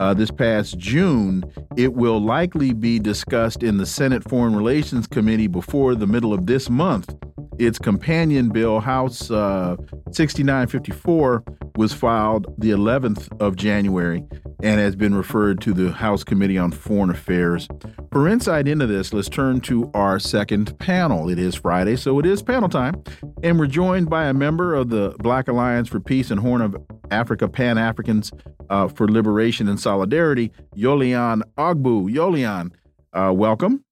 [0.00, 1.44] uh, this past June.
[1.76, 6.46] It will likely be discussed in the Senate Foreign Relations Committee before the middle of
[6.46, 7.14] this month.
[7.60, 9.76] Its companion bill, House uh,
[10.12, 11.44] 6954,
[11.76, 14.24] was filed the 11th of January
[14.62, 17.68] and has been referred to the House Committee on Foreign Affairs.
[18.12, 21.28] For insight into this, let's turn to our second panel.
[21.28, 22.94] It is Friday, so it is panel time.
[23.42, 26.74] And we're joined by a member of the Black Alliance for Peace and Horn of
[27.10, 28.32] Africa Pan Africans
[28.70, 32.10] uh, for Liberation and Solidarity, Yolian Ogbu.
[32.10, 32.70] Yolian,
[33.12, 33.84] uh, welcome.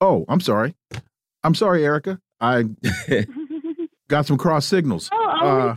[0.00, 0.74] Oh, I'm sorry.
[1.44, 2.18] I'm sorry, Erica.
[2.40, 2.64] I
[4.08, 5.10] got some cross signals.
[5.12, 5.76] Oh,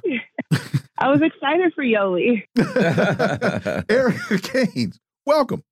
[0.52, 0.58] uh,
[0.98, 2.44] I was excited for Yoli.
[3.90, 5.64] Erica Caines, welcome.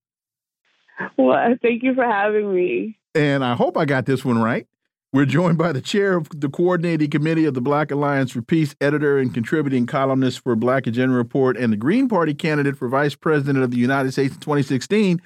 [1.18, 2.98] Well, thank you for having me.
[3.14, 4.68] And I hope I got this one right.
[5.14, 8.76] We're joined by the chair of the coordinating committee of the Black Alliance for Peace,
[8.82, 13.16] editor and contributing columnist for Black Agenda Report, and the Green Party candidate for vice
[13.16, 15.22] president of the United States in 2016.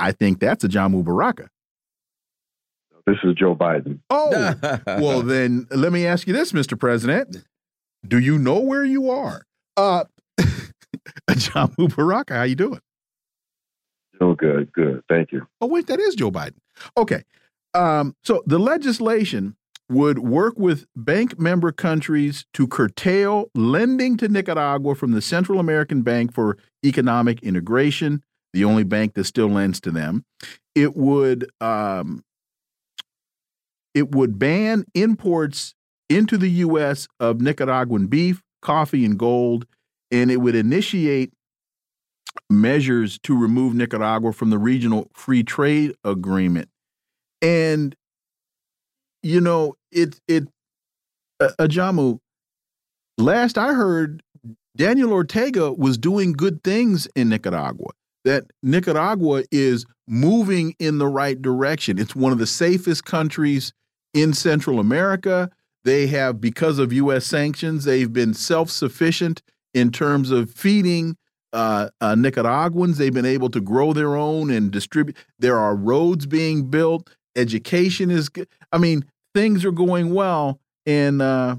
[0.00, 1.48] I think that's Ajamu Baraka.
[3.06, 4.00] This is Joe Biden.
[4.10, 4.54] Oh,
[4.86, 6.78] well, then let me ask you this, Mr.
[6.78, 7.44] President.
[8.06, 9.42] Do you know where you are?
[9.76, 10.04] Uh,
[11.30, 12.80] Jamu Baraka, how you doing?
[14.20, 15.02] Oh, good, good.
[15.08, 15.46] Thank you.
[15.60, 16.58] Oh, wait, that is Joe Biden.
[16.96, 17.22] Okay.
[17.72, 19.56] Um, so the legislation
[19.88, 26.02] would work with bank member countries to curtail lending to Nicaragua from the Central American
[26.02, 28.22] Bank for Economic Integration,
[28.52, 30.24] the only bank that still lends to them.
[30.74, 32.22] It would um,
[33.94, 35.74] it would ban imports
[36.08, 37.06] into the U.S.
[37.18, 39.66] of Nicaraguan beef, coffee, and gold,
[40.10, 41.32] and it would initiate
[42.48, 46.68] measures to remove Nicaragua from the regional free trade agreement.
[47.42, 47.94] And,
[49.22, 50.48] you know, it it
[51.40, 52.18] uh, Ajamu.
[53.18, 54.22] Last I heard,
[54.76, 57.90] Daniel Ortega was doing good things in Nicaragua.
[58.24, 61.98] That Nicaragua is moving in the right direction.
[61.98, 63.72] It's one of the safest countries
[64.14, 65.50] in Central America.
[65.84, 67.24] They have, because of U.S.
[67.26, 69.42] sanctions, they've been self sufficient
[69.72, 71.16] in terms of feeding
[71.52, 72.98] uh, uh, Nicaraguans.
[72.98, 75.16] They've been able to grow their own and distribute.
[75.38, 77.10] There are roads being built.
[77.36, 78.28] Education is,
[78.72, 79.04] I mean,
[79.34, 80.60] things are going well.
[80.86, 81.56] And uh,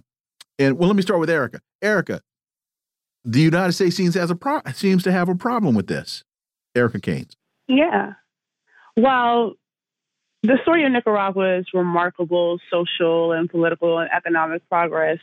[0.59, 1.61] and well, let me start with Erica.
[1.81, 2.21] Erica,
[3.23, 6.23] the United States seems has a pro seems to have a problem with this.
[6.75, 7.35] Erica Caines.
[7.67, 8.13] Yeah.
[8.97, 9.53] Well,
[10.43, 15.19] the story of Nicaragua's remarkable social and political and economic progress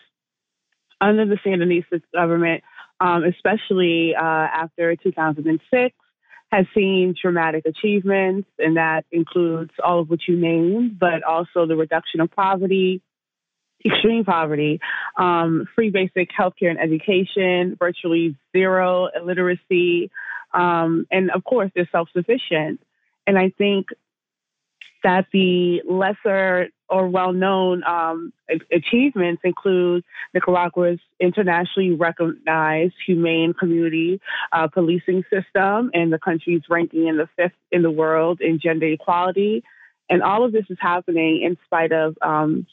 [1.00, 2.62] under the Sandinista government,
[3.00, 5.94] um, especially uh, after 2006,
[6.50, 11.76] has seen dramatic achievements, and that includes all of what you named, but also the
[11.76, 13.02] reduction of poverty,
[13.84, 14.80] extreme poverty,
[15.16, 20.10] um, free basic healthcare and education, virtually zero illiteracy,
[20.54, 22.80] um, and of course, they're self sufficient.
[23.26, 23.88] And I think
[25.04, 28.32] that the lesser or well known um,
[28.72, 30.04] achievements include
[30.34, 34.20] Nicaragua's internationally recognized humane community
[34.52, 38.86] uh, policing system and the country's ranking in the fifth in the world in gender
[38.86, 39.62] equality.
[40.10, 42.66] And all of this is happening in spite of um,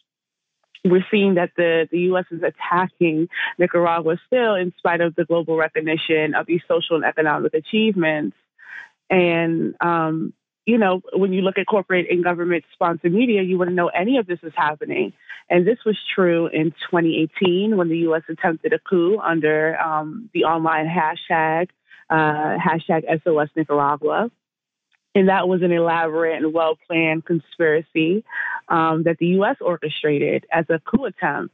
[0.85, 2.25] we're seeing that the, the U.S.
[2.31, 3.27] is attacking
[3.57, 8.37] Nicaragua still in spite of the global recognition of these social and economic achievements.
[9.09, 10.33] And um,
[10.65, 14.17] you know, when you look at corporate and government sponsored media, you wouldn't know any
[14.17, 15.13] of this is happening.
[15.49, 18.23] And this was true in 2018 when the U.S.
[18.27, 21.69] attempted a coup under um, the online hashtag,
[22.09, 24.31] uh, hashtag SOS Nicaragua.
[25.13, 28.25] And that was an elaborate and well planned conspiracy
[28.67, 29.57] um, that the U.S.
[29.61, 31.53] orchestrated as a coup attempt.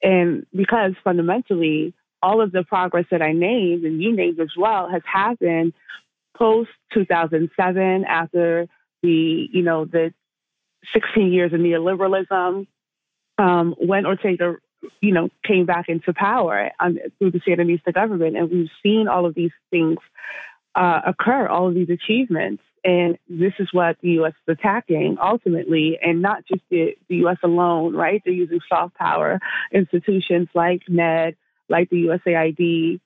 [0.00, 1.92] And because fundamentally,
[2.22, 5.72] all of the progress that I named and you named as well has happened
[6.38, 8.68] post 2007 after
[9.02, 10.12] the, you know, the
[10.92, 12.66] 16 years of neoliberalism,
[13.38, 14.56] um, when Ortega,
[15.00, 18.36] you know, came back into power um, through the Sandinista government.
[18.36, 19.98] And we've seen all of these things
[20.74, 22.62] uh, occur, all of these achievements.
[22.84, 24.34] And this is what the U.S.
[24.46, 27.38] is attacking ultimately, and not just the, the U.S.
[27.42, 28.22] alone, right?
[28.24, 29.40] They're using soft power
[29.72, 31.36] institutions like NED,
[31.68, 33.00] like the USAID,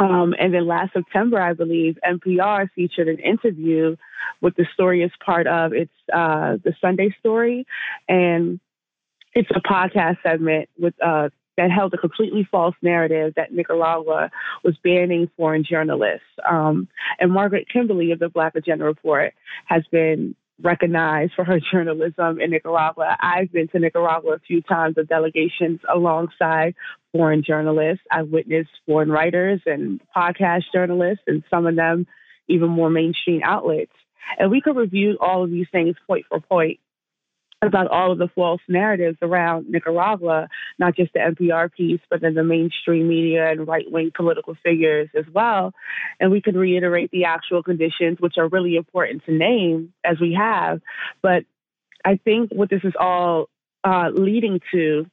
[0.00, 3.96] um, and then last September, I believe, NPR featured an interview
[4.40, 7.66] with the story as part of its uh, the Sunday Story,
[8.08, 8.60] and
[9.34, 14.30] it's a podcast segment with uh, that held a completely false narrative that Nicaragua
[14.62, 16.26] was banning foreign journalists.
[16.48, 16.86] Um,
[17.18, 19.34] and Margaret Kimberley of the Black Agenda Report
[19.66, 23.16] has been recognized for her journalism in Nicaragua.
[23.20, 26.74] I've been to Nicaragua a few times with delegations alongside
[27.12, 28.04] foreign journalists.
[28.10, 32.06] I've witnessed foreign writers and podcast journalists, and some of them
[32.48, 33.92] even more mainstream outlets.
[34.38, 36.80] And we could review all of these things point for point
[37.60, 40.48] about all of the false narratives around Nicaragua,
[40.78, 45.08] not just the NPR piece, but then the mainstream media and right wing political figures
[45.16, 45.72] as well.
[46.20, 50.34] And we can reiterate the actual conditions, which are really important to name as we
[50.34, 50.80] have.
[51.20, 51.44] But
[52.04, 53.48] I think what this is all
[53.82, 55.06] uh, leading to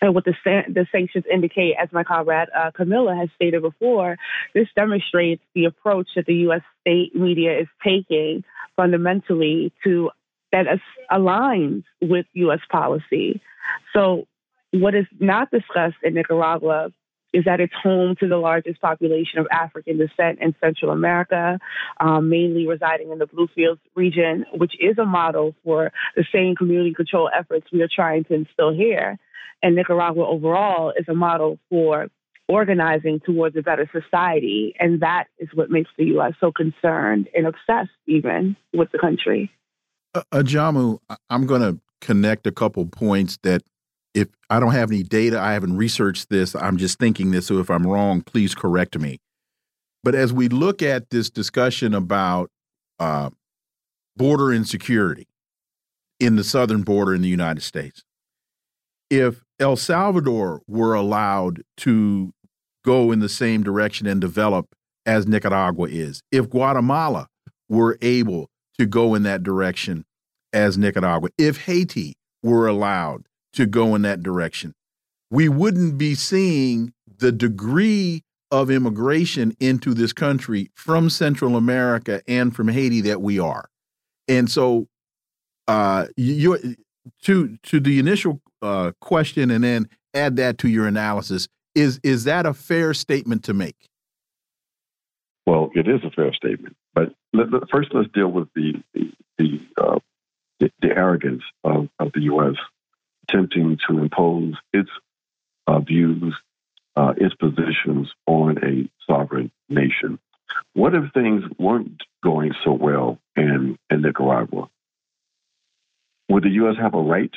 [0.00, 4.18] and what the, the sanctions indicate, as my comrade uh, Camilla has stated before,
[4.54, 6.60] this demonstrates the approach that the U.S.
[6.82, 8.44] state media is taking
[8.76, 10.10] fundamentally to
[10.52, 10.66] that
[11.10, 12.60] aligns with U.S.
[12.70, 13.40] policy.
[13.92, 14.26] So,
[14.72, 16.90] what is not discussed in Nicaragua
[17.32, 21.58] is that it's home to the largest population of African descent in Central America,
[22.00, 26.94] um, mainly residing in the Bluefields region, which is a model for the same community
[26.94, 29.18] control efforts we are trying to instill here.
[29.62, 32.08] And Nicaragua overall is a model for
[32.48, 34.74] organizing towards a better society.
[34.78, 36.34] And that is what makes the U.S.
[36.40, 39.50] so concerned and obsessed, even with the country.
[40.16, 40.98] Uh, Ajamu,
[41.28, 43.62] I'm going to connect a couple points that
[44.14, 47.48] if I don't have any data, I haven't researched this, I'm just thinking this.
[47.48, 49.18] So if I'm wrong, please correct me.
[50.02, 52.50] But as we look at this discussion about
[52.98, 53.28] uh,
[54.16, 55.28] border insecurity
[56.18, 58.02] in the southern border in the United States,
[59.10, 62.32] if El Salvador were allowed to
[62.86, 64.74] go in the same direction and develop
[65.04, 67.28] as Nicaragua is, if Guatemala
[67.68, 68.48] were able
[68.78, 70.05] to go in that direction
[70.56, 71.28] as Nicaragua.
[71.36, 74.74] If Haiti were allowed to go in that direction,
[75.30, 82.56] we wouldn't be seeing the degree of immigration into this country from Central America and
[82.56, 83.68] from Haiti that we are.
[84.28, 84.88] And so
[85.68, 86.76] uh, you,
[87.22, 91.48] to to the initial uh, question and then add that to your analysis.
[91.74, 93.76] Is is that a fair statement to make?
[95.46, 99.12] Well, it is a fair statement, but let, let, first let's deal with the the
[99.38, 99.98] the, uh,
[100.60, 102.56] the, the arrogance of, of the U.S.
[103.28, 104.90] attempting to impose its
[105.66, 106.34] uh, views,
[106.96, 110.18] uh, its positions on a sovereign nation.
[110.74, 114.68] What if things weren't going so well in, in Nicaragua?
[116.28, 116.76] Would the U.S.
[116.80, 117.32] have a right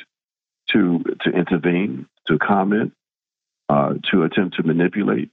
[0.72, 2.92] to to intervene, to comment,
[3.68, 5.30] uh, to attempt to manipulate?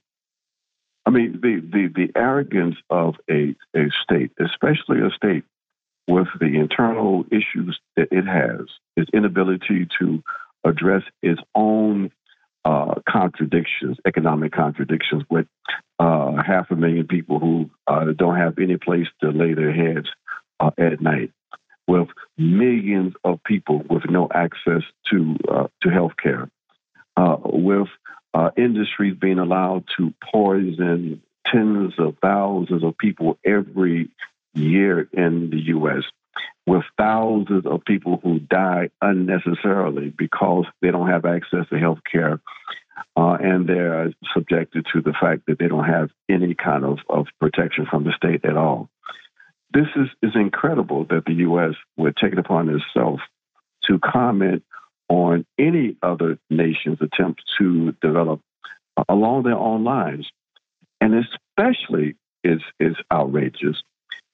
[1.06, 5.44] I mean, the, the, the arrogance of a, a state, especially a state
[6.08, 8.66] with the internal issues that it has,
[8.96, 10.22] its inability to
[10.64, 12.10] address its own
[12.64, 15.46] uh, contradictions, economic contradictions, with
[15.98, 20.08] uh, half a million people who uh, don't have any place to lay their heads
[20.60, 21.30] uh, at night,
[21.86, 26.50] with millions of people with no access to uh, to health care,
[27.16, 27.88] uh, with
[28.56, 34.08] industries being allowed to poison tens of thousands of people every
[34.58, 36.02] year in the U.S
[36.68, 42.40] with thousands of people who die unnecessarily because they don't have access to health care
[43.16, 47.26] uh, and they're subjected to the fact that they don't have any kind of, of
[47.40, 48.90] protection from the state at all.
[49.72, 51.74] This is, is incredible that the U.S.
[51.96, 53.20] would take it upon itself
[53.84, 54.62] to comment
[55.08, 58.40] on any other nation's attempt to develop
[58.96, 60.28] uh, along their own lines.
[61.00, 63.82] And especially is, is outrageous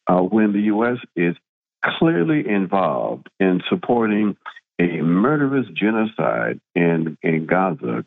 [0.06, 0.98] uh, when the U.S.
[1.16, 1.36] is
[1.84, 4.36] clearly involved in supporting
[4.78, 8.04] a murderous genocide in, in Gaza,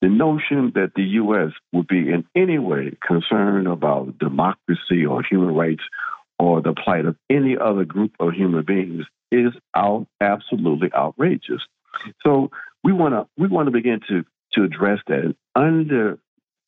[0.00, 1.52] the notion that the U.S.
[1.72, 5.82] would be in any way concerned about democracy or human rights
[6.38, 11.62] or the plight of any other group of human beings is out, absolutely outrageous.
[12.22, 12.50] So
[12.82, 16.18] we want to we want to begin to to address that and under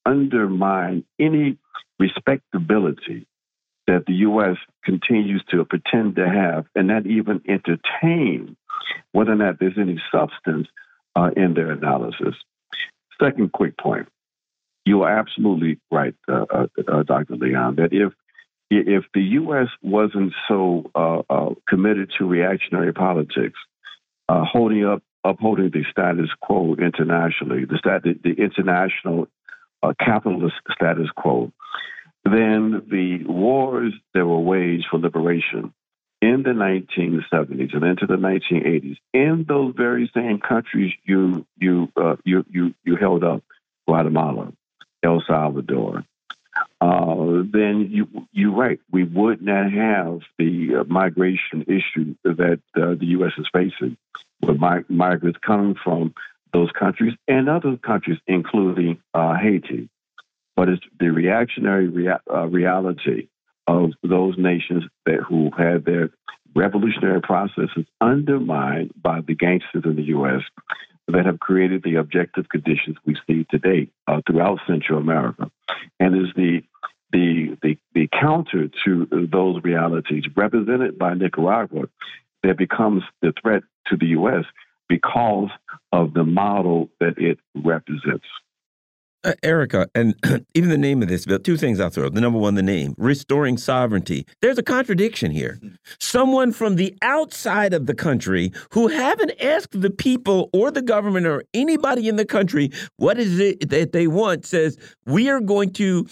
[0.05, 1.59] undermine any
[1.99, 3.27] respectability
[3.87, 4.57] that the U.S.
[4.85, 8.57] continues to pretend to have and not even entertain
[9.13, 10.69] whether or not there's any substance
[11.15, 12.35] uh, in their analysis.
[13.21, 14.09] Second quick point.
[14.85, 17.37] You are absolutely right, uh, uh, uh Dr.
[17.37, 18.13] Leon, that if
[18.69, 19.69] if the U.S.
[19.81, 23.59] wasn't so uh, uh, committed to reactionary politics,
[24.29, 29.29] holding up upholding the status quo internationally, the, stat- the international
[30.01, 31.53] capitalist status quo,
[32.33, 35.73] then the wars that were waged for liberation
[36.23, 42.17] in the 1970s and into the 1980s in those very same countries you you uh,
[42.25, 43.43] you, you you held up
[43.87, 44.53] Guatemala,
[45.03, 46.05] El Salvador,
[46.81, 48.81] uh, then you you're right.
[48.91, 53.33] We would not have the uh, migration issue that uh, the U.S.
[53.39, 53.97] is facing,
[54.41, 56.15] with mi- migrants coming from
[56.53, 59.89] those countries and other countries, including uh, Haiti
[60.57, 63.29] but it's the reactionary rea- uh, reality
[63.67, 66.11] of those nations that who had their
[66.55, 70.41] revolutionary processes undermined by the gangsters in the U.S.
[71.09, 75.51] that have created the objective conditions we see today uh, throughout Central America,
[76.01, 76.63] and is the
[77.13, 81.85] the, the the counter to those realities represented by Nicaragua
[82.43, 84.45] that becomes the threat to the U.S.
[84.89, 85.51] because
[85.93, 88.27] of the model that it represents.
[89.25, 90.15] Uh, Erica, and
[90.55, 92.09] even the name of this bill, two things I'll throw.
[92.09, 94.25] The number one, the name, restoring sovereignty.
[94.41, 95.59] There's a contradiction here.
[95.99, 101.27] Someone from the outside of the country who haven't asked the people or the government
[101.27, 105.73] or anybody in the country what is it that they want says, we are going
[105.73, 106.07] to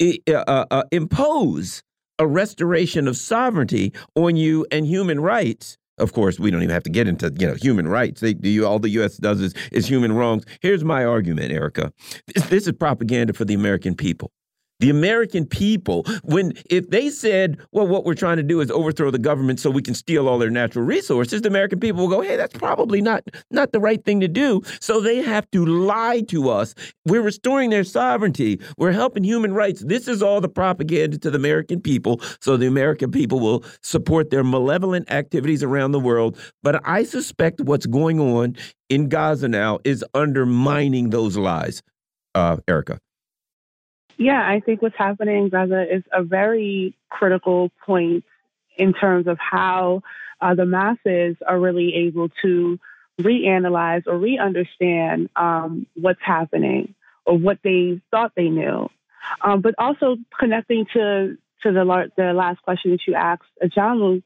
[0.00, 1.82] uh, uh, uh, impose
[2.18, 6.82] a restoration of sovereignty on you and human rights of course, we don't even have
[6.84, 8.20] to get into you know human rights.
[8.20, 9.16] They, the, all the U.S.
[9.16, 10.44] does is, is human wrongs.
[10.60, 11.92] Here's my argument, Erica.
[12.34, 14.32] This, this is propaganda for the American people.
[14.80, 19.10] The American people, when if they said, well, what we're trying to do is overthrow
[19.10, 22.20] the government so we can steal all their natural resources, the American people will go,
[22.20, 24.62] hey, that's probably not not the right thing to do.
[24.80, 26.74] So they have to lie to us.
[27.06, 28.60] We're restoring their sovereignty.
[28.76, 29.82] We're helping human rights.
[29.84, 32.20] This is all the propaganda to the American people.
[32.40, 36.38] So the American people will support their malevolent activities around the world.
[36.62, 38.56] But I suspect what's going on
[38.88, 41.82] in Gaza now is undermining those lies.
[42.34, 42.98] Uh, Erica.
[44.16, 48.24] Yeah, I think what's happening in Gaza is a very critical point
[48.76, 50.02] in terms of how
[50.40, 52.78] uh, the masses are really able to
[53.20, 58.88] reanalyze or re-understand um, what's happening or what they thought they knew.
[59.40, 64.22] Um, but also connecting to to the the last question that you asked, John,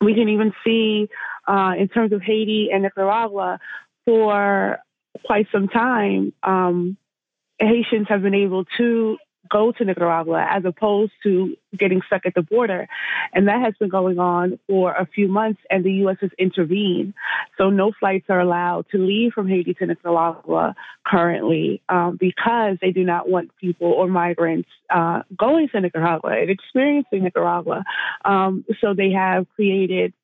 [0.00, 1.08] we can even see
[1.46, 3.60] uh, in terms of Haiti and Nicaragua
[4.06, 4.78] for
[5.24, 6.96] quite some time, um,
[7.68, 9.16] Haitians have been able to
[9.50, 12.88] go to Nicaragua as opposed to getting stuck at the border.
[13.32, 16.16] And that has been going on for a few months, and the U.S.
[16.20, 17.14] has intervened.
[17.58, 20.74] So no flights are allowed to leave from Haiti to Nicaragua
[21.06, 26.50] currently um, because they do not want people or migrants uh, going to Nicaragua and
[26.50, 27.84] experiencing Nicaragua.
[28.24, 30.14] Um, so they have created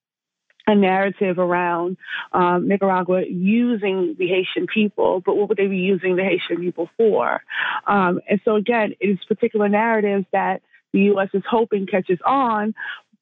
[0.69, 1.97] a narrative around
[2.32, 6.90] um, Nicaragua using the Haitian people, but what would they be using the Haitian people
[6.99, 7.43] for?
[7.86, 10.61] Um, and so, again, it is particular narratives that
[10.93, 11.31] the U.S.
[11.32, 12.74] is hoping catches on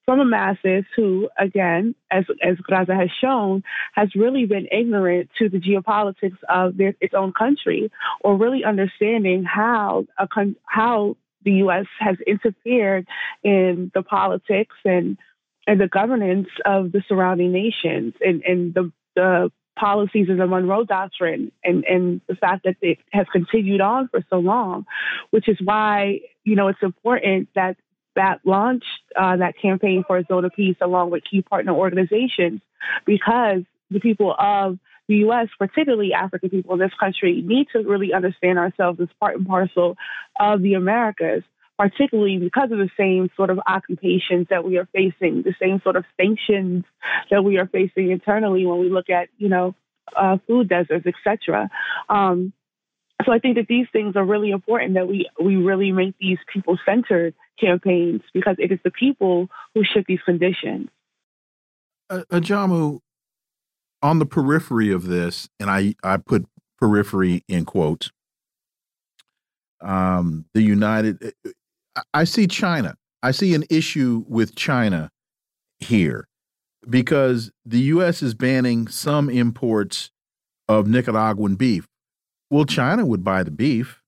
[0.04, 3.62] from the masses who, again, as as Gaza has shown,
[3.92, 9.44] has really been ignorant to the geopolitics of their, its own country, or really understanding
[9.44, 10.26] how a
[10.64, 11.86] how the U.S.
[12.00, 13.06] has interfered
[13.44, 15.16] in the politics and
[15.66, 20.84] and the governance of the surrounding nations and, and the, the policies of the Monroe
[20.84, 24.86] Doctrine and, and the fact that it has continued on for so long,
[25.30, 27.76] which is why, you know, it's important that
[28.14, 32.62] that launched uh, that campaign for a zone of peace along with key partner organizations
[33.04, 38.12] because the people of the U.S., particularly African people in this country, need to really
[38.12, 39.96] understand ourselves as part and parcel
[40.40, 41.44] of the Americas
[41.78, 45.96] particularly because of the same sort of occupations that we are facing, the same sort
[45.96, 46.84] of sanctions
[47.30, 49.74] that we are facing internally when we look at, you know,
[50.14, 51.68] uh, food deserts, etc.
[52.08, 52.52] Um,
[53.24, 56.38] so I think that these things are really important that we we really make these
[56.52, 60.88] people centered campaigns because it is the people who shape these conditions.
[62.10, 63.00] Uh, Ajamu,
[64.02, 66.46] on the periphery of this, and I I put
[66.78, 68.10] periphery in quotes.
[69.80, 71.34] Um, the United
[72.14, 72.96] I see China.
[73.22, 75.10] I see an issue with China
[75.78, 76.28] here
[76.88, 78.22] because the U.S.
[78.22, 80.10] is banning some imports
[80.68, 81.86] of Nicaraguan beef.
[82.50, 84.02] Well, China would buy the beef.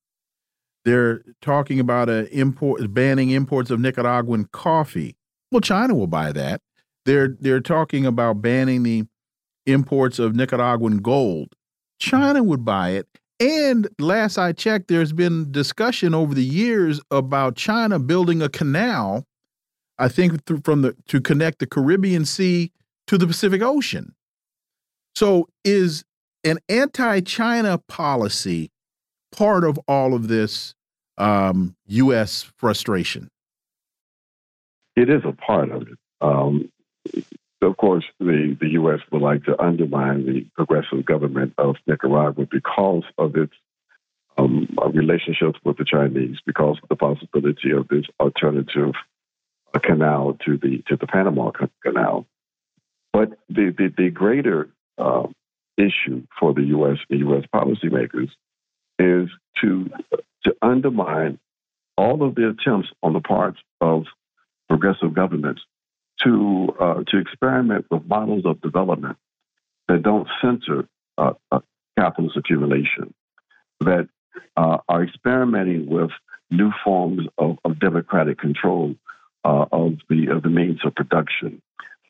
[0.85, 5.17] They're talking about a import banning imports of Nicaraguan coffee.
[5.51, 6.61] Well, China will buy that.
[7.05, 9.05] They're they're talking about banning the
[9.67, 11.55] imports of Nicaraguan gold.
[11.99, 13.09] China would buy it.
[13.41, 19.25] And last I checked, there's been discussion over the years about China building a canal,
[19.99, 22.73] I think from the to connect the Caribbean Sea
[23.07, 24.15] to the Pacific Ocean.
[25.15, 26.05] So is
[26.45, 28.71] an anti-China policy
[29.33, 30.75] part of all of this
[31.17, 32.43] um, U.S.
[32.57, 33.29] frustration?
[34.97, 35.99] It is a part of it.
[36.21, 36.71] Um,
[37.63, 39.01] of course, the, the U.S.
[39.11, 43.53] would like to undermine the progressive government of Nicaragua because of its
[44.37, 48.95] um, relationships with the Chinese, because of the possibility of this alternative
[49.85, 51.51] canal to the to the Panama
[51.83, 52.27] Canal.
[53.13, 55.27] But the the, the greater uh,
[55.77, 56.99] issue for the U.S.
[57.11, 57.45] and U.S.
[57.55, 58.31] policymakers
[58.99, 59.29] is
[59.61, 59.91] to
[60.45, 61.39] to undermine
[61.97, 64.05] all of the attempts on the part of
[64.69, 65.63] progressive governments
[66.25, 69.17] to uh, to experiment with models of development
[69.89, 71.61] that don't center uh, uh,
[71.99, 73.15] capitalist accumulation,
[73.81, 74.09] that
[74.57, 76.11] uh, are experimenting with
[76.51, 78.95] new forms of, of democratic control
[79.45, 81.63] uh, of the of the means of production,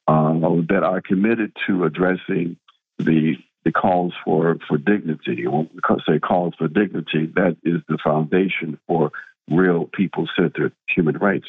[0.06, 0.32] uh,
[0.68, 2.56] that are committed to addressing
[2.98, 5.46] the the calls for for dignity.
[5.46, 9.10] When we say calls for dignity, that is the foundation for
[9.50, 11.46] real people centered human rights.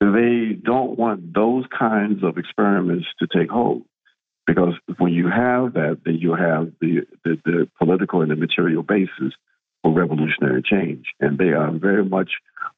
[0.00, 3.82] They don't want those kinds of experiments to take hold
[4.46, 8.82] because when you have that, then you have the, the, the political and the material
[8.82, 9.32] basis
[9.82, 11.06] for revolutionary change.
[11.20, 12.30] And they are very much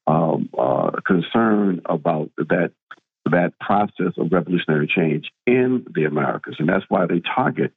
[0.07, 2.73] um, uh, concerned about that
[3.31, 6.57] that process of revolutionary change in the Americas.
[6.59, 7.75] And that's why they target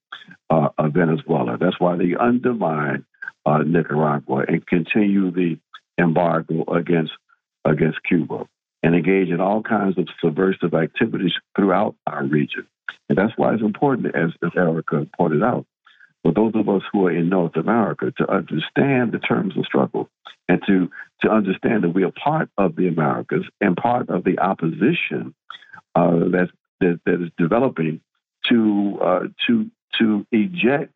[0.50, 1.58] uh, Venezuela.
[1.60, 3.06] That's why they undermine
[3.46, 5.58] uh, Nicaragua and continue the
[6.00, 7.12] embargo against
[7.66, 8.48] against Cuba
[8.84, 12.66] and engage in all kinds of subversive activities throughout our region.
[13.10, 15.66] And that's why it's important, as, as Erica pointed out,
[16.24, 20.10] for those of us who are in North America to understand the terms of struggle
[20.48, 20.90] and to,
[21.22, 25.34] to understand that we are part of the Americas and part of the opposition
[25.96, 26.50] uh, that,
[26.80, 28.02] that, is developing
[28.50, 30.92] to, uh, to, to eject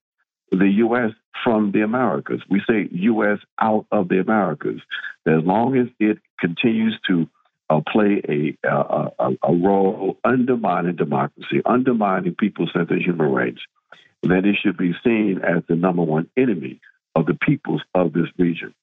[0.52, 1.12] the U.S.
[1.44, 2.41] from the Americas.
[2.49, 3.40] We say U.S.
[3.60, 4.82] out of the Americas.
[5.26, 7.28] As long as it continues to
[7.69, 13.61] uh, play a, a, a, role undermining democracy, undermining people-centered human rights,
[14.21, 16.79] then it should be seen as the number one enemy
[17.15, 18.73] of the peoples of this region.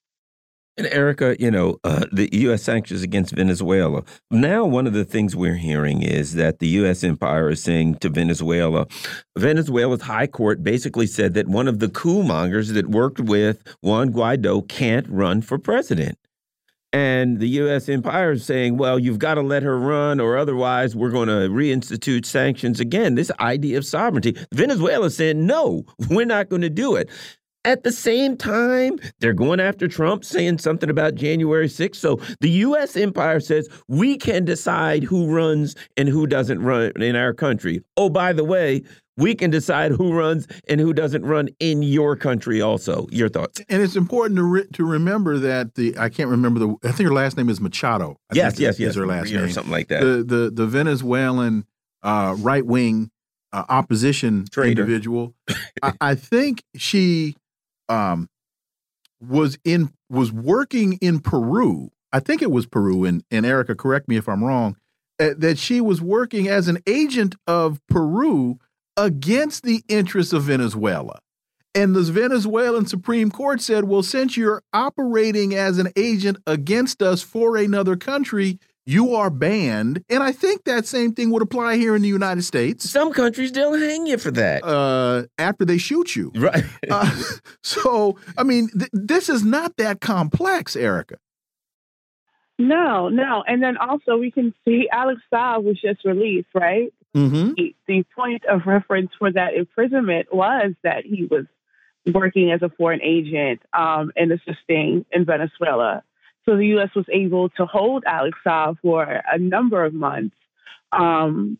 [0.79, 2.63] And Erica, you know, uh, the U.S.
[2.63, 4.05] sanctions against Venezuela.
[4.31, 7.05] Now, one of the things we're hearing is that the U.S.
[7.05, 8.87] empire is saying to Venezuela,
[9.37, 14.13] Venezuela's high court basically said that one of the coup mongers that worked with Juan
[14.13, 16.17] Guaido can't run for president.
[16.93, 17.89] And the U.S.
[17.89, 21.49] empire is saying, well, you've got to let her run, or otherwise we're going to
[21.49, 23.15] reinstitute sanctions again.
[23.15, 24.37] This idea of sovereignty.
[24.53, 27.09] Venezuela said, no, we're not going to do it.
[27.65, 31.95] At the same time, they're going after Trump, saying something about January 6th.
[31.95, 32.97] So the U.S.
[32.97, 37.81] empire says we can decide who runs and who doesn't run in our country.
[37.97, 38.83] Oh, by the way,
[39.17, 43.07] we can decide who runs and who doesn't run in your country also.
[43.11, 43.61] Your thoughts?
[43.69, 47.09] And it's important to re to remember that the I can't remember the I think
[47.09, 48.19] her last name is Machado.
[48.31, 48.95] I yes, yes, yes.
[48.95, 50.03] Her last name or something like that.
[50.03, 51.67] The the, the Venezuelan
[52.03, 53.11] uh, right wing
[53.53, 54.83] uh, opposition Traitor.
[54.83, 55.35] individual.
[55.83, 57.37] I, I think she
[57.89, 58.29] um,
[59.21, 61.91] was in was working in Peru.
[62.13, 64.77] I think it was Peru, and, and Erica, correct me if I'm wrong.
[65.19, 68.59] Uh, that she was working as an agent of Peru
[68.97, 71.19] against the interests of Venezuela.
[71.75, 77.23] And the Venezuelan Supreme Court said, well, since you're operating as an agent against us
[77.23, 80.05] for another country, you are banned.
[80.11, 82.91] And I think that same thing would apply here in the United States.
[82.91, 86.31] Some countries they'll hang you for that uh, after they shoot you.
[86.35, 86.65] Right.
[86.91, 87.11] uh,
[87.63, 91.17] so, I mean, th this is not that complex, Erica.
[92.59, 93.43] No, no.
[93.47, 96.93] And then also we can see Alex Saab was just released, right?
[97.15, 97.75] Mm -hmm.
[97.87, 101.45] the, point of reference for that imprisonment was that he was
[102.07, 106.03] working as a foreign agent um, and assisting in Venezuela.
[106.45, 106.93] So the U.S.
[106.95, 109.03] was able to hold Alex Saab for
[109.37, 110.37] a number of months
[110.91, 111.59] um,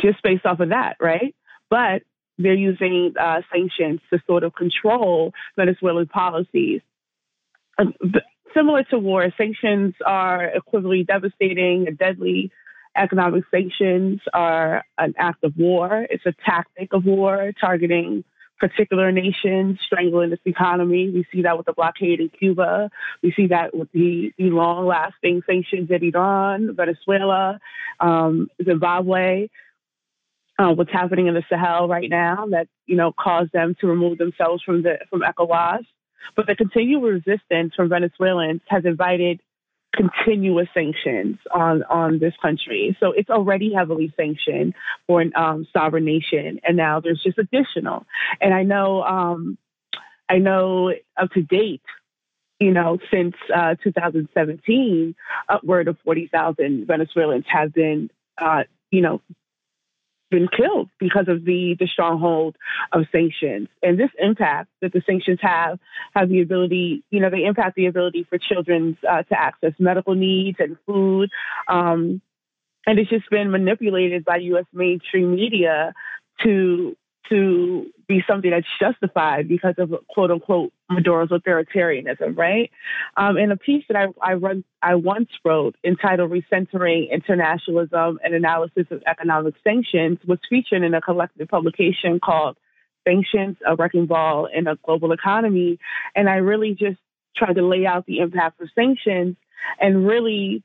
[0.00, 1.34] just based off of that, right?
[1.70, 2.02] But
[2.38, 6.80] they're using uh, sanctions to sort of control Venezuelan policies.
[7.78, 7.86] Uh,
[8.54, 12.50] similar to war, sanctions are equivalently devastating and deadly.
[12.96, 16.06] Economic sanctions are an act of war.
[16.10, 18.24] It's a tactic of war targeting
[18.58, 21.10] particular nations, strangling its economy.
[21.10, 22.90] We see that with the blockade in Cuba.
[23.22, 27.58] We see that with the, the long lasting sanctions in Iran, Venezuela,
[28.00, 29.48] um, Zimbabwe.
[30.56, 34.18] Uh, what's happening in the Sahel right now that you know caused them to remove
[34.18, 35.84] themselves from the from ECOWAS,
[36.36, 39.40] but the continual resistance from Venezuelans has invited
[39.94, 42.96] continuous sanctions on on this country.
[43.00, 44.74] So it's already heavily sanctioned
[45.06, 48.06] for a um, sovereign nation, and now there's just additional.
[48.40, 49.58] And I know, um,
[50.28, 51.82] I know up to date,
[52.60, 55.14] you know, since uh, 2017,
[55.48, 59.20] upward of 40,000 Venezuelans have been, uh, you know,
[60.34, 62.56] been killed because of the the stronghold
[62.92, 63.68] of sanctions.
[63.82, 65.78] And this impact that the sanctions have
[66.14, 70.14] have the ability, you know, they impact the ability for children uh, to access medical
[70.14, 71.30] needs and food.
[71.68, 72.20] Um,
[72.86, 74.66] and it's just been manipulated by U.S.
[74.72, 75.94] mainstream media
[76.42, 76.96] to
[77.28, 82.70] to be something that's justified because of quote unquote Maduro's authoritarianism, right?
[83.16, 88.34] Um, in a piece that I, I, run, I once wrote entitled Recentering Internationalism and
[88.34, 92.56] Analysis of Economic Sanctions was featured in a collective publication called
[93.06, 95.78] Sanctions, a Wrecking Ball in a Global Economy.
[96.14, 96.98] And I really just
[97.36, 99.36] tried to lay out the impact of sanctions
[99.80, 100.62] and really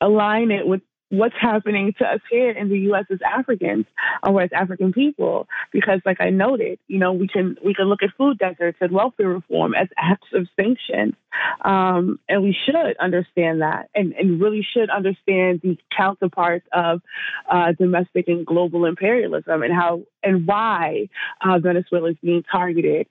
[0.00, 3.04] align it with what's happening to us here in the U.S.
[3.10, 3.84] as Africans
[4.22, 5.48] or as African people.
[5.72, 8.92] Because, like I noted, you know, we can we can look at food deserts and
[8.92, 11.14] welfare reform as acts of sanctions,
[11.62, 17.02] um, and we should understand that, and, and really should understand the counterparts of
[17.50, 21.08] uh, domestic and global imperialism and how and why
[21.44, 23.06] uh, Venezuela is being targeted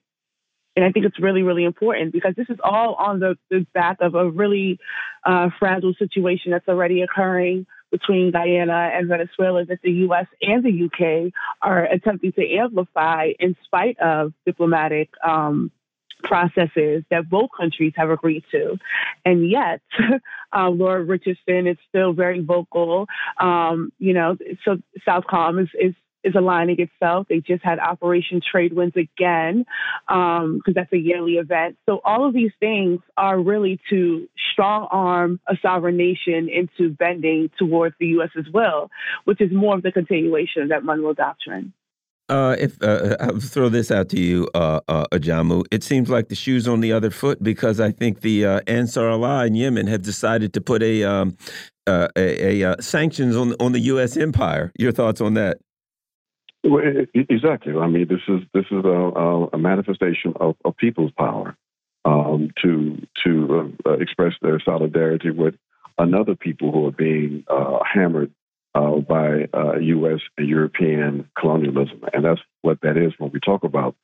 [0.75, 3.97] and I think it's really, really important because this is all on the, the back
[3.99, 4.79] of a really
[5.25, 10.27] uh, fragile situation that's already occurring between Guyana and Venezuela that the U.S.
[10.41, 11.31] and the U.K.
[11.61, 15.71] are attempting to amplify in spite of diplomatic um,
[16.23, 18.77] processes that both countries have agreed to.
[19.25, 19.81] And yet,
[20.55, 23.07] uh, Laura Richardson is still very vocal.
[23.39, 25.93] Um, you know, so Southcom is, is
[26.23, 27.27] is aligning itself.
[27.29, 29.65] They just had Operation Trade Winds again,
[30.07, 31.77] because um, that's a yearly event.
[31.87, 37.49] So all of these things are really to strong arm a sovereign nation into bending
[37.57, 38.89] towards the U.S.'s will,
[39.25, 41.73] which is more of the continuation of that Monroe Doctrine.
[42.29, 46.29] Uh, if uh, I'll throw this out to you, uh, uh, Ajamu, it seems like
[46.29, 49.87] the shoe's on the other foot because I think the uh, Ansar Allah in Yemen
[49.87, 51.35] have decided to put a um,
[51.87, 54.15] uh, a, a sanctions on on the U.S.
[54.15, 54.71] empire.
[54.77, 55.57] Your thoughts on that?
[56.63, 56.83] Well,
[57.13, 57.73] exactly.
[57.73, 61.55] I mean, this is this is a, a manifestation of, of people's power,
[62.03, 65.55] um, to to uh, express their solidarity with
[65.97, 68.31] another people who are being uh, hammered
[68.75, 69.47] uh, by
[69.79, 70.19] U.S.
[70.37, 73.95] and European colonialism, and that's what that is when we talk about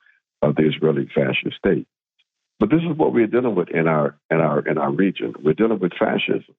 [0.42, 1.88] the Israeli fascist state.
[2.60, 5.34] But this is what we're dealing with in our in our in our region.
[5.44, 6.56] We're dealing with fascism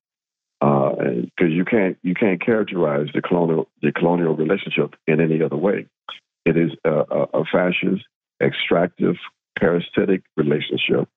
[0.60, 5.56] because uh, you can't you can't characterize the colonial the colonial relationship in any other
[5.56, 5.86] way.
[6.44, 8.04] It is a, a, fascist,
[8.40, 9.16] extractive,
[9.58, 11.08] parasitic relationship,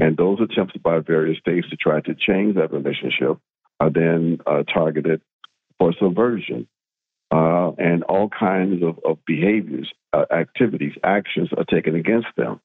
[0.00, 3.38] and those attempts by various states to try to change that relationship
[3.80, 5.20] are then uh, targeted
[5.78, 6.68] for subversion.
[7.30, 12.58] Uh, and all kinds of, of behaviors, uh, activities, actions are taken against them.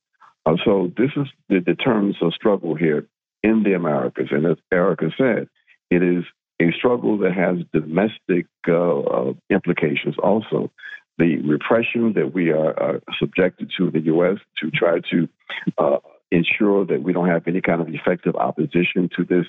[0.46, 3.06] Uh, so this is the, the terms of struggle here
[3.44, 4.30] in the Americas.
[4.32, 5.50] And as Erica said,
[5.94, 6.24] it is
[6.60, 10.72] a struggle that has domestic uh, uh, implications also.
[11.20, 14.38] The repression that we are subjected to in the U.S.
[14.60, 15.30] to try to
[15.78, 15.98] uh,
[16.32, 19.46] ensure that we don't have any kind of effective opposition to this,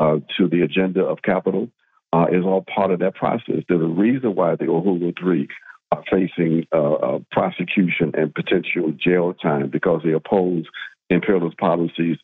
[0.00, 1.68] uh, to the agenda of capital,
[2.12, 3.62] uh, is all part of that process.
[3.68, 5.46] There's a reason why the Uhuru Three
[5.92, 10.64] are facing uh, prosecution and potential jail time because they oppose
[11.10, 12.16] imperialist policies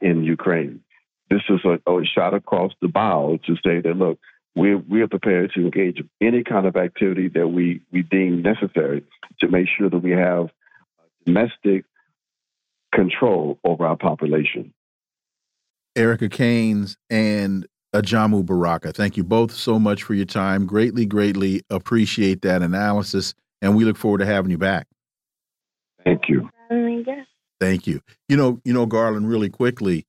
[0.00, 0.80] in Ukraine
[1.32, 4.18] this is a, a shot across the bow to say that look,
[4.54, 9.04] we're we're prepared to engage in any kind of activity that we we deem necessary
[9.40, 10.50] to make sure that we have
[11.24, 11.84] domestic
[12.94, 14.74] control over our population.
[15.96, 20.66] Erica Caines and Ajamu Baraka, thank you both so much for your time.
[20.66, 24.86] Greatly, greatly appreciate that analysis, and we look forward to having you back.
[26.04, 26.50] Thank you.
[27.60, 28.00] Thank you.
[28.28, 30.04] You know, you know, Garland, really quickly,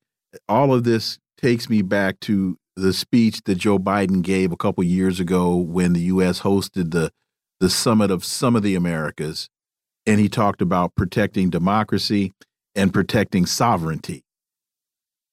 [0.47, 4.83] all of this takes me back to the speech that Joe Biden gave a couple
[4.83, 6.41] years ago when the U.S.
[6.41, 7.11] hosted the
[7.59, 9.49] the summit of some of the Americas,
[10.05, 12.33] and he talked about protecting democracy
[12.75, 14.23] and protecting sovereignty,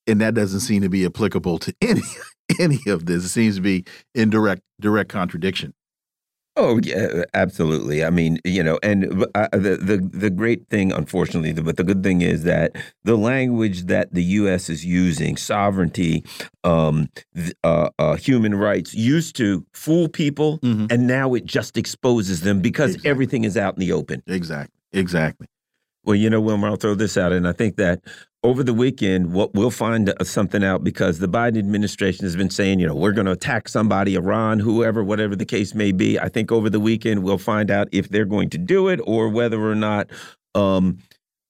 [0.06, 2.02] and that doesn't seem to be applicable to any
[2.58, 3.24] any of this.
[3.24, 5.74] It seems to be in direct direct contradiction.
[6.56, 8.04] Oh yeah, absolutely.
[8.04, 12.02] I mean, you know, and uh, the the the great thing, unfortunately, but the good
[12.02, 12.72] thing is that
[13.04, 14.68] the language that the U.S.
[14.68, 16.24] is using, sovereignty,
[16.64, 17.08] um,
[17.62, 20.92] uh, uh, human rights, used to fool people, mm -hmm.
[20.92, 23.10] and now it just exposes them because exactly.
[23.10, 24.22] everything is out in the open.
[24.26, 24.80] Exactly.
[24.92, 25.46] Exactly.
[26.04, 28.00] Well, you know, Wilmer, I'll throw this out, and I think that
[28.42, 32.48] over the weekend, what we'll find uh, something out because the Biden administration has been
[32.50, 36.18] saying, you know, we're going to attack somebody, Iran, whoever, whatever the case may be.
[36.18, 39.28] I think over the weekend we'll find out if they're going to do it or
[39.28, 40.08] whether or not
[40.54, 40.98] um,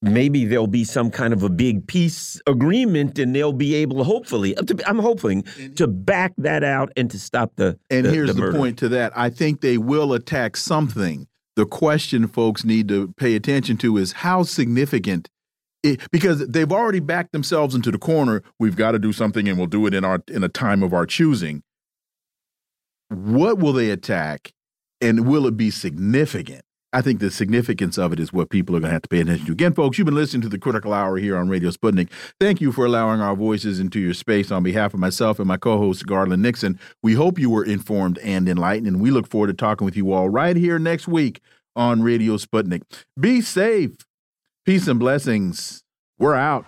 [0.02, 4.04] maybe there'll be some kind of a big peace agreement and they'll be able to
[4.04, 5.42] hopefully uh, i'm hoping
[5.76, 8.88] to back that out and to stop the and the, here's the, the point to
[8.88, 9.12] that.
[9.16, 14.12] I think they will attack something the question folks need to pay attention to is
[14.12, 15.28] how significant
[15.82, 19.56] it, because they've already backed themselves into the corner we've got to do something and
[19.58, 21.62] we'll do it in our in a time of our choosing.
[23.08, 24.52] What will they attack
[25.00, 28.80] and will it be significant I think the significance of it is what people are
[28.80, 29.52] going to have to pay attention to.
[29.52, 32.08] Again, folks, you've been listening to the Critical Hour here on Radio Sputnik.
[32.40, 35.56] Thank you for allowing our voices into your space on behalf of myself and my
[35.56, 36.80] co host, Garland Nixon.
[37.02, 40.12] We hope you were informed and enlightened, and we look forward to talking with you
[40.12, 41.40] all right here next week
[41.76, 42.82] on Radio Sputnik.
[43.18, 43.96] Be safe.
[44.66, 45.84] Peace and blessings.
[46.18, 46.66] We're out.